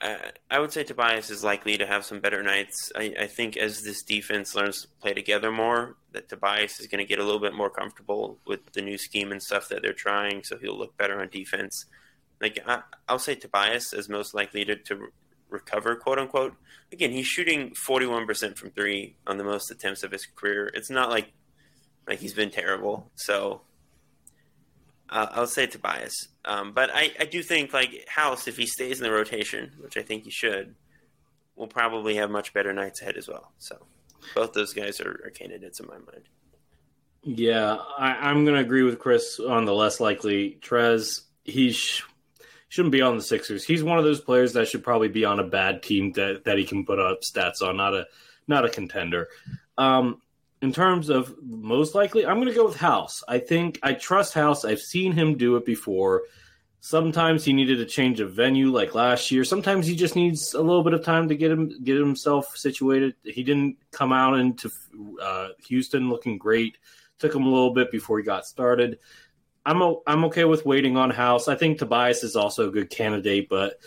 Uh, 0.00 0.16
I 0.50 0.60
would 0.60 0.72
say 0.72 0.84
Tobias 0.84 1.28
is 1.28 1.42
likely 1.42 1.76
to 1.76 1.86
have 1.86 2.04
some 2.04 2.20
better 2.20 2.42
nights. 2.42 2.92
I, 2.96 3.14
I 3.20 3.26
think 3.26 3.56
as 3.56 3.82
this 3.82 4.02
defense 4.02 4.54
learns 4.54 4.82
to 4.82 4.88
play 5.00 5.12
together 5.12 5.50
more, 5.50 5.96
that 6.12 6.28
Tobias 6.28 6.80
is 6.80 6.86
going 6.86 7.04
to 7.04 7.08
get 7.08 7.18
a 7.18 7.24
little 7.24 7.40
bit 7.40 7.54
more 7.54 7.68
comfortable 7.68 8.38
with 8.46 8.72
the 8.72 8.80
new 8.80 8.96
scheme 8.96 9.32
and 9.32 9.42
stuff 9.42 9.68
that 9.68 9.82
they're 9.82 9.92
trying, 9.92 10.44
so 10.44 10.56
he'll 10.56 10.78
look 10.78 10.96
better 10.96 11.20
on 11.20 11.28
defense. 11.28 11.84
Like 12.40 12.60
I, 12.66 12.82
I'll 13.08 13.18
say 13.18 13.34
Tobias 13.34 13.92
is 13.92 14.08
most 14.08 14.32
likely 14.32 14.64
to, 14.64 14.76
to 14.76 15.08
recover, 15.50 15.96
quote 15.96 16.20
unquote. 16.20 16.54
Again, 16.92 17.10
he's 17.10 17.26
shooting 17.26 17.74
forty 17.74 18.06
one 18.06 18.26
percent 18.26 18.56
from 18.56 18.70
three 18.70 19.16
on 19.26 19.36
the 19.36 19.44
most 19.44 19.70
attempts 19.70 20.04
of 20.04 20.12
his 20.12 20.24
career. 20.24 20.70
It's 20.72 20.90
not 20.90 21.10
like 21.10 21.32
like 22.08 22.18
he's 22.18 22.34
been 22.34 22.50
terrible. 22.50 23.10
So 23.14 23.60
uh, 25.10 25.26
I'll 25.30 25.46
say 25.46 25.66
Tobias. 25.66 26.28
Um, 26.44 26.72
but 26.72 26.90
I, 26.92 27.12
I 27.20 27.24
do 27.24 27.42
think 27.42 27.72
like 27.72 28.08
House, 28.08 28.48
if 28.48 28.56
he 28.56 28.66
stays 28.66 28.98
in 28.98 29.04
the 29.04 29.12
rotation, 29.12 29.72
which 29.78 29.96
I 29.96 30.02
think 30.02 30.24
he 30.24 30.30
should, 30.30 30.74
will 31.56 31.68
probably 31.68 32.16
have 32.16 32.30
much 32.30 32.54
better 32.54 32.72
nights 32.72 33.02
ahead 33.02 33.16
as 33.16 33.28
well. 33.28 33.52
So 33.58 33.78
both 34.34 34.52
those 34.52 34.72
guys 34.72 35.00
are, 35.00 35.22
are 35.24 35.30
candidates 35.30 35.80
in 35.80 35.86
my 35.86 35.98
mind. 35.98 36.28
Yeah, 37.22 37.76
I, 37.98 38.30
I'm 38.30 38.44
going 38.44 38.56
to 38.56 38.62
agree 38.62 38.82
with 38.82 38.98
Chris 38.98 39.40
on 39.40 39.64
the 39.64 39.74
less 39.74 40.00
likely. 40.00 40.58
Trez, 40.62 41.22
he 41.44 41.72
sh- 41.72 42.04
shouldn't 42.68 42.92
be 42.92 43.02
on 43.02 43.16
the 43.16 43.22
Sixers. 43.22 43.64
He's 43.64 43.82
one 43.82 43.98
of 43.98 44.04
those 44.04 44.20
players 44.20 44.52
that 44.52 44.68
should 44.68 44.84
probably 44.84 45.08
be 45.08 45.24
on 45.24 45.40
a 45.40 45.44
bad 45.44 45.82
team 45.82 46.12
that, 46.12 46.44
that 46.44 46.58
he 46.58 46.64
can 46.64 46.86
put 46.86 46.98
up 46.98 47.20
stats 47.22 47.60
on, 47.60 47.76
not 47.76 47.94
a 47.94 48.06
not 48.46 48.64
a 48.64 48.70
contender. 48.70 49.28
Um, 49.76 50.22
in 50.60 50.72
terms 50.72 51.08
of 51.08 51.34
most 51.42 51.94
likely, 51.94 52.26
I'm 52.26 52.36
going 52.36 52.48
to 52.48 52.54
go 52.54 52.66
with 52.66 52.76
House. 52.76 53.22
I 53.28 53.38
think 53.38 53.78
I 53.82 53.92
trust 53.92 54.34
House. 54.34 54.64
I've 54.64 54.80
seen 54.80 55.12
him 55.12 55.36
do 55.36 55.56
it 55.56 55.64
before. 55.64 56.22
Sometimes 56.80 57.44
he 57.44 57.52
needed 57.52 57.80
a 57.80 57.84
change 57.84 58.20
of 58.20 58.34
venue, 58.34 58.70
like 58.70 58.94
last 58.94 59.30
year. 59.30 59.44
Sometimes 59.44 59.86
he 59.86 59.96
just 59.96 60.14
needs 60.14 60.54
a 60.54 60.60
little 60.60 60.84
bit 60.84 60.94
of 60.94 61.04
time 61.04 61.28
to 61.28 61.34
get 61.36 61.50
him 61.50 61.72
get 61.82 61.96
himself 61.96 62.56
situated. 62.56 63.14
He 63.24 63.42
didn't 63.42 63.78
come 63.90 64.12
out 64.12 64.38
into 64.38 64.70
uh, 65.20 65.48
Houston 65.66 66.08
looking 66.08 66.38
great. 66.38 66.78
Took 67.18 67.34
him 67.34 67.42
a 67.42 67.48
little 67.48 67.74
bit 67.74 67.90
before 67.90 68.18
he 68.18 68.24
got 68.24 68.46
started. 68.46 68.98
I'm 69.66 69.82
o- 69.82 70.02
I'm 70.06 70.24
okay 70.26 70.44
with 70.44 70.64
waiting 70.64 70.96
on 70.96 71.10
House. 71.10 71.48
I 71.48 71.56
think 71.56 71.78
Tobias 71.78 72.22
is 72.22 72.36
also 72.36 72.68
a 72.68 72.72
good 72.72 72.90
candidate, 72.90 73.48
but 73.48 73.80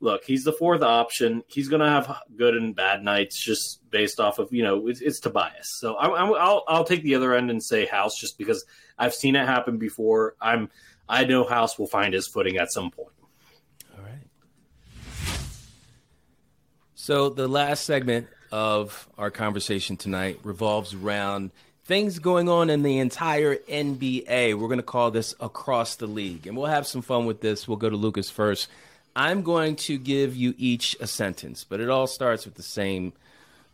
look, 0.00 0.24
he's 0.24 0.44
the 0.44 0.52
fourth 0.52 0.82
option. 0.82 1.44
He's 1.46 1.68
going 1.68 1.80
to 1.80 1.88
have 1.88 2.20
good 2.36 2.54
and 2.54 2.74
bad 2.74 3.04
nights 3.04 3.38
just 3.38 3.88
based 3.90 4.18
off 4.18 4.38
of 4.38 4.52
you 4.52 4.62
know 4.62 4.88
it's, 4.88 5.00
it's 5.00 5.20
Tobias. 5.20 5.78
So 5.78 5.94
I, 5.94 6.24
will 6.24 6.64
I'll 6.66 6.84
take 6.84 7.02
the 7.02 7.14
other 7.14 7.34
end 7.34 7.50
and 7.50 7.62
say 7.62 7.86
House 7.86 8.18
just 8.18 8.38
because 8.38 8.64
I've 8.98 9.14
seen 9.14 9.36
it 9.36 9.46
happen 9.46 9.78
before. 9.78 10.34
I'm 10.40 10.70
I 11.08 11.24
know 11.24 11.44
House 11.44 11.78
will 11.78 11.86
find 11.86 12.14
his 12.14 12.26
footing 12.26 12.56
at 12.56 12.72
some 12.72 12.90
point. 12.90 13.12
All 13.96 14.04
right. 14.04 14.26
So 16.94 17.28
the 17.28 17.48
last 17.48 17.84
segment 17.84 18.28
of 18.52 19.08
our 19.16 19.30
conversation 19.30 19.96
tonight 19.96 20.40
revolves 20.42 20.94
around 20.94 21.50
things 21.84 22.18
going 22.20 22.48
on 22.48 22.70
in 22.70 22.82
the 22.82 22.98
entire 22.98 23.56
NBA. 23.56 24.54
We're 24.54 24.68
going 24.68 24.78
to 24.78 24.82
call 24.82 25.10
this 25.10 25.34
across 25.40 25.96
the 25.96 26.06
league, 26.06 26.46
and 26.46 26.56
we'll 26.56 26.66
have 26.66 26.86
some 26.86 27.02
fun 27.02 27.26
with 27.26 27.40
this. 27.40 27.66
We'll 27.66 27.78
go 27.78 27.90
to 27.90 27.96
Lucas 27.96 28.30
first. 28.30 28.68
I'm 29.20 29.42
going 29.42 29.76
to 29.76 29.98
give 29.98 30.34
you 30.34 30.54
each 30.56 30.96
a 30.98 31.06
sentence, 31.06 31.62
but 31.62 31.78
it 31.78 31.90
all 31.90 32.06
starts 32.06 32.46
with 32.46 32.54
the 32.54 32.62
same 32.62 33.12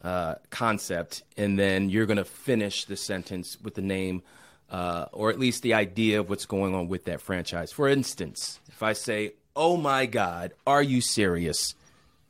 uh, 0.03 0.35
concept, 0.51 1.23
and 1.37 1.57
then 1.57 1.89
you're 1.89 2.07
going 2.07 2.17
to 2.17 2.25
finish 2.25 2.85
the 2.85 2.97
sentence 2.97 3.57
with 3.63 3.77
the 3.77 3.81
name 3.81 4.25
uh, 4.71 5.05
or 5.13 5.31
at 5.31 5.39
least 5.39 5.63
the 5.63 5.75
idea 5.75 6.19
of 6.19 6.29
what's 6.29 6.47
going 6.47 6.75
on 6.75 6.89
with 6.89 7.05
that 7.05 7.21
franchise. 7.21 7.71
For 7.71 7.87
instance, 7.87 8.59
if 8.67 8.83
I 8.83 8.93
say, 8.93 9.35
Oh 9.55 9.77
my 9.77 10.07
God, 10.07 10.53
are 10.67 10.83
you 10.83 11.01
serious? 11.01 11.77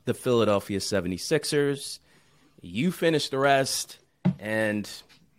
The 0.04 0.12
Philadelphia 0.12 0.78
76ers, 0.78 2.00
you 2.60 2.92
finish 2.92 3.30
the 3.30 3.38
rest, 3.38 3.98
and 4.38 4.86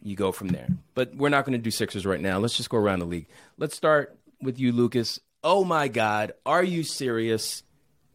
you 0.01 0.15
go 0.15 0.31
from 0.31 0.47
there. 0.47 0.67
But 0.95 1.15
we're 1.15 1.29
not 1.29 1.45
going 1.45 1.59
to 1.59 1.63
do 1.63 1.69
Sixers 1.69 2.07
right 2.07 2.19
now. 2.19 2.39
Let's 2.39 2.57
just 2.57 2.71
go 2.71 2.77
around 2.77 2.99
the 2.99 3.05
league. 3.05 3.27
Let's 3.59 3.75
start 3.75 4.17
with 4.41 4.59
you, 4.59 4.71
Lucas. 4.71 5.19
Oh 5.43 5.63
my 5.63 5.87
God, 5.87 6.31
are 6.43 6.63
you 6.63 6.81
serious? 6.81 7.61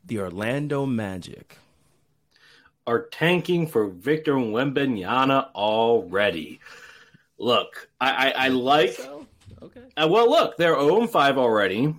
The 0.04 0.20
Orlando 0.20 0.84
Magic 0.84 1.58
are 2.86 3.06
tanking 3.06 3.66
for 3.66 3.88
Victor 3.88 4.34
Wembanyama 4.34 5.52
already. 5.54 6.60
Look, 7.38 7.88
I, 8.00 8.10
I, 8.10 8.30
I 8.30 8.48
like. 8.48 8.92
So? 8.92 9.26
Okay. 9.62 9.82
Uh, 9.96 10.08
well, 10.10 10.28
look, 10.28 10.56
they're 10.56 10.74
0 10.74 11.06
5 11.06 11.38
already. 11.38 11.94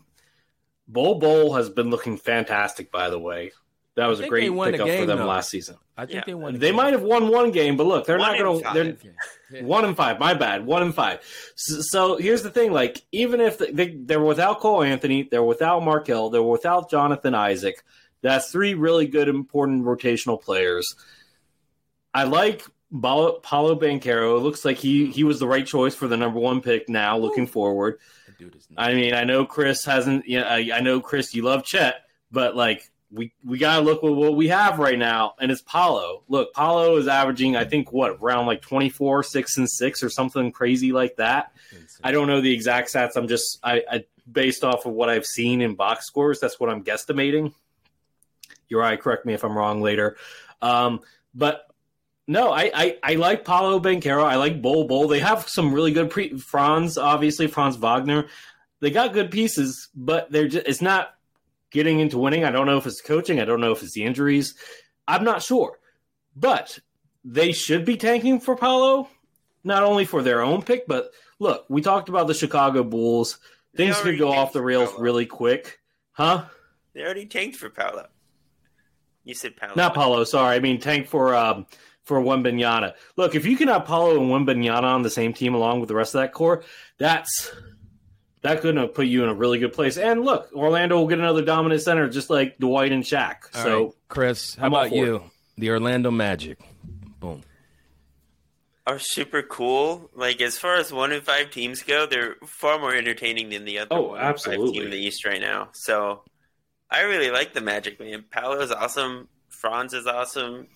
Bol 0.88 1.16
Bol 1.16 1.54
has 1.54 1.70
been 1.70 1.89
looking 1.89 2.18
fantastic, 2.18 2.91
by 2.91 3.10
the 3.10 3.20
way. 3.20 3.51
That 3.96 4.08
was 4.08 4.20
a 4.20 4.28
great 4.28 4.52
pickup 4.52 4.88
for 4.88 5.06
them 5.06 5.20
though. 5.20 5.28
last 5.28 5.50
season. 5.50 5.78
I 5.96 6.06
think 6.06 6.16
yeah. 6.16 6.24
they 6.26 6.34
won. 6.34 6.54
They 6.54 6.68
game. 6.68 6.76
might 6.76 6.94
have 6.94 7.04
won 7.04 7.28
one 7.28 7.52
game, 7.52 7.78
but 7.78 7.86
look, 7.86 8.08
they're 8.08 8.18
one 8.18 8.32
not 8.32 8.39
going 8.39 8.64
to. 8.64 8.74
They're 8.74 9.12
yeah. 9.52 9.64
one 9.64 9.86
and 9.86 9.96
five. 9.96 10.20
My 10.20 10.34
bad. 10.34 10.66
One 10.66 10.82
and 10.82 10.96
five. 10.96 11.20
So, 11.56 11.82
so 11.82 12.18
here's 12.18 12.41
the 12.41 12.50
thing: 12.50 12.72
like, 12.72 13.04
even 13.12 13.39
if 13.39 13.60
they, 13.60 13.96
they're 13.96 14.20
without 14.20 14.60
Cole 14.60 14.82
Anthony, 14.82 15.28
they're 15.30 15.44
without 15.44 15.84
Markelle, 15.84 16.32
they're 16.32 16.41
without 16.41 16.89
Jonathan 16.89 17.36
Isaac. 17.36 17.84
That's 18.22 18.50
three 18.52 18.74
really 18.74 19.06
good, 19.06 19.28
important 19.28 19.86
rotational 19.86 20.41
players. 20.41 20.96
I 22.16 22.24
like 22.24 22.66
Paolo 22.91 23.39
Banchero. 23.44 24.38
It 24.38 24.41
looks 24.41 24.66
like 24.66 24.78
he 24.78 25.06
hmm. 25.06 25.12
he 25.12 25.24
was 25.24 25.39
the 25.39 25.48
right 25.48 25.68
choice 25.68 25.94
for 25.94 26.08
the 26.08 26.18
number 26.18 26.39
one 26.39 26.62
pick. 26.62 26.89
Now, 26.89 27.18
looking 27.20 27.46
forward, 27.46 28.00
I 28.76 28.96
mean, 28.96 29.14
I 29.14 29.24
know 29.24 29.46
Chris 29.46 29.86
hasn't. 29.86 30.28
You 30.28 30.39
know, 30.39 30.48
I, 30.48 30.72
I 30.74 30.80
know 30.80 31.00
Chris, 31.00 31.36
you 31.36 31.44
love 31.44 31.64
Chet, 31.64 31.96
but 32.32 32.56
like 32.56 32.89
we 33.14 33.32
we 33.45 33.57
gotta 33.57 33.82
look 33.82 34.03
at 34.03 34.09
what 34.09 34.36
we 34.36 34.47
have 34.47 34.80
right 34.80 34.97
now, 34.97 35.36
and 35.39 35.51
it's 35.51 35.61
Paolo. 35.61 36.24
Look, 36.28 36.53
Paolo 36.53 36.97
is 36.97 37.07
averaging, 37.07 37.55
I 37.55 37.66
think, 37.66 37.91
what 37.91 38.18
around 38.22 38.47
like 38.47 38.61
twenty 38.61 38.89
four, 38.89 39.24
six 39.24 39.57
and 39.57 39.70
six, 39.70 40.01
or 40.03 40.09
something 40.09 40.51
crazy 40.51 40.91
like 40.91 41.18
that. 41.18 41.53
I 42.03 42.11
don't 42.11 42.28
know 42.28 42.41
the 42.41 42.53
exact 42.53 42.91
stats. 42.91 43.11
I'm 43.16 43.28
just 43.28 43.59
I, 43.64 43.84
I 43.89 44.05
based 44.30 44.64
off 44.64 44.86
of 44.86 44.93
what 44.93 45.09
I've 45.09 45.26
seen 45.26 45.61
in 45.61 45.76
box 45.76 46.07
scores. 46.07 46.39
That's 46.39 46.59
what 46.59 46.70
I'm 46.70 46.84
guesstimating. 46.84 47.53
You're 48.68 48.82
right. 48.82 48.99
Correct 48.99 49.26
me 49.26 49.34
if 49.34 49.43
I'm 49.43 49.55
wrong 49.55 49.82
later. 49.82 50.18
Um, 50.61 51.01
but 51.36 51.68
no, 52.28 52.51
I, 52.51 52.72
I, 52.74 52.97
I 53.03 53.14
like 53.16 53.45
Paolo 53.45 53.80
Banchero. 53.80 54.24
I 54.24 54.36
like 54.36 54.61
Bol 54.61 54.88
Bol. 54.88 55.07
They 55.07 55.20
have 55.20 55.47
some 55.47 55.74
really 55.74 55.91
good 55.91 56.09
pre 56.09 56.38
Franz, 56.38 56.97
obviously 56.97 57.47
Franz 57.47 57.76
Wagner. 57.76 58.28
They 58.80 58.91
got 58.91 59.14
good 59.14 59.30
pieces, 59.30 59.89
but 59.93 60.32
they're 60.32 60.47
just 60.47 60.68
it's 60.68 60.82
not 60.82 61.16
getting 61.74 62.00
into 62.00 62.18
winning. 62.18 62.46
I 62.46 62.52
don't 62.52 62.68
know 62.68 62.78
if 62.78 62.88
it's 62.88 63.02
coaching. 63.02 63.42
I 63.42 63.46
don't 63.46 63.60
know 63.60 63.74
if 63.74 63.84
it's 63.84 63.94
the 63.94 64.06
injuries. 64.06 64.56
I'm 65.08 65.26
not 65.26 65.44
sure. 65.44 65.80
But 66.36 66.80
they 67.26 67.52
should 67.52 67.84
be 67.84 67.98
tanking 67.98 68.40
for 68.40 68.56
Paolo, 68.56 69.10
not 69.64 69.84
only 69.84 70.06
for 70.06 70.22
their 70.24 70.42
own 70.42 70.62
pick, 70.62 70.88
but 70.88 71.12
look, 71.40 71.66
we 71.70 71.82
talked 71.82 72.08
about 72.08 72.28
the 72.28 72.34
Chicago 72.34 72.84
Bulls. 72.84 73.40
Things 73.76 74.00
could 74.00 74.20
go 74.20 74.32
off 74.32 74.54
the 74.54 74.62
rails 74.62 74.94
really 74.98 75.26
quick. 75.26 75.80
Huh? 76.12 76.46
They 76.94 77.02
already 77.02 77.26
tanked 77.26 77.58
for 77.58 77.70
Paolo. 77.70 78.08
You 79.24 79.34
said 79.34 79.56
Paolo. 79.56 79.74
Not 79.76 79.96
Paolo, 79.96 80.24
sorry. 80.26 80.56
I 80.56 80.60
mean 80.60 80.80
tank 80.80 81.08
for 81.08 81.34
um 81.36 81.66
for 82.04 82.20
Wembanyama. 82.20 82.94
Look, 83.16 83.36
if 83.36 83.46
you 83.46 83.58
can 83.58 83.70
have 83.70 83.86
Paolo 83.86 84.22
and 84.22 84.30
Wembanyama 84.30 84.84
on 84.84 85.02
the 85.02 85.10
same 85.10 85.34
team 85.34 85.56
along 85.56 85.80
with 85.80 85.90
the 85.90 85.96
rest 85.96 86.14
of 86.14 86.22
that 86.22 86.34
core, 86.34 86.64
that's 86.98 87.52
that 88.44 88.62
could 88.62 88.76
have 88.78 88.94
put 88.94 89.08
you 89.08 89.24
in 89.24 89.30
a 89.30 89.34
really 89.34 89.58
good 89.58 89.74
place. 89.74 89.98
And 89.98 90.24
look, 90.24 90.50
Orlando 90.54 90.98
will 91.00 91.08
get 91.08 91.18
another 91.18 91.44
dominant 91.44 91.82
center 91.82 92.10
just 92.10 92.30
like 92.30 92.58
Dwight 92.60 92.91
and 92.91 93.04
Shaq. 93.04 93.36
All 93.56 93.64
so, 93.64 93.84
right, 93.84 93.94
Chris, 94.10 94.56
how 94.56 94.68
about 94.68 94.91
you? 94.91 95.16
It. 95.16 95.22
The 95.58 95.72
Orlando 95.72 96.12
Magic. 96.12 96.60
Boom. 97.20 97.41
Are 98.86 99.00
super 99.00 99.41
cool. 99.41 100.10
Like 100.14 100.41
as 100.41 100.58
far 100.58 100.76
as 100.76 100.91
one 100.91 101.14
in 101.14 101.22
five 101.22 101.52
teams 101.52 101.84
go, 101.84 102.06
they're 102.06 102.36
far 102.46 102.80
more 102.80 102.94
entertaining 102.94 103.50
than 103.50 103.64
the 103.64 103.80
other. 103.80 103.96
Oh, 103.96 104.16
absolutely. 104.16 104.74
Team 104.74 104.84
in 104.84 104.91
the 104.91 104.98
East 104.98 105.26
right 105.26 105.41
now. 105.41 105.70
So, 105.74 106.24
I 106.91 107.02
really 107.02 107.32
like 107.32 107.54
the 107.54 107.62
Magic. 107.62 107.98
Man, 108.00 108.26
Paolo 108.30 108.60
is 108.60 108.72
awesome. 108.72 109.30
Franz 109.48 109.94
is 109.94 110.06
awesome. 110.06 110.68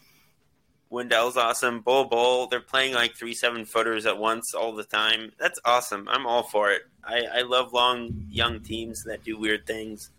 Wendell's 0.89 1.37
awesome. 1.37 1.81
Bol 1.81 2.05
Bol, 2.05 2.47
they're 2.47 2.61
playing 2.61 2.93
like 2.93 3.15
three 3.15 3.33
seven 3.33 3.65
footers 3.65 4.05
at 4.05 4.17
once 4.17 4.53
all 4.53 4.73
the 4.73 4.83
time. 4.83 5.31
That's 5.39 5.59
awesome. 5.65 6.07
I'm 6.09 6.25
all 6.25 6.43
for 6.43 6.71
it. 6.71 6.83
I, 7.03 7.25
I 7.33 7.41
love 7.41 7.73
long 7.73 8.25
young 8.29 8.61
teams 8.61 9.03
that 9.03 9.23
do 9.23 9.37
weird 9.37 9.65
things. 9.65 10.11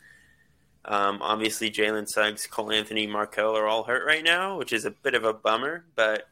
Um, 0.84 1.20
obviously, 1.22 1.70
Jalen 1.70 2.08
Suggs, 2.08 2.46
Cole 2.46 2.72
Anthony, 2.72 3.06
Markelle 3.06 3.56
are 3.56 3.66
all 3.66 3.84
hurt 3.84 4.06
right 4.06 4.24
now, 4.24 4.58
which 4.58 4.72
is 4.72 4.84
a 4.84 4.90
bit 4.90 5.14
of 5.14 5.24
a 5.24 5.32
bummer. 5.32 5.84
But 5.94 6.28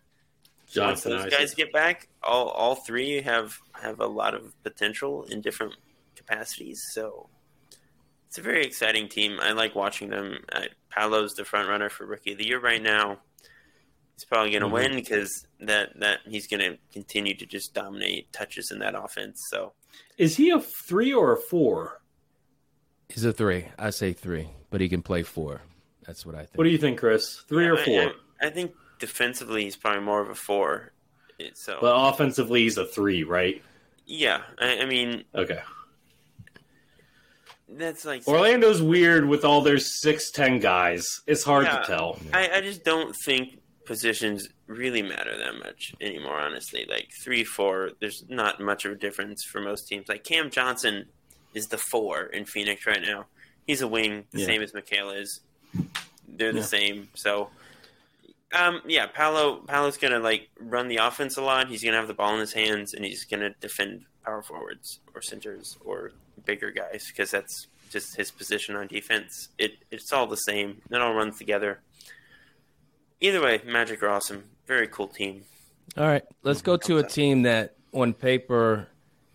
Jonathan 0.69 1.13
once 1.13 1.25
those 1.25 1.33
guys 1.33 1.55
get 1.55 1.73
back, 1.73 2.09
all 2.23 2.49
all 2.49 2.75
three 2.75 3.23
have 3.23 3.59
have 3.73 4.01
a 4.01 4.07
lot 4.07 4.35
of 4.35 4.53
potential 4.63 5.25
in 5.25 5.41
different 5.41 5.75
capacities. 6.15 6.83
So 6.93 7.29
it's 8.29 8.39
a 8.39 8.43
very 8.43 8.65
exciting 8.65 9.09
team. 9.09 9.39
I 9.41 9.53
like 9.53 9.75
watching 9.75 10.11
them. 10.11 10.39
Paolo's 10.91 11.35
the 11.35 11.45
front 11.45 11.69
runner 11.69 11.89
for 11.89 12.07
Rookie 12.07 12.33
of 12.33 12.39
the 12.39 12.47
Year 12.47 12.61
right 12.61 12.83
now 12.83 13.19
he's 14.17 14.25
probably 14.25 14.51
going 14.51 14.63
to 14.63 14.67
mm-hmm. 14.67 14.75
win 14.75 14.95
because 14.95 15.47
that 15.61 15.99
that 16.01 16.21
he's 16.27 16.47
going 16.47 16.61
to 16.61 16.79
continue 16.93 17.35
to 17.37 17.47
just 17.47 17.75
dominate 17.75 18.33
touches 18.33 18.71
in 18.71 18.81
that 18.81 18.95
offense. 18.95 19.43
So, 19.51 19.75
is 20.19 20.37
he 20.37 20.51
a 20.51 20.61
three 20.61 21.13
or 21.13 21.33
a 21.33 21.37
four? 21.37 22.01
He's 23.09 23.25
a 23.25 23.33
three. 23.33 23.69
I 23.79 23.91
say 23.91 24.13
three, 24.13 24.49
but 24.71 24.81
he 24.81 24.89
can 24.89 25.03
play 25.03 25.23
four. 25.23 25.63
That's 26.07 26.27
what 26.27 26.35
I 26.35 26.41
think. 26.41 26.57
What 26.57 26.65
do 26.65 26.71
you 26.71 26.79
think, 26.79 26.99
Chris? 26.99 27.43
Three 27.49 27.67
or 27.67 27.77
four? 27.77 28.01
I, 28.01 28.13
I, 28.41 28.47
I 28.49 28.51
think 28.51 28.73
defensively 28.99 29.65
he's 29.65 29.77
probably 29.77 30.03
more 30.03 30.21
of 30.21 30.31
a 30.31 30.35
four. 30.35 30.93
So, 31.55 31.79
but 31.81 31.93
offensively 31.95 32.63
he's 32.63 32.79
a 32.79 32.87
three, 32.87 33.23
right? 33.23 33.63
Yeah, 34.07 34.43
I, 34.59 34.79
I 34.81 34.87
mean, 34.87 35.25
okay. 35.35 35.61
That's 37.69 38.05
like 38.05 38.27
Orlando's 38.27 38.81
weird 38.81 39.27
with 39.27 39.45
all 39.45 39.61
their 39.61 39.79
six 39.79 40.31
ten 40.31 40.61
guys. 40.61 41.05
It's 41.27 41.43
hard 41.43 41.65
yeah, 41.65 41.79
to 41.79 41.85
tell. 41.85 42.19
I, 42.33 42.49
I 42.55 42.61
just 42.61 42.85
don't 42.85 43.15
think 43.25 43.59
positions 43.87 44.49
really 44.67 45.03
matter 45.03 45.37
that 45.39 45.59
much 45.59 45.95
anymore, 46.01 46.41
honestly. 46.41 46.87
Like 46.89 47.11
three, 47.13 47.45
four, 47.45 47.93
there's 48.01 48.25
not 48.29 48.61
much 48.61 48.85
of 48.85 48.93
a 48.93 48.97
difference 48.97 49.43
for 49.45 49.61
most 49.61 49.89
teams. 49.89 50.09
Like 50.09 50.25
Cam 50.25 50.51
Johnson 50.51 51.07
is 51.55 51.69
the 51.69 51.79
four 51.79 52.25
in 52.25 52.45
Phoenix 52.45 52.87
right 52.87 53.03
now. 53.03 53.27
He's 53.67 53.83
a 53.83 53.89
wing, 53.89 54.25
the 54.33 54.41
yeah. 54.41 54.47
same 54.47 54.63
as 54.63 54.73
Mikal 54.73 55.19
is. 55.19 55.41
They're 56.29 56.53
the 56.53 56.59
yeah. 56.59 56.65
same. 56.65 57.09
So 57.15 57.49
um, 58.55 58.81
yeah, 58.87 59.07
Paolo 59.07 59.57
Paolo's 59.67 59.97
gonna 59.97 60.21
like 60.21 60.49
run 60.61 60.89
the 60.89 60.99
offense 60.99 61.37
a 61.37 61.43
lot. 61.43 61.69
He's 61.69 61.83
gonna 61.83 61.97
have 61.97 62.09
the 62.09 62.15
ball 62.15 62.35
in 62.35 62.41
his 62.41 62.53
hands 62.53 62.95
and 62.95 63.05
he's 63.05 63.25
gonna 63.25 63.51
defend 63.61 64.05
power 64.25 64.43
forwards 64.43 65.01
or 65.15 65.23
centers 65.23 65.77
or 65.85 66.13
bigger 66.45 66.71
guys 66.71 67.07
because 67.09 67.31
that's 67.31 67.67
just 67.91 68.17
his 68.17 68.31
position 68.31 68.77
on 68.77 68.87
defense. 68.87 69.49
It 69.59 69.79
it's 69.91 70.13
all 70.13 70.27
the 70.27 70.37
same. 70.37 70.83
It 70.91 71.01
all 71.01 71.15
runs 71.15 71.39
together 71.39 71.81
either 73.21 73.43
way, 73.43 73.61
Magic 73.67 74.03
are 74.03 74.09
awesome. 74.09 74.45
Very 74.67 74.89
cool 74.89 75.09
team. 75.09 75.43
All 75.97 76.07
right, 76.07 76.25
let's 76.43 76.63
go 76.63 76.77
to 76.77 76.99
a 76.99 77.03
team 77.03 77.43
that 77.43 77.77
on 77.93 78.13
paper 78.13 78.89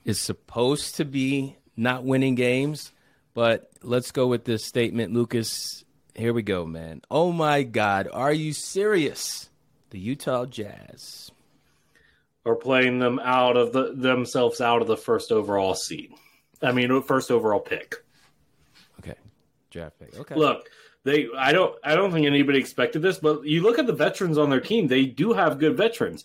is 0.05 0.19
supposed 0.19 0.95
to 0.95 1.05
be 1.05 1.57
not 1.75 2.03
winning 2.03 2.35
games, 2.35 2.91
but 3.33 3.71
let's 3.81 4.11
go 4.11 4.27
with 4.27 4.45
this 4.45 4.65
statement, 4.65 5.13
Lucas. 5.13 5.83
Here 6.13 6.33
we 6.33 6.43
go, 6.43 6.65
man. 6.65 7.01
Oh 7.09 7.31
my 7.31 7.63
God, 7.63 8.09
are 8.11 8.33
you 8.33 8.53
serious? 8.53 9.49
The 9.89 9.99
Utah 9.99 10.45
Jazz 10.45 11.31
are 12.45 12.55
playing 12.55 12.99
them 12.99 13.19
out 13.19 13.57
of 13.57 13.73
the 13.73 13.93
themselves 13.93 14.61
out 14.61 14.81
of 14.81 14.87
the 14.87 14.97
first 14.97 15.31
overall 15.31 15.75
seed. 15.75 16.11
I 16.61 16.71
mean, 16.71 17.01
first 17.03 17.31
overall 17.31 17.59
pick. 17.59 17.95
Okay, 18.99 19.15
draft 19.69 19.99
pick. 19.99 20.17
Okay. 20.17 20.35
Look, 20.35 20.69
they 21.03 21.27
I 21.37 21.51
don't 21.51 21.75
I 21.83 21.95
don't 21.95 22.11
think 22.11 22.25
anybody 22.25 22.59
expected 22.59 23.01
this, 23.01 23.19
but 23.19 23.45
you 23.45 23.61
look 23.61 23.79
at 23.79 23.87
the 23.87 23.93
veterans 23.93 24.37
on 24.37 24.49
their 24.49 24.59
team, 24.59 24.87
they 24.87 25.05
do 25.05 25.33
have 25.33 25.59
good 25.59 25.77
veterans. 25.77 26.23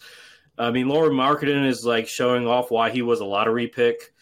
I 0.58 0.70
mean, 0.70 0.88
Lauri 0.88 1.10
Markkanen 1.10 1.66
is 1.66 1.84
like 1.84 2.08
showing 2.08 2.46
off 2.46 2.70
why 2.70 2.90
he 2.90 3.02
was 3.02 3.20
a 3.20 3.24
lottery 3.24 3.68
pick. 3.68 4.12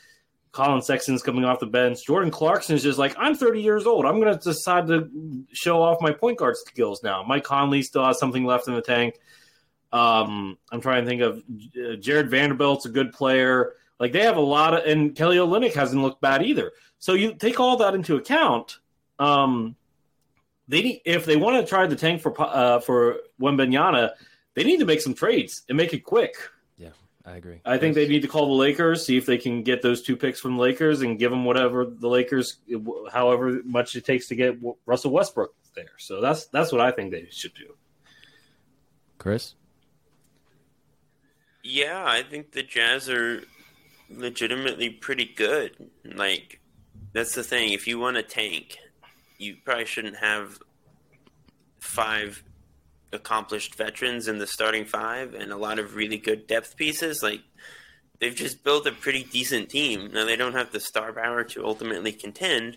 Collin 0.55 0.83
Sexton's 0.83 1.23
coming 1.23 1.45
off 1.45 1.59
the 1.59 1.67
bench. 1.67 2.07
Jordan 2.07 2.31
Clarkson 2.31 2.77
is 2.77 2.83
just 2.83 2.99
like, 2.99 3.15
I'm 3.19 3.35
30 3.35 3.61
years 3.61 3.87
old. 3.87 4.07
I'm 4.07 4.21
going 4.21 4.39
to 4.39 4.43
decide 4.43 4.87
to 4.87 5.11
show 5.53 5.83
off 5.83 6.01
my 6.01 6.13
point 6.13 6.39
guard 6.39 6.57
skills 6.57 7.03
now. 7.03 7.25
Mike 7.25 7.43
Conley 7.43 7.83
still 7.83 8.05
has 8.05 8.21
something 8.21 8.45
left 8.45 8.69
in 8.69 8.75
the 8.75 8.81
tank. 8.81 9.19
Um, 9.93 10.57
I'm 10.71 10.81
trying 10.81 11.05
to 11.05 11.09
think 11.11 11.23
of 11.23 11.39
uh, 11.39 11.97
Jarred 11.97 12.31
Vanderbilt's 12.31 12.87
a 12.87 12.89
good 12.89 13.13
player. 13.13 13.75
Like 13.99 14.13
they 14.13 14.23
have 14.23 14.37
a 14.37 14.41
lot 14.41 14.75
of, 14.75 14.85
and 14.85 15.15
Kelly 15.17 15.39
Olynyk 15.39 15.75
hasn't 15.75 16.01
looked 16.01 16.21
bad 16.21 16.43
either. 16.45 16.73
So 17.01 17.15
you 17.15 17.35
take 17.35 17.59
all 17.59 17.77
that 17.79 17.95
into 17.95 18.17
account. 18.17 18.79
Um, 19.19 19.75
they 20.69 20.83
need, 20.83 21.03
if 21.05 21.25
they 21.25 21.37
want 21.37 21.61
to 21.61 21.69
try 21.69 21.87
the 21.87 21.97
tank 21.97 22.23
for 22.23 22.35
uh, 22.41 22.81
for 22.81 23.19
Wembanyama, 23.41 24.11
they 24.55 24.65
need 24.65 24.79
to 24.79 24.87
make 24.87 25.01
some 25.01 25.15
trades 25.15 25.63
and 25.69 25.77
make 25.77 25.93
it 25.93 26.01
quick. 26.01 26.35
Yeah, 26.79 26.91
I 27.25 27.37
agree. 27.37 27.61
I 27.65 27.79
think 27.79 27.95
they 27.95 28.09
need 28.09 28.23
to 28.23 28.29
call 28.29 28.47
the 28.47 28.53
Lakers, 28.55 29.05
see 29.05 29.17
if 29.17 29.27
they 29.27 29.39
can 29.39 29.63
get 29.63 29.83
those 29.83 30.03
two 30.03 30.17
picks 30.17 30.41
from 30.41 30.57
the 30.57 30.63
Lakers, 30.63 31.03
and 31.03 31.19
give 31.19 31.31
them 31.31 31.45
whatever 31.45 31.85
the 31.85 32.09
Lakers, 32.09 32.59
however 33.13 33.61
much 33.65 33.95
it 33.97 34.05
takes 34.05 34.29
to 34.29 34.35
get 34.35 34.59
Russell 34.87 35.11
Westbrook 35.11 35.55
there. 35.75 35.91
So 35.99 36.21
that's 36.21 36.47
that's 36.47 36.73
what 36.73 36.81
I 36.81 36.91
think 36.91 37.11
they 37.11 37.29
should 37.31 37.55
do. 37.55 37.75
Chris. 39.19 39.55
Yeah, 41.63 42.05
I 42.07 42.23
think 42.23 42.53
the 42.53 42.63
Jazz 42.63 43.09
are 43.09 43.43
legitimately 44.11 44.91
pretty 44.91 45.25
good. 45.25 45.91
Like 46.05 46.61
that's 47.13 47.35
the 47.35 47.43
thing. 47.43 47.73
If 47.73 47.87
you 47.87 47.99
want 47.99 48.17
a 48.17 48.23
tank, 48.23 48.79
you 49.45 49.57
probably 49.65 49.85
shouldn't 49.85 50.17
have 50.17 50.59
five 51.79 52.43
accomplished 53.13 53.75
veterans 53.77 54.27
in 54.27 54.39
the 54.39 54.47
starting 54.47 54.85
five 54.85 55.35
and 55.35 55.53
a 55.53 55.57
lot 55.57 55.79
of 55.79 55.95
really 55.95 56.19
good 56.19 56.47
depth 56.47 56.77
pieces. 56.77 57.23
Like 57.23 57.43
they've 58.19 58.35
just 58.35 58.65
built 58.65 58.87
a 58.87 58.93
pretty 58.93 59.23
decent 59.25 59.69
team. 59.69 60.11
Now 60.13 60.25
they 60.25 60.37
don't 60.37 60.55
have 60.55 60.73
the 60.73 60.81
star 60.81 61.13
power 61.13 61.45
to 61.45 61.65
ultimately 61.65 62.13
contend, 62.13 62.77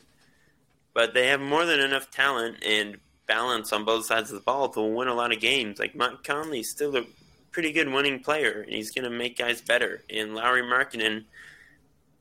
but 0.94 1.14
they 1.14 1.28
have 1.28 1.42
more 1.42 1.66
than 1.66 1.80
enough 1.80 2.12
talent 2.12 2.64
and 2.66 2.98
balance 3.28 3.74
on 3.74 3.86
both 3.86 4.06
sides 4.06 4.30
of 4.30 4.36
the 4.36 4.44
ball 4.44 4.70
to 4.70 4.82
win 4.82 5.08
a 5.08 5.14
lot 5.14 5.34
of 5.34 5.40
games. 5.40 5.80
Like 5.80 5.96
Mike 5.96 6.24
Conley's 6.24 6.70
still 6.70 6.96
a 6.96 7.04
pretty 7.52 7.72
good 7.72 7.92
winning 7.92 8.20
player, 8.20 8.62
and 8.62 8.74
he's 8.74 8.92
going 8.92 9.04
to 9.04 9.10
make 9.10 9.38
guys 9.38 9.62
better. 9.62 10.04
And 10.10 10.36
Lauri 10.36 10.62
Markkanen 10.62 11.26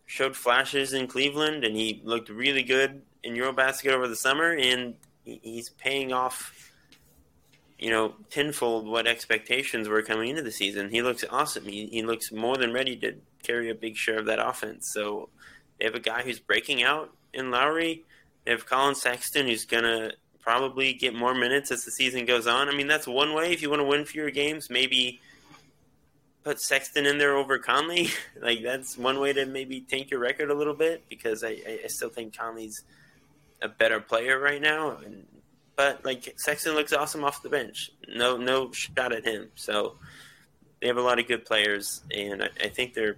showed 0.07 0.37
flashes 0.37 0.93
in 0.93 1.07
Cleveland, 1.07 1.65
and 1.65 1.77
he 1.77 2.01
looked 2.05 2.29
really 2.29 2.63
good 2.63 3.03
in 3.23 3.35
EuroBasket 3.35 3.93
over 3.93 4.09
the 4.09 4.17
summer, 4.17 4.53
and 4.53 4.95
he's 5.25 5.71
paying 5.71 6.13
off 6.13 6.67
you 7.79 7.91
know, 7.91 8.15
tenfold 8.31 8.87
what 8.87 9.07
expectations 9.07 9.89
were 9.89 10.03
coming 10.03 10.31
into 10.31 10.43
the 10.43 10.51
season. 10.51 10.91
He 10.91 11.03
looks 11.03 11.25
awesome. 11.31 11.65
He, 11.65 11.87
he 11.87 12.03
looks 12.03 12.33
more 12.33 12.57
than 12.57 12.73
ready 12.73 12.97
to 12.97 13.15
carry 13.43 13.71
a 13.71 13.75
big 13.75 13.97
share 13.97 14.19
of 14.19 14.27
that 14.27 14.39
offense. 14.39 14.91
So 14.93 15.29
they 15.79 15.85
have 15.85 15.95
a 15.95 16.01
guy 16.01 16.23
who's 16.23 16.41
breaking 16.41 16.83
out 16.83 17.13
in 17.35 17.51
Lauri. 17.51 18.05
They 18.45 18.53
have 18.53 18.67
Collin 18.67 18.95
Sexton 18.95 19.47
who's 19.47 19.67
going 19.67 19.85
to 19.85 20.13
probably 20.41 20.95
get 20.95 21.15
more 21.15 21.35
minutes 21.35 21.71
as 21.71 21.85
the 21.85 21.91
season 21.91 22.25
goes 22.25 22.47
on. 22.47 22.69
I 22.69 22.75
mean, 22.75 22.87
that's 22.87 23.07
one 23.07 23.35
way 23.35 23.53
if 23.53 23.61
you 23.61 23.69
want 23.69 23.81
to 23.81 23.87
win 23.87 24.05
fewer 24.05 24.31
games, 24.31 24.71
maybe 24.71 25.21
put 26.45 26.61
Sexton 26.61 27.05
in 27.05 27.19
there 27.19 27.37
over 27.37 27.59
Conley. 27.59 28.09
like, 28.41 28.63
that's 28.63 28.97
one 28.97 29.21
way 29.21 29.35
to 29.35 29.45
maybe 29.45 29.81
tank 29.81 30.11
your 30.11 30.21
record 30.21 30.51
a 30.51 30.55
little 30.55 30.75
bit 30.75 31.05
because 31.11 31.45
I, 31.45 31.81
I 31.85 31.89
still 31.89 32.09
think 32.09 32.39
Conley's 32.39 32.85
a 33.63 33.69
better 33.69 34.01
player 34.01 34.39
right 34.39 34.61
now. 34.61 34.99
And 35.05 35.27
but 35.77 36.05
like 36.05 36.35
Sexton 36.37 36.75
looks 36.75 36.93
awesome 36.93 37.25
off 37.25 37.43
the 37.43 37.49
bench. 37.51 37.91
No, 38.09 38.37
no 38.37 38.73
shot 38.73 39.13
at 39.13 39.25
him. 39.25 39.51
So 39.55 39.97
they 40.81 40.89
have 40.89 40.97
a 40.97 41.03
lot 41.03 41.19
of 41.19 41.29
good 41.29 41.45
players, 41.45 42.03
and 42.11 42.43
I, 42.43 42.49
I 42.65 42.69
think 42.69 42.95
they're 42.95 43.17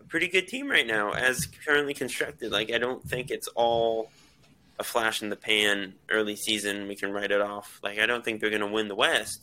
a 0.00 0.04
pretty 0.04 0.28
good 0.28 0.46
team 0.46 0.70
right 0.70 0.86
now 0.86 1.12
as 1.12 1.46
currently 1.46 1.94
constructed. 1.94 2.52
Like 2.52 2.70
I 2.70 2.78
don't 2.78 3.02
think 3.02 3.30
it's 3.30 3.48
all 3.48 4.10
a 4.78 4.84
flash 4.84 5.22
in 5.22 5.30
the 5.30 5.36
pan 5.36 5.94
early 6.10 6.36
season. 6.36 6.88
We 6.88 6.96
can 6.96 7.12
write 7.12 7.30
it 7.30 7.40
off. 7.40 7.80
Like 7.82 7.98
I 7.98 8.06
don't 8.06 8.24
think 8.24 8.40
they're 8.40 8.50
going 8.50 8.60
to 8.60 8.66
win 8.66 8.88
the 8.88 8.94
West, 8.94 9.42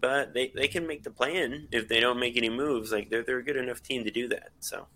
but 0.00 0.32
they 0.32 0.52
they 0.54 0.68
can 0.68 0.86
make 0.86 1.02
the 1.02 1.10
plan 1.10 1.68
if 1.70 1.88
they 1.88 2.00
don't 2.00 2.18
make 2.18 2.36
any 2.36 2.50
moves. 2.50 2.92
Like 2.92 3.10
they're 3.10 3.22
they're 3.22 3.38
a 3.38 3.44
good 3.44 3.56
enough 3.56 3.82
team 3.82 4.04
to 4.04 4.10
do 4.10 4.28
that. 4.28 4.50
So. 4.60 4.86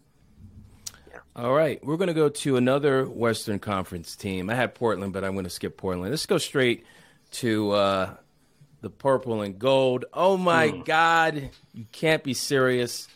All 1.41 1.55
right, 1.55 1.83
we're 1.83 1.97
going 1.97 2.09
to 2.09 2.13
go 2.13 2.29
to 2.29 2.59
another 2.59 3.07
Western 3.07 3.59
Conference 3.61 4.15
team. 4.15 4.51
I 4.51 4.55
had 4.55 4.75
Portland, 4.75 5.15
but 5.15 5.25
I'm 5.25 5.33
going 5.33 5.45
to 5.45 5.51
skip 5.51 5.79
Portland. 5.79 6.11
Let's 6.11 6.27
go 6.27 6.37
straight 6.37 6.85
to 7.31 7.71
uh, 7.71 8.15
the 8.83 8.91
purple 8.91 9.41
and 9.41 9.59
gold. 9.59 10.05
Oh 10.13 10.37
my 10.37 10.69
mm. 10.69 10.85
God, 10.85 11.49
you 11.73 11.87
can't 11.93 12.23
be 12.23 12.35
serious. 12.35 13.09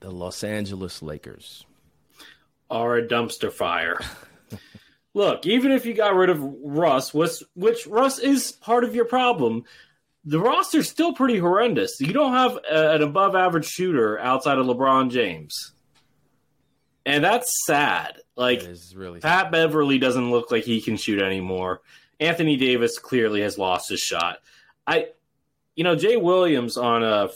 The 0.00 0.10
Los 0.10 0.42
Angeles 0.42 1.02
Lakers 1.02 1.66
are 2.68 2.96
a 2.96 3.06
dumpster 3.06 3.52
fire. 3.52 4.00
Look, 5.14 5.46
even 5.46 5.70
if 5.70 5.86
you 5.86 5.94
got 5.94 6.16
rid 6.16 6.30
of 6.30 6.42
Russ, 6.42 7.14
which, 7.14 7.44
which 7.54 7.86
Russ 7.86 8.18
is 8.18 8.50
part 8.50 8.82
of 8.82 8.96
your 8.96 9.04
problem, 9.04 9.62
the 10.24 10.40
roster's 10.40 10.90
still 10.90 11.12
pretty 11.12 11.38
horrendous. 11.38 12.00
You 12.00 12.12
don't 12.12 12.32
have 12.32 12.58
a, 12.68 12.94
an 12.96 13.02
above 13.02 13.36
average 13.36 13.66
shooter 13.66 14.18
outside 14.18 14.58
of 14.58 14.66
LeBron 14.66 15.12
James 15.12 15.74
and 17.08 17.24
that's 17.24 17.64
sad. 17.64 18.20
Like 18.36 18.62
really 18.94 19.20
Pat 19.20 19.46
sad. 19.46 19.50
Beverley 19.50 19.98
doesn't 19.98 20.30
look 20.30 20.50
like 20.50 20.64
he 20.64 20.82
can 20.82 20.98
shoot 20.98 21.22
anymore. 21.22 21.80
Anthony 22.20 22.56
Davis 22.56 22.98
clearly 22.98 23.40
has 23.40 23.56
lost 23.56 23.88
his 23.88 24.00
shot. 24.00 24.40
I, 24.86 25.08
you 25.74 25.84
know, 25.84 25.96
Jay 25.96 26.18
Williams 26.18 26.76
on 26.76 27.02
uh, 27.02 27.28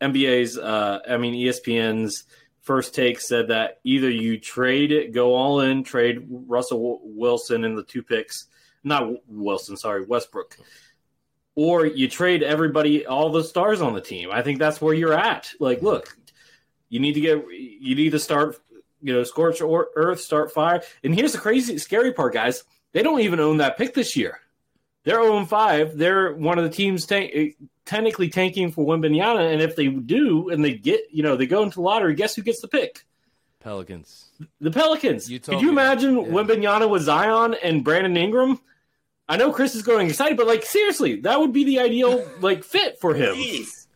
NBA's, 0.00 0.58
uh, 0.58 0.98
I 1.08 1.18
mean 1.18 1.34
ESPN's 1.34 2.24
first 2.62 2.96
take 2.96 3.20
said 3.20 3.48
that 3.48 3.78
either 3.84 4.10
you 4.10 4.40
trade 4.40 4.90
it, 4.90 5.12
go 5.12 5.36
all 5.36 5.60
in, 5.60 5.84
trade 5.84 6.26
Russell 6.28 7.00
Wilson 7.04 7.64
and 7.64 7.78
the 7.78 7.84
two 7.84 8.02
picks, 8.02 8.46
not 8.82 9.08
Wilson, 9.28 9.76
sorry, 9.76 10.04
Westbrook, 10.04 10.56
or 11.54 11.86
you 11.86 12.08
trade 12.08 12.42
everybody, 12.42 13.06
all 13.06 13.30
the 13.30 13.44
stars 13.44 13.80
on 13.80 13.94
the 13.94 14.00
team. 14.00 14.30
I 14.32 14.42
think 14.42 14.58
that's 14.58 14.80
where 14.80 14.94
you're 14.94 15.14
at. 15.14 15.52
Like, 15.60 15.80
look, 15.80 16.18
you 16.88 16.98
need 16.98 17.12
to 17.12 17.20
get, 17.20 17.44
you 17.52 17.94
need 17.94 18.10
to 18.10 18.18
start 18.18 18.60
you 19.06 19.12
know, 19.12 19.22
scorch 19.22 19.60
or 19.60 19.88
earth, 19.94 20.20
start 20.20 20.52
fire. 20.52 20.82
And 21.04 21.14
here's 21.14 21.32
the 21.32 21.38
crazy, 21.38 21.78
scary 21.78 22.12
part, 22.12 22.34
guys. 22.34 22.64
They 22.92 23.02
don't 23.02 23.20
even 23.20 23.38
own 23.38 23.58
that 23.58 23.78
pick 23.78 23.94
this 23.94 24.16
year. 24.16 24.40
They're 25.04 25.22
0 25.22 25.44
5. 25.44 25.96
They're 25.96 26.34
one 26.34 26.58
of 26.58 26.64
the 26.64 26.70
teams 26.70 27.06
eh, 27.12 27.50
technically 27.84 28.28
tanking 28.28 28.72
for 28.72 28.84
Wembanyama. 28.84 29.52
And 29.52 29.62
if 29.62 29.76
they 29.76 29.86
do, 29.86 30.50
and 30.50 30.64
they 30.64 30.74
get, 30.74 31.02
you 31.12 31.22
know, 31.22 31.36
they 31.36 31.46
go 31.46 31.62
into 31.62 31.76
the 31.76 31.82
lottery, 31.82 32.14
guess 32.14 32.34
who 32.34 32.42
gets 32.42 32.60
the 32.60 32.68
pick? 32.68 33.04
Pelicans. 33.60 34.30
The 34.60 34.72
Pelicans. 34.72 35.30
You 35.30 35.38
Could 35.38 35.60
you 35.60 35.70
imagine 35.70 36.16
yeah. 36.16 36.24
Wembanyama 36.24 36.90
with 36.90 37.02
Zion 37.02 37.54
and 37.62 37.84
Brandon 37.84 38.16
Ingram? 38.16 38.60
I 39.28 39.36
know 39.36 39.52
Chris 39.52 39.76
is 39.76 39.82
going 39.82 40.08
excited, 40.08 40.36
but 40.36 40.48
like 40.48 40.64
seriously, 40.64 41.20
that 41.20 41.38
would 41.38 41.52
be 41.52 41.64
the 41.64 41.78
ideal 41.78 42.28
like 42.40 42.64
fit 42.64 43.00
for 43.00 43.14
him. 43.14 43.34
Please, 43.34 43.88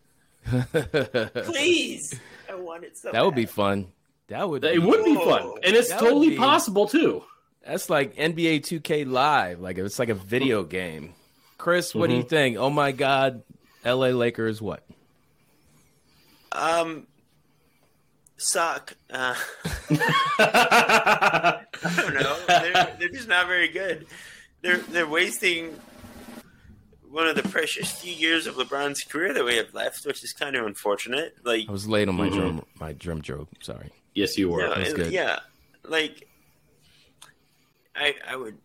please, 0.44 2.20
I 2.48 2.54
want 2.54 2.84
it 2.84 2.96
so. 2.96 3.08
That 3.08 3.14
bad. 3.14 3.22
would 3.22 3.34
be 3.34 3.46
fun. 3.46 3.88
That 4.30 4.48
would 4.48 4.64
it 4.64 4.74
be, 4.74 4.78
would 4.78 5.04
be 5.04 5.16
fun, 5.16 5.54
and 5.64 5.74
it's 5.74 5.90
totally 5.90 6.30
be, 6.30 6.36
possible 6.36 6.86
too. 6.86 7.24
That's 7.66 7.90
like 7.90 8.14
NBA 8.14 8.60
2K 8.60 9.10
Live, 9.10 9.60
like 9.60 9.76
it's 9.76 9.98
like 9.98 10.08
a 10.08 10.14
video 10.14 10.62
game. 10.62 11.14
Chris, 11.58 11.92
what 11.94 12.04
mm-hmm. 12.04 12.10
do 12.10 12.16
you 12.16 12.22
mm-hmm. 12.22 12.28
think? 12.28 12.56
Oh 12.56 12.70
my 12.70 12.92
God, 12.92 13.42
LA 13.84 14.10
Lakers, 14.10 14.62
what? 14.62 14.84
Um, 16.52 17.08
suck. 18.36 18.94
Uh, 19.12 19.34
I 20.38 21.64
don't 21.96 22.14
know. 22.14 22.38
They're, 22.46 22.96
they're 23.00 23.08
just 23.08 23.28
not 23.28 23.48
very 23.48 23.68
good. 23.68 24.06
They're 24.62 24.78
they're 24.78 25.08
wasting 25.08 25.74
one 27.10 27.26
of 27.26 27.34
the 27.34 27.42
precious 27.42 27.90
few 27.90 28.14
years 28.14 28.46
of 28.46 28.54
LeBron's 28.54 29.02
career 29.02 29.34
that 29.34 29.44
we 29.44 29.56
have 29.56 29.74
left, 29.74 30.06
which 30.06 30.22
is 30.22 30.32
kind 30.32 30.54
of 30.54 30.66
unfortunate. 30.66 31.34
Like 31.42 31.68
I 31.68 31.72
was 31.72 31.88
late 31.88 32.08
on 32.08 32.14
my 32.14 32.28
mm-hmm. 32.28 32.38
drum 32.38 32.64
my 32.78 32.92
drum 32.92 33.22
joke. 33.22 33.48
Sorry. 33.60 33.90
Yes, 34.20 34.36
you 34.36 34.50
were. 34.50 34.68
No, 34.68 35.06
yeah, 35.06 35.38
like 35.82 36.28
I, 37.96 38.14
I 38.28 38.36
would. 38.36 38.58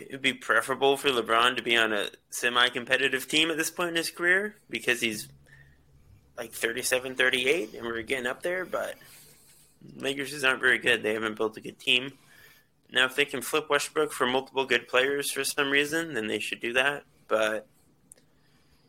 It'd 0.00 0.22
be 0.22 0.32
preferable 0.32 0.96
for 0.96 1.10
LeBron 1.10 1.56
to 1.56 1.62
be 1.62 1.76
on 1.76 1.92
a 1.92 2.08
semi-competitive 2.30 3.28
team 3.28 3.50
at 3.50 3.56
this 3.56 3.70
point 3.70 3.90
in 3.90 3.96
his 3.96 4.10
career 4.10 4.56
because 4.68 5.00
he's 5.00 5.28
like 6.36 6.52
37, 6.52 7.14
38, 7.14 7.74
and 7.74 7.86
we're 7.86 8.02
getting 8.02 8.26
up 8.26 8.42
there. 8.42 8.64
But 8.64 8.94
Lakers 9.96 10.30
just 10.30 10.44
aren't 10.44 10.60
very 10.60 10.78
good. 10.78 11.02
They 11.02 11.12
haven't 11.12 11.36
built 11.36 11.56
a 11.58 11.60
good 11.60 11.78
team. 11.78 12.12
Now, 12.90 13.04
if 13.04 13.14
they 13.14 13.24
can 13.24 13.42
flip 13.42 13.68
Westbrook 13.68 14.10
for 14.10 14.26
multiple 14.26 14.64
good 14.64 14.88
players 14.88 15.30
for 15.30 15.44
some 15.44 15.70
reason, 15.70 16.14
then 16.14 16.28
they 16.28 16.38
should 16.38 16.60
do 16.60 16.72
that. 16.72 17.04
But 17.28 17.68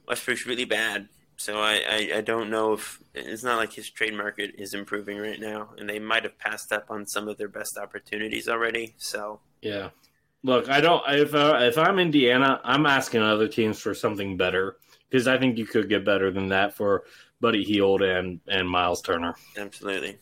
Westbrook's 0.07 0.45
really 0.45 0.65
bad, 0.65 1.09
so 1.37 1.59
I, 1.59 1.81
I, 1.87 2.17
I, 2.17 2.21
don't 2.21 2.49
know 2.49 2.73
if 2.73 2.99
it's 3.13 3.43
not 3.43 3.57
like 3.57 3.73
his 3.73 3.89
trade 3.89 4.13
market 4.13 4.55
is 4.57 4.73
improving 4.73 5.17
right 5.17 5.39
now, 5.39 5.69
and 5.77 5.89
they 5.89 5.99
might 5.99 6.23
have 6.23 6.37
passed 6.39 6.71
up 6.71 6.89
on 6.89 7.05
some 7.05 7.27
of 7.27 7.37
their 7.37 7.47
best 7.49 7.77
opportunities 7.77 8.47
already. 8.47 8.95
So 8.97 9.41
yeah, 9.61 9.89
Look, 10.45 10.69
I 10.69 10.79
don't. 10.79 11.01
If 11.07 11.33
uh, 11.33 11.57
if 11.61 11.75
I'm 11.79 11.97
Indiana, 11.97 12.61
I'm 12.63 12.85
asking 12.85 13.23
other 13.23 13.47
teams 13.47 13.79
for 13.79 13.95
something 13.95 14.37
better 14.37 14.77
because 15.09 15.27
I 15.27 15.39
think 15.39 15.57
you 15.57 15.65
could 15.65 15.89
get 15.89 16.05
better 16.05 16.29
than 16.29 16.49
that 16.49 16.75
for 16.75 17.05
Buddy 17.41 17.63
Hield 17.63 18.03
and 18.03 18.39
and 18.47 18.69
Miles 18.69 19.01
Turner. 19.01 19.33
Absolutely. 19.57 20.19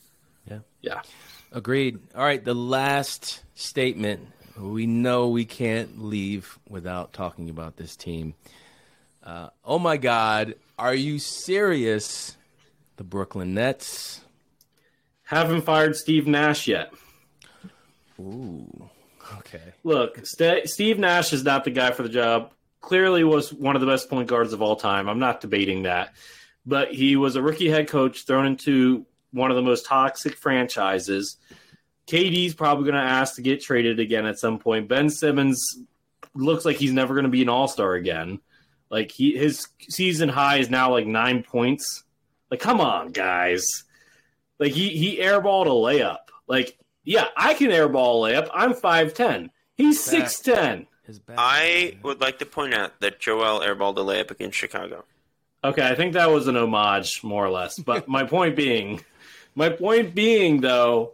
Yeah. 0.49 0.59
Yeah. 0.79 1.01
Agreed. 1.51 1.99
All 2.15 2.23
right, 2.23 2.41
the 2.41 2.55
last 2.55 3.43
statement. 3.53 4.25
We 4.57 4.87
know 4.87 5.27
we 5.27 5.43
can't 5.43 6.01
leave 6.01 6.57
without 6.69 7.11
talking 7.11 7.49
about 7.49 7.75
this 7.75 7.97
team. 7.97 8.33
Uh, 9.23 9.49
oh 9.63 9.79
my 9.79 9.97
God, 9.97 10.55
are 10.77 10.93
you 10.93 11.17
serious? 11.19 12.35
The 12.97 13.03
Brooklyn 13.03 13.53
Nets. 13.53 14.21
Haven't 15.23 15.61
fired 15.61 15.95
Steve 15.95 16.27
Nash 16.27 16.67
yet. 16.67 16.93
Ooh. 18.19 18.89
Okay. 19.39 19.73
Look, 19.83 20.25
St- 20.25 20.69
Steve 20.69 20.99
Nash 20.99 21.33
is 21.33 21.43
not 21.43 21.63
the 21.63 21.71
guy 21.71 21.91
for 21.91 22.03
the 22.03 22.09
job. 22.09 22.51
Clearly, 22.81 23.23
was 23.23 23.53
one 23.53 23.75
of 23.75 23.81
the 23.81 23.87
best 23.87 24.09
point 24.09 24.27
guards 24.27 24.51
of 24.51 24.61
all 24.61 24.75
time. 24.75 25.07
I'm 25.07 25.19
not 25.19 25.39
debating 25.39 25.83
that, 25.83 26.13
but 26.65 26.93
he 26.93 27.15
was 27.15 27.37
a 27.37 27.41
rookie 27.41 27.69
head 27.69 27.87
coach 27.87 28.25
thrown 28.25 28.45
into 28.45 29.05
one 29.31 29.49
of 29.49 29.55
the 29.55 29.63
most 29.63 29.85
toxic 29.85 30.35
franchises. 30.35 31.37
KD's 32.07 32.53
probably 32.53 32.83
going 32.83 33.01
to 33.01 33.09
ask 33.09 33.35
to 33.35 33.41
get 33.41 33.61
traded 33.61 33.99
again 33.99 34.25
at 34.25 34.37
some 34.37 34.59
point. 34.59 34.89
Ben 34.89 35.09
Simmons 35.09 35.79
looks 36.35 36.65
like 36.65 36.75
he's 36.75 36.91
never 36.91 37.13
going 37.13 37.23
to 37.23 37.31
be 37.31 37.41
an 37.41 37.49
All 37.49 37.69
Star 37.69 37.93
again. 37.93 38.41
Like 38.93 39.11
he, 39.11 39.35
his 39.35 39.67
season 39.89 40.29
high 40.29 40.57
is 40.57 40.69
now 40.69 40.91
like 40.91 41.07
nine 41.07 41.41
points. 41.41 42.03
Like, 42.51 42.59
come 42.59 42.79
on, 42.79 43.11
guys. 43.11 43.65
Like 44.59 44.71
he 44.71 44.89
he 44.89 45.17
airballed 45.17 45.65
a 45.65 45.69
layup. 45.69 46.19
Like 46.47 46.77
yeah, 47.03 47.29
I 47.35 47.55
can 47.55 47.71
airball 47.71 48.29
a 48.29 48.31
layup. 48.31 48.49
I'm 48.53 48.73
5'10. 48.73 49.49
He's 49.75 50.07
6'10. 50.07 50.85
I 51.35 51.97
would 52.03 52.21
like 52.21 52.37
to 52.39 52.45
point 52.45 52.75
out 52.75 52.99
that 53.01 53.19
Joel 53.19 53.61
airballed 53.61 53.97
a 53.97 54.01
layup 54.01 54.29
against 54.29 54.59
Chicago. 54.59 55.03
Okay, 55.63 55.85
I 55.85 55.95
think 55.95 56.13
that 56.13 56.29
was 56.29 56.47
an 56.47 56.55
homage, 56.55 57.23
more 57.23 57.43
or 57.43 57.49
less. 57.49 57.79
But 57.79 58.07
my 58.17 58.25
point 58.25 58.55
being, 58.55 59.01
my 59.55 59.69
point 59.69 60.13
being, 60.13 60.61
though, 60.61 61.13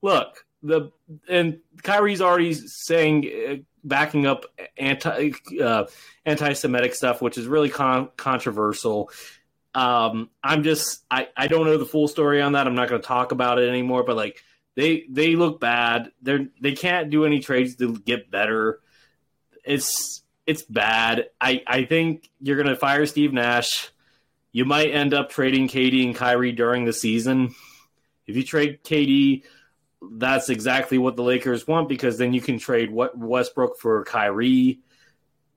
look, 0.00 0.46
the 0.62 0.90
and 1.28 1.58
Kyrie's 1.82 2.22
already 2.22 2.54
saying, 2.54 3.26
uh, 3.26 3.56
backing 3.84 4.26
up 4.26 4.44
anti 4.76 5.32
uh, 5.62 5.86
anti-Semitic 6.24 6.94
stuff, 6.94 7.22
which 7.22 7.38
is 7.38 7.46
really 7.46 7.70
con- 7.70 8.10
controversial. 8.16 9.10
Um, 9.74 10.28
I'm 10.44 10.62
just, 10.62 11.02
I, 11.10 11.28
I 11.36 11.46
don't 11.46 11.64
know 11.64 11.78
the 11.78 11.86
full 11.86 12.08
story 12.08 12.42
on 12.42 12.52
that. 12.52 12.66
I'm 12.66 12.74
not 12.74 12.88
going 12.88 13.00
to 13.00 13.06
talk 13.06 13.32
about 13.32 13.58
it 13.58 13.68
anymore. 13.68 14.04
But 14.04 14.16
like, 14.16 14.42
they 14.74 15.04
they 15.10 15.36
look 15.36 15.60
bad. 15.60 16.12
They're 16.22 16.46
they 16.60 16.72
can't 16.72 17.10
do 17.10 17.24
any 17.24 17.40
trades 17.40 17.76
to 17.76 17.98
get 17.98 18.30
better. 18.30 18.80
It's 19.64 20.22
it's 20.46 20.62
bad. 20.62 21.28
I 21.40 21.62
I 21.66 21.84
think 21.84 22.30
you're 22.40 22.56
gonna 22.62 22.76
fire 22.76 23.06
Steve 23.06 23.32
Nash. 23.32 23.90
You 24.50 24.64
might 24.64 24.90
end 24.90 25.14
up 25.14 25.30
trading 25.30 25.68
KD 25.68 26.04
and 26.04 26.14
Kyrie 26.14 26.52
during 26.52 26.84
the 26.84 26.92
season. 26.92 27.54
If 28.26 28.36
you 28.36 28.44
trade 28.44 28.84
KD, 28.84 29.42
that's 30.10 30.48
exactly 30.48 30.98
what 30.98 31.16
the 31.16 31.22
Lakers 31.22 31.66
want 31.66 31.88
because 31.88 32.18
then 32.18 32.32
you 32.32 32.40
can 32.40 32.58
trade 32.58 32.90
what 32.90 33.16
Westbrook 33.16 33.78
for 33.78 34.04
Kyrie, 34.04 34.80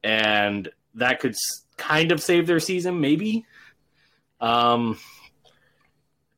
and 0.03 0.69
that 0.95 1.19
could 1.19 1.35
kind 1.77 2.11
of 2.11 2.21
save 2.21 2.47
their 2.47 2.59
season, 2.59 2.99
maybe. 2.99 3.45
Um, 4.39 4.99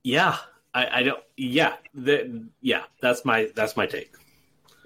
yeah, 0.03 0.37
I, 0.73 0.99
I 0.99 1.03
don't. 1.03 1.23
Yeah, 1.35 1.75
the, 1.93 2.47
yeah. 2.61 2.83
That's 3.01 3.25
my 3.25 3.51
that's 3.55 3.75
my 3.75 3.85
take. 3.85 4.13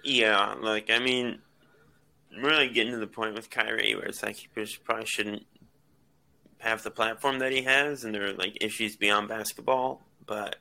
Yeah, 0.04 0.56
like 0.60 0.90
I 0.90 1.00
mean, 1.00 1.40
I'm 2.36 2.44
really 2.44 2.70
getting 2.70 2.94
to 2.94 3.00
the 3.00 3.08
point 3.08 3.36
with 3.36 3.50
Kyrie 3.50 3.96
where 3.96 4.06
it's 4.06 4.24
like 4.24 4.38
he 4.38 4.48
probably 4.84 5.06
shouldn't 5.06 5.46
have 6.60 6.84
the 6.84 6.92
platform 6.92 7.40
that 7.40 7.52
he 7.52 7.64
has, 7.64 8.04
and 8.04 8.16
there 8.16 8.26
are 8.26 8.34
like 8.34 8.58
issues 8.62 8.96
beyond 8.96 9.28
basketball. 9.28 10.02
But 10.26 10.56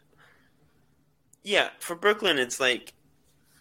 yeah, 1.42 1.70
for 1.78 1.94
Brooklyn, 1.94 2.38
it's 2.38 2.60
like 2.60 2.92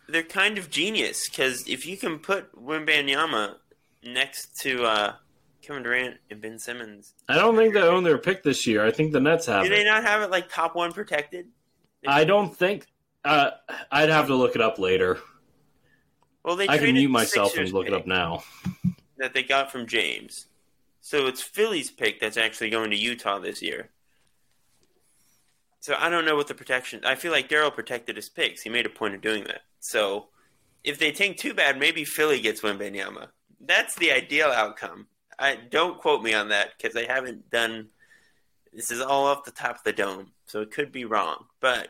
they're 0.07 0.23
kind 0.23 0.57
of 0.57 0.69
genius 0.69 1.29
because 1.29 1.67
if 1.67 1.85
you 1.85 1.97
can 1.97 2.19
put 2.19 2.53
Wembanyama 2.55 3.55
next 4.03 4.55
to 4.61 4.83
uh, 4.83 5.13
Kevin 5.61 5.83
Durant 5.83 6.17
and 6.29 6.41
Ben 6.41 6.59
Simmons, 6.59 7.13
I 7.27 7.35
don't 7.35 7.55
think 7.55 7.73
they 7.73 7.81
own 7.81 8.03
their 8.03 8.17
pick 8.17 8.43
this 8.43 8.65
year. 8.67 8.85
I 8.85 8.91
think 8.91 9.11
the 9.11 9.19
Nets 9.19 9.45
have 9.45 9.65
it. 9.65 9.69
do 9.69 9.75
they 9.75 9.81
it. 9.81 9.85
not 9.85 10.03
have 10.03 10.21
it 10.21 10.31
like 10.31 10.49
top 10.49 10.75
one 10.75 10.91
protected? 10.91 11.47
I 12.07 12.23
don't 12.23 12.55
think. 12.55 12.87
Uh, 13.25 13.51
I'd 13.91 14.09
have 14.09 14.27
to 14.27 14.35
look 14.35 14.55
it 14.55 14.61
up 14.61 14.79
later. 14.79 15.19
Well, 16.43 16.55
they 16.55 16.67
I 16.69 16.77
can 16.77 16.93
mute 16.93 17.09
myself 17.09 17.57
and 17.57 17.71
look 17.73 17.87
it 17.87 17.93
up 17.93 18.07
now. 18.07 18.43
that 19.17 19.33
they 19.33 19.43
got 19.43 19.71
from 19.71 19.85
James. 19.85 20.47
So 21.01 21.27
it's 21.27 21.41
Philly's 21.41 21.91
pick 21.91 22.19
that's 22.19 22.37
actually 22.37 22.69
going 22.69 22.91
to 22.91 22.97
Utah 22.97 23.39
this 23.39 23.61
year. 23.61 23.89
So 25.81 25.95
I 25.97 26.09
don't 26.09 26.25
know 26.25 26.35
what 26.35 26.47
the 26.47 26.53
protection. 26.53 27.01
I 27.05 27.15
feel 27.15 27.31
like 27.31 27.49
Daryl 27.49 27.73
protected 27.73 28.15
his 28.15 28.29
picks. 28.29 28.61
He 28.61 28.69
made 28.69 28.85
a 28.85 28.89
point 28.89 29.15
of 29.15 29.21
doing 29.21 29.45
that. 29.45 29.61
So 29.79 30.27
if 30.83 30.99
they 30.99 31.11
tank 31.11 31.37
too 31.37 31.53
bad, 31.53 31.79
maybe 31.79 32.03
Philly 32.03 32.41
gets 32.41 32.61
Wembanyama. 32.61 33.27
That's 33.61 33.95
the 33.95 34.11
ideal 34.11 34.47
outcome. 34.47 35.07
I 35.37 35.55
don't 35.55 35.97
quote 35.97 36.21
me 36.21 36.33
on 36.33 36.49
that 36.49 36.71
because 36.77 36.95
I 36.95 37.05
haven't 37.05 37.49
done. 37.49 37.87
This 38.73 38.91
is 38.91 39.01
all 39.01 39.25
off 39.25 39.45
the 39.45 39.51
top 39.51 39.77
of 39.77 39.83
the 39.83 39.93
dome, 39.93 40.31
so 40.45 40.61
it 40.61 40.71
could 40.71 40.91
be 40.91 41.05
wrong. 41.05 41.45
But 41.61 41.89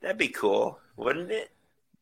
that'd 0.00 0.18
be 0.18 0.28
cool, 0.28 0.78
wouldn't 0.96 1.30
it? 1.30 1.50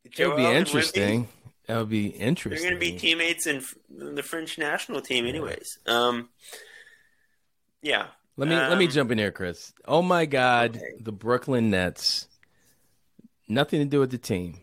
It 0.04 0.26
would 0.26 0.36
be 0.36 0.42
Joel 0.42 0.46
and 0.46 0.46
Wemby? 0.46 0.58
interesting. 0.58 1.28
That 1.66 1.78
would 1.78 1.88
be 1.88 2.06
interesting. 2.08 2.62
They're 2.62 2.78
going 2.78 2.80
to 2.80 2.92
be 2.92 2.98
teammates 2.98 3.46
in 3.46 3.62
the 3.90 4.22
French 4.22 4.58
national 4.58 5.00
team, 5.00 5.26
anyways. 5.26 5.78
Um, 5.86 6.28
yeah. 7.80 8.08
Let 8.36 8.48
me 8.48 8.56
let 8.56 8.78
me 8.78 8.86
Um, 8.86 8.90
jump 8.90 9.10
in 9.12 9.18
here, 9.18 9.30
Chris. 9.30 9.72
Oh 9.86 10.02
my 10.02 10.26
God, 10.26 10.76
okay. 10.76 10.94
the 11.00 11.12
Brooklyn 11.12 11.70
Nets. 11.70 12.26
Nothing 13.48 13.80
to 13.80 13.86
do 13.86 14.00
with 14.00 14.10
the 14.10 14.18
team. 14.18 14.60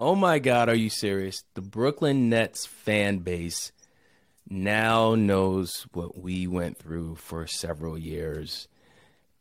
Oh 0.00 0.14
my 0.14 0.38
God, 0.38 0.68
are 0.68 0.74
you 0.74 0.88
serious? 0.88 1.44
The 1.54 1.60
Brooklyn 1.60 2.30
Nets 2.30 2.64
fan 2.64 3.18
base 3.18 3.72
now 4.48 5.14
knows 5.14 5.86
what 5.92 6.18
we 6.18 6.46
went 6.46 6.78
through 6.78 7.16
for 7.16 7.46
several 7.46 7.98
years. 7.98 8.68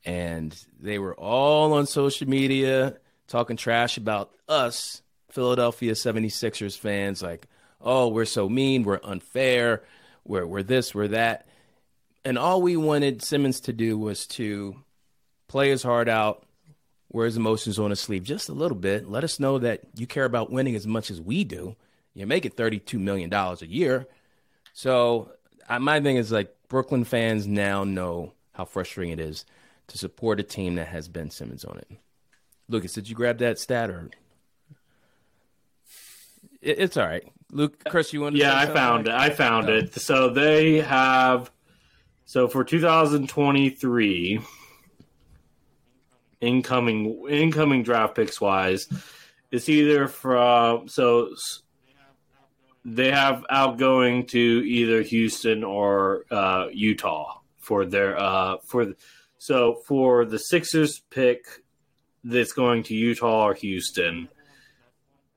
And 0.05 0.55
they 0.79 0.99
were 0.99 1.15
all 1.15 1.73
on 1.73 1.87
social 1.87 2.27
media 2.27 2.97
talking 3.27 3.55
trash 3.57 3.97
about 3.97 4.31
us, 4.49 5.01
Philadelphia 5.31 5.93
76ers 5.93 6.77
fans, 6.77 7.21
like, 7.21 7.47
oh, 7.79 8.09
we're 8.09 8.25
so 8.25 8.49
mean, 8.49 8.83
we're 8.83 8.99
unfair, 9.03 9.83
we're, 10.25 10.45
we're 10.45 10.63
this, 10.63 10.93
we're 10.93 11.07
that 11.09 11.47
and 12.25 12.37
all 12.37 12.61
we 12.61 12.77
wanted 12.77 13.21
Simmons 13.23 13.59
to 13.61 13.73
do 13.73 13.97
was 13.97 14.25
to 14.27 14.75
play 15.47 15.69
his 15.69 15.83
heart 15.83 16.07
out, 16.07 16.45
wear 17.11 17.25
his 17.25 17.37
emotions 17.37 17.77
on 17.77 17.89
his 17.89 17.99
sleeve 17.99 18.23
just 18.23 18.49
a 18.49 18.53
little 18.53 18.77
bit. 18.77 19.09
Let 19.09 19.23
us 19.23 19.39
know 19.39 19.59
that 19.59 19.81
you 19.95 20.07
care 20.07 20.25
about 20.25 20.51
winning 20.51 20.75
as 20.75 20.87
much 20.87 21.11
as 21.11 21.21
we 21.21 21.43
do. 21.43 21.75
You 22.13 22.27
make 22.27 22.45
it 22.45 22.55
$32 22.55 22.99
million 22.99 23.33
a 23.33 23.65
year. 23.65 24.07
So 24.73 25.31
I, 25.67 25.77
my 25.77 25.99
thing 25.99 26.17
is 26.17 26.31
like 26.31 26.53
Brooklyn 26.69 27.03
fans 27.03 27.47
now 27.47 27.83
know 27.83 28.33
how 28.53 28.65
frustrating 28.65 29.13
it 29.13 29.19
is 29.19 29.45
to 29.87 29.97
support 29.97 30.39
a 30.39 30.43
team 30.43 30.75
that 30.75 30.87
has 30.87 31.07
Ben 31.07 31.29
Simmons 31.29 31.65
on 31.65 31.77
it. 31.77 31.87
Lucas, 32.69 32.93
did 32.93 33.09
you 33.09 33.15
grab 33.15 33.39
that 33.39 33.59
stat 33.59 33.89
or? 33.89 34.09
It, 36.61 36.79
it's 36.79 36.97
all 36.97 37.05
right. 37.05 37.23
Luke, 37.51 37.83
Chris, 37.89 38.13
you 38.13 38.21
want 38.21 38.35
to? 38.35 38.41
Yeah, 38.41 38.57
I 38.57 38.65
found 38.67 39.07
it. 39.07 39.13
I 39.13 39.29
found 39.29 39.69
it. 39.69 39.93
So 39.99 40.29
they 40.29 40.81
have. 40.81 41.51
So 42.25 42.47
for 42.47 42.63
2023, 42.63 44.39
incoming 46.41 47.25
incoming 47.29 47.83
draft 47.83 48.15
picks 48.15 48.39
wise, 48.39 48.87
it's 49.51 49.69
either 49.69 50.07
from 50.07 50.87
so 50.87 51.33
they 52.85 53.11
have 53.11 53.45
outgoing 53.49 54.25
to 54.27 54.39
either 54.39 55.01
Houston 55.01 55.63
or 55.63 56.25
uh, 56.31 56.67
Utah 56.71 57.39
for 57.57 57.85
their 57.85 58.19
uh, 58.19 58.57
for 58.65 58.93
so 59.37 59.81
for 59.87 60.25
the 60.25 60.37
Sixers 60.37 61.01
pick 61.09 61.45
that's 62.23 62.53
going 62.53 62.83
to 62.83 62.95
Utah 62.95 63.47
or 63.47 63.53
Houston. 63.53 64.29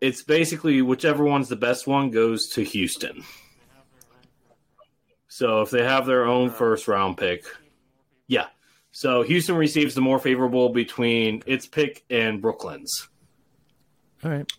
It's 0.01 0.22
basically 0.22 0.82
whichever 0.82 1.24
one's 1.24 1.49
the 1.49 1.57
best 1.57 1.87
one 1.87 2.11
goes 2.11 2.49
to 2.51 2.62
Houston. 2.62 3.24
So 5.37 5.61
if 5.61 5.68
they 5.68 5.84
have 5.84 6.07
their 6.07 6.24
own 6.24 6.49
first 6.49 6.89
round 6.89 7.18
pick, 7.18 7.45
yeah. 8.26 8.47
So 8.91 9.20
Houston 9.20 9.57
receives 9.57 9.95
the 9.95 10.01
more 10.01 10.18
favorable 10.18 10.70
between 10.70 11.43
its 11.45 11.66
pick 11.66 12.05
and 12.09 12.41
Brooklyn's. 12.41 13.11
All 14.24 14.30
right. 14.30 14.51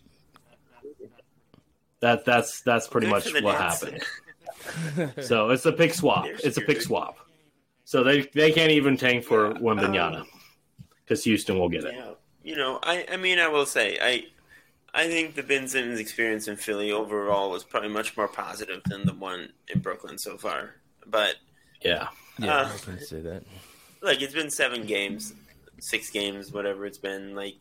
That 1.98 2.24
that's 2.24 2.60
that's 2.60 2.86
pretty 2.86 3.08
Good 3.08 3.10
much 3.12 3.42
what 3.42 3.58
Nets. 3.58 3.82
happened. 3.82 5.24
so 5.24 5.50
it's 5.50 5.66
a 5.66 5.72
pick 5.72 5.92
swap. 5.94 6.26
They're 6.26 6.36
It's 6.44 6.58
a 6.58 6.60
pick 6.60 6.80
screwed. 6.80 6.82
swap. 6.82 7.18
So 7.84 8.04
they 8.04 8.20
they 8.32 8.52
can't 8.52 8.70
even 8.70 8.96
tank 8.96 9.24
for 9.24 9.54
Wembanyama 9.54 10.20
um, 10.20 10.26
because 11.04 11.24
Houston 11.24 11.58
will 11.58 11.68
get 11.70 11.82
it. 11.82 11.94
Yeah, 11.96 12.10
you 12.44 12.54
know, 12.54 12.78
I, 12.84 13.04
I 13.10 13.16
mean, 13.16 13.40
I 13.40 13.48
will 13.48 13.66
say, 13.66 13.98
I 14.00 14.26
I 14.94 15.06
think 15.06 15.34
the 15.34 15.42
Ben 15.42 15.68
Simmons 15.68 16.00
experience 16.00 16.48
in 16.48 16.56
Philly 16.56 16.90
overall 16.92 17.50
was 17.50 17.62
probably 17.64 17.90
much 17.90 18.16
more 18.16 18.28
positive 18.28 18.80
than 18.86 19.04
the 19.06 19.12
one 19.14 19.52
in 19.72 19.80
Brooklyn 19.80 20.18
so 20.18 20.36
far. 20.38 20.76
But 21.06 21.36
Yeah. 21.82 22.08
Yeah, 22.38 22.56
Uh, 22.62 22.70
I 22.74 22.78
can 22.78 23.00
say 23.00 23.20
that. 23.20 23.42
like 24.00 24.22
it's 24.22 24.34
been 24.34 24.50
seven 24.50 24.86
games, 24.86 25.34
six 25.80 26.10
games, 26.10 26.52
whatever 26.52 26.86
it's 26.86 26.98
been. 26.98 27.34
Like 27.34 27.56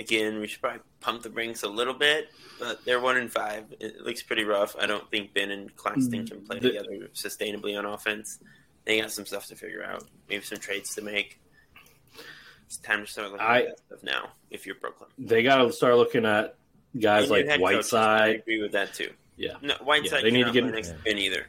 again, 0.00 0.40
we 0.40 0.46
should 0.48 0.60
probably 0.60 0.80
pump 1.00 1.22
the 1.22 1.28
brakes 1.30 1.62
a 1.62 1.68
little 1.68 1.94
bit, 1.94 2.30
but 2.58 2.84
they're 2.84 3.00
one 3.00 3.16
in 3.16 3.28
five. 3.28 3.64
It 3.78 4.00
looks 4.00 4.22
pretty 4.22 4.44
rough. 4.44 4.74
I 4.80 4.86
don't 4.86 5.08
think 5.10 5.32
Ben 5.34 5.50
and 5.50 5.74
Claxton 5.76 6.26
can 6.26 6.40
play 6.44 6.58
The- 6.58 6.68
together 6.72 7.08
sustainably 7.14 7.78
on 7.78 7.84
offense. 7.84 8.38
They 8.84 9.00
got 9.00 9.12
some 9.12 9.26
stuff 9.26 9.46
to 9.48 9.54
figure 9.56 9.84
out. 9.84 10.04
Maybe 10.28 10.42
some 10.44 10.58
trades 10.58 10.94
to 10.96 11.02
make. 11.02 11.38
It's 12.72 12.78
time 12.78 13.04
to 13.04 13.06
start 13.06 13.30
looking 13.32 13.46
I- 13.46 13.62
at 13.64 13.78
stuff 13.80 14.02
now. 14.02 14.30
If 14.50 14.64
you're 14.64 14.76
Brooklyn, 14.76 15.10
They 15.18 15.42
got 15.42 15.58
to 15.58 15.70
start 15.74 15.96
looking 15.96 16.24
at 16.24 16.54
guys 16.98 17.24
And 17.24 17.30
like 17.32 17.46
head 17.46 17.60
coaches, 17.60 17.92
I 17.92 18.28
Whiteside. 18.30 18.34
agree 18.36 18.62
with 18.62 18.72
that 18.72 18.94
too. 18.94 19.10
Yeah. 19.36 19.56
No, 19.60 19.74
Whiteside. 19.82 20.20
Yeah, 20.20 20.22
they 20.22 20.30
need 20.30 20.44
to 20.46 20.52
get- 20.52 20.62
play 20.64 20.72
next 20.72 20.88
to 20.88 20.94
Ben 21.04 21.18
either. 21.18 21.46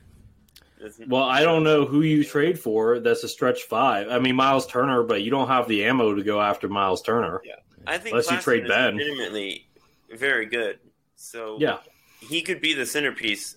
Well, 1.07 1.24
I 1.24 1.43
don't 1.43 1.63
know 1.63 1.86
who 1.86 2.01
you 2.01 2.26
trade 2.26 2.59
for. 2.59 2.99
That's 2.99 3.24
a 3.24 3.30
stretch 3.30 3.63
five. 3.63 4.09
I 4.09 4.19
mean, 4.19 4.36
Miles 4.36 4.67
Turner, 4.67 5.01
but 5.03 5.21
you 5.21 5.32
don't 5.32 5.47
have 5.47 5.69
the 5.69 5.86
ammo 5.86 6.13
to 6.13 6.24
go 6.24 6.41
after 6.41 6.67
Miles 6.67 7.01
Turner. 7.01 7.39
Yeah, 7.45 7.53
I 7.88 7.97
think 7.97 8.11
unless 8.15 8.30
you 8.30 8.38
trade 8.39 8.63
is 8.63 8.69
Ben. 8.69 8.97
legitimately 8.97 9.65
very 10.11 10.45
good. 10.45 10.80
So 11.15 11.55
Yeah. 11.57 11.78
he 12.19 12.41
could 12.41 12.59
be 12.59 12.74
the 12.74 12.86
centerpiece 12.86 13.55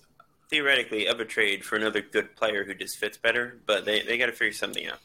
theoretically 0.49 1.05
of 1.07 1.19
a 1.19 1.25
trade 1.25 1.65
for 1.65 1.75
another 1.75 1.99
good 1.99 2.33
player 2.37 2.63
who 2.63 2.73
just 2.73 2.97
fits 2.97 3.17
better. 3.17 3.59
But 3.65 3.83
they, 3.83 4.03
they 4.03 4.17
got 4.17 4.27
to 4.27 4.31
figure 4.31 4.53
something 4.53 4.87
out. 4.87 4.99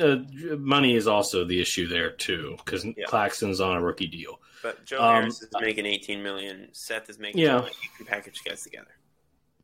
Uh, 0.00 0.56
money 0.56 0.94
is 0.96 1.06
also 1.06 1.44
the 1.44 1.60
issue 1.60 1.86
there 1.88 2.10
too, 2.10 2.56
because 2.64 2.84
Yeah. 2.84 3.04
Claxton's 3.06 3.60
on 3.60 3.76
a 3.76 3.82
rookie 3.82 4.06
deal. 4.06 4.40
But 4.62 4.84
Joe 4.84 4.98
Um, 5.00 5.14
Harris 5.22 5.42
is 5.42 5.48
making 5.60 5.86
eighteen 5.86 6.22
million. 6.22 6.68
Seth 6.72 7.08
is 7.10 7.18
making 7.18 7.40
Yeah. 7.40 7.60
yeah. 7.62 7.66
You 7.66 7.88
can 7.96 8.06
package 8.06 8.40
guys 8.44 8.62
together. 8.62 8.90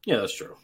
Yeah, 0.05 0.19
that's 0.19 0.37
true. 0.37 0.57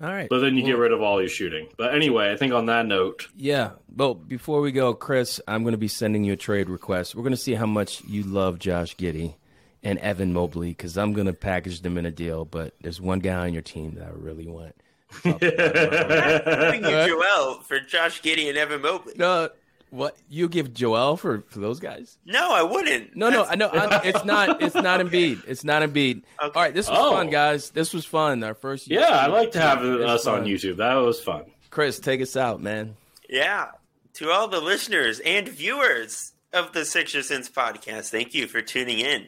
All 0.00 0.08
right. 0.12 0.28
But 0.28 0.40
then 0.40 0.56
you 0.56 0.62
get 0.64 0.76
rid 0.76 0.92
of 0.92 1.00
all 1.00 1.20
your 1.20 1.28
shooting. 1.30 1.68
But 1.78 1.94
anyway, 1.94 2.30
I 2.30 2.36
think 2.36 2.52
on 2.52 2.66
that 2.66 2.84
note, 2.86 3.28
Yeah. 3.34 3.70
Well, 3.94 4.14
before 4.14 4.60
we 4.60 4.70
go, 4.70 4.92
Chris, 4.94 5.40
I'm 5.48 5.62
going 5.62 5.72
to 5.72 5.78
be 5.78 5.88
sending 5.88 6.22
you 6.24 6.34
a 6.34 6.36
trade 6.36 6.68
request. 6.68 7.14
We're 7.14 7.22
going 7.22 7.30
to 7.32 7.36
see 7.38 7.54
how 7.54 7.64
much 7.66 8.02
you 8.04 8.22
love 8.22 8.58
Josh 8.58 8.94
Giddey 8.96 9.36
and 9.82 9.98
Evan 10.00 10.32
Mobley 10.34 10.68
because 10.68 10.98
I'm 10.98 11.14
going 11.14 11.26
to 11.28 11.32
package 11.32 11.80
them 11.80 11.96
in 11.96 12.04
a 12.04 12.10
deal. 12.10 12.44
But 12.44 12.74
there's 12.82 13.00
one 13.00 13.20
guy 13.20 13.34
on 13.46 13.54
your 13.54 13.62
team 13.62 13.94
that 13.94 14.06
I 14.08 14.10
really 14.12 14.46
want. 14.46 14.74
Thank 15.10 15.42
you, 16.84 17.06
Joel, 17.06 17.60
for 17.62 17.80
Josh 17.80 18.22
Giddey 18.22 18.48
and 18.48 18.58
Evan 18.58 18.82
Mobley. 18.82 19.14
No, 19.16 19.48
what 19.90 20.16
you 20.28 20.48
give 20.48 20.74
Joel 20.74 21.16
for, 21.16 21.42
for 21.48 21.58
those 21.60 21.80
guys? 21.80 22.18
No, 22.24 22.52
I 22.52 22.62
wouldn't. 22.62 23.16
No, 23.16 23.30
no, 23.30 23.44
That's- 23.44 23.52
I 23.52 23.54
know 23.56 24.00
it's 24.04 24.24
not. 24.24 24.62
It's 24.62 24.74
not 24.74 25.00
Embiid. 25.00 25.42
It's 25.46 25.64
not 25.64 25.82
Embiid. 25.82 26.22
Okay. 26.42 26.52
All 26.54 26.62
right, 26.62 26.74
this 26.74 26.88
was 26.88 26.98
Oh. 27.00 27.12
fun, 27.12 27.30
guys. 27.30 27.70
This 27.70 27.94
was 27.94 28.04
fun. 28.04 28.42
Our 28.42 28.54
first. 28.54 28.88
yeah, 28.88 29.08
I 29.10 29.26
like 29.26 29.52
to 29.52 29.60
have 29.60 29.84
It's 29.84 30.04
us 30.04 30.26
on. 30.26 30.44
YouTube. 30.44 30.76
That 30.78 30.94
was 30.94 31.20
fun. 31.20 31.44
Chris, 31.70 31.98
take 31.98 32.20
us 32.20 32.36
out, 32.36 32.60
man. 32.62 32.96
Yeah. 33.28 33.68
To 34.14 34.30
all 34.30 34.48
the 34.48 34.60
listeners 34.60 35.20
and 35.20 35.46
viewers 35.48 36.32
of 36.52 36.72
the 36.72 36.84
Sixer 36.86 37.22
Sense 37.22 37.50
podcast, 37.50 38.08
thank 38.10 38.32
you 38.34 38.46
for 38.46 38.62
tuning 38.62 38.98
in 38.98 39.26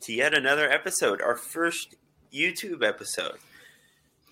to 0.00 0.12
yet 0.12 0.34
another 0.34 0.68
episode, 0.70 1.20
our 1.22 1.36
first 1.36 1.94
YouTube 2.32 2.84
episode. 2.86 3.36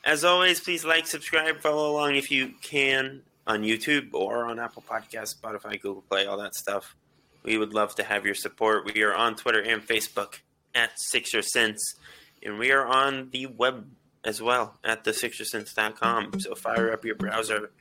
As 0.06 0.22
always, 0.22 0.60
please 0.60 0.84
like, 0.84 1.08
subscribe, 1.08 1.60
follow 1.60 1.90
along 1.90 2.14
if 2.14 2.30
you 2.30 2.52
can 2.62 3.22
on 3.44 3.62
YouTube 3.62 4.10
or 4.12 4.46
on 4.46 4.60
Apple 4.60 4.84
Podcasts, 4.88 5.34
Spotify, 5.34 5.80
Google 5.80 6.04
Play, 6.08 6.26
all 6.26 6.38
that 6.38 6.54
stuff. 6.54 6.94
We 7.42 7.58
would 7.58 7.74
love 7.74 7.96
to 7.96 8.04
have 8.04 8.24
your 8.24 8.36
support. 8.36 8.84
We 8.94 9.02
are 9.02 9.12
on 9.12 9.34
Twitter 9.34 9.60
and 9.60 9.82
Facebook 9.82 10.42
at 10.76 10.90
Sixer 10.94 11.42
Sense, 11.42 11.96
and 12.40 12.56
we 12.56 12.70
are 12.70 12.86
on 12.86 13.30
the 13.32 13.46
web 13.46 13.88
as 14.24 14.40
well 14.40 14.78
at 14.84 15.02
the 15.02 15.10
sixersense.com. 15.10 16.38
So 16.38 16.54
fire 16.54 16.92
up 16.92 17.04
your 17.04 17.16
browser 17.16 17.72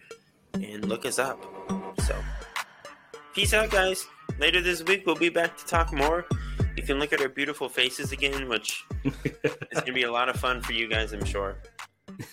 and 0.55 0.84
look 0.89 1.05
us 1.05 1.19
up. 1.19 1.39
So, 1.99 2.15
peace 3.36 3.53
out, 3.53 3.69
guys. 3.69 4.03
Later 4.39 4.61
this 4.61 4.84
week, 4.84 5.03
we'll 5.05 5.13
be 5.13 5.30
back 5.30 5.57
to 5.57 5.65
talk 5.67 5.93
more. 5.93 6.26
You 6.76 6.82
can 6.82 6.97
look 6.97 7.13
at 7.13 7.21
our 7.21 7.30
beautiful 7.30 7.69
faces 7.69 8.11
again, 8.11 8.49
which 8.49 8.84
is 9.03 9.13
going 9.73 9.86
to 9.86 9.93
be 9.93 10.03
a 10.03 10.11
lot 10.11 10.28
of 10.28 10.38
fun 10.38 10.61
for 10.61 10.73
you 10.73 10.88
guys, 10.88 11.13
I'm 11.13 11.23
sure. 11.23 11.57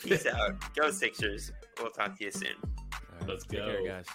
Peace 0.03 0.27
out. 0.27 0.75
Go 0.75 0.91
Sixers. 0.91 1.53
We'll 1.81 1.91
talk 1.91 2.18
to 2.18 2.25
you 2.25 2.31
soon. 2.31 2.49
All 2.62 3.01
right, 3.20 3.29
Let's 3.29 3.45
take 3.45 3.61
care, 3.61 3.81
go. 3.81 3.87
guys. 3.87 4.07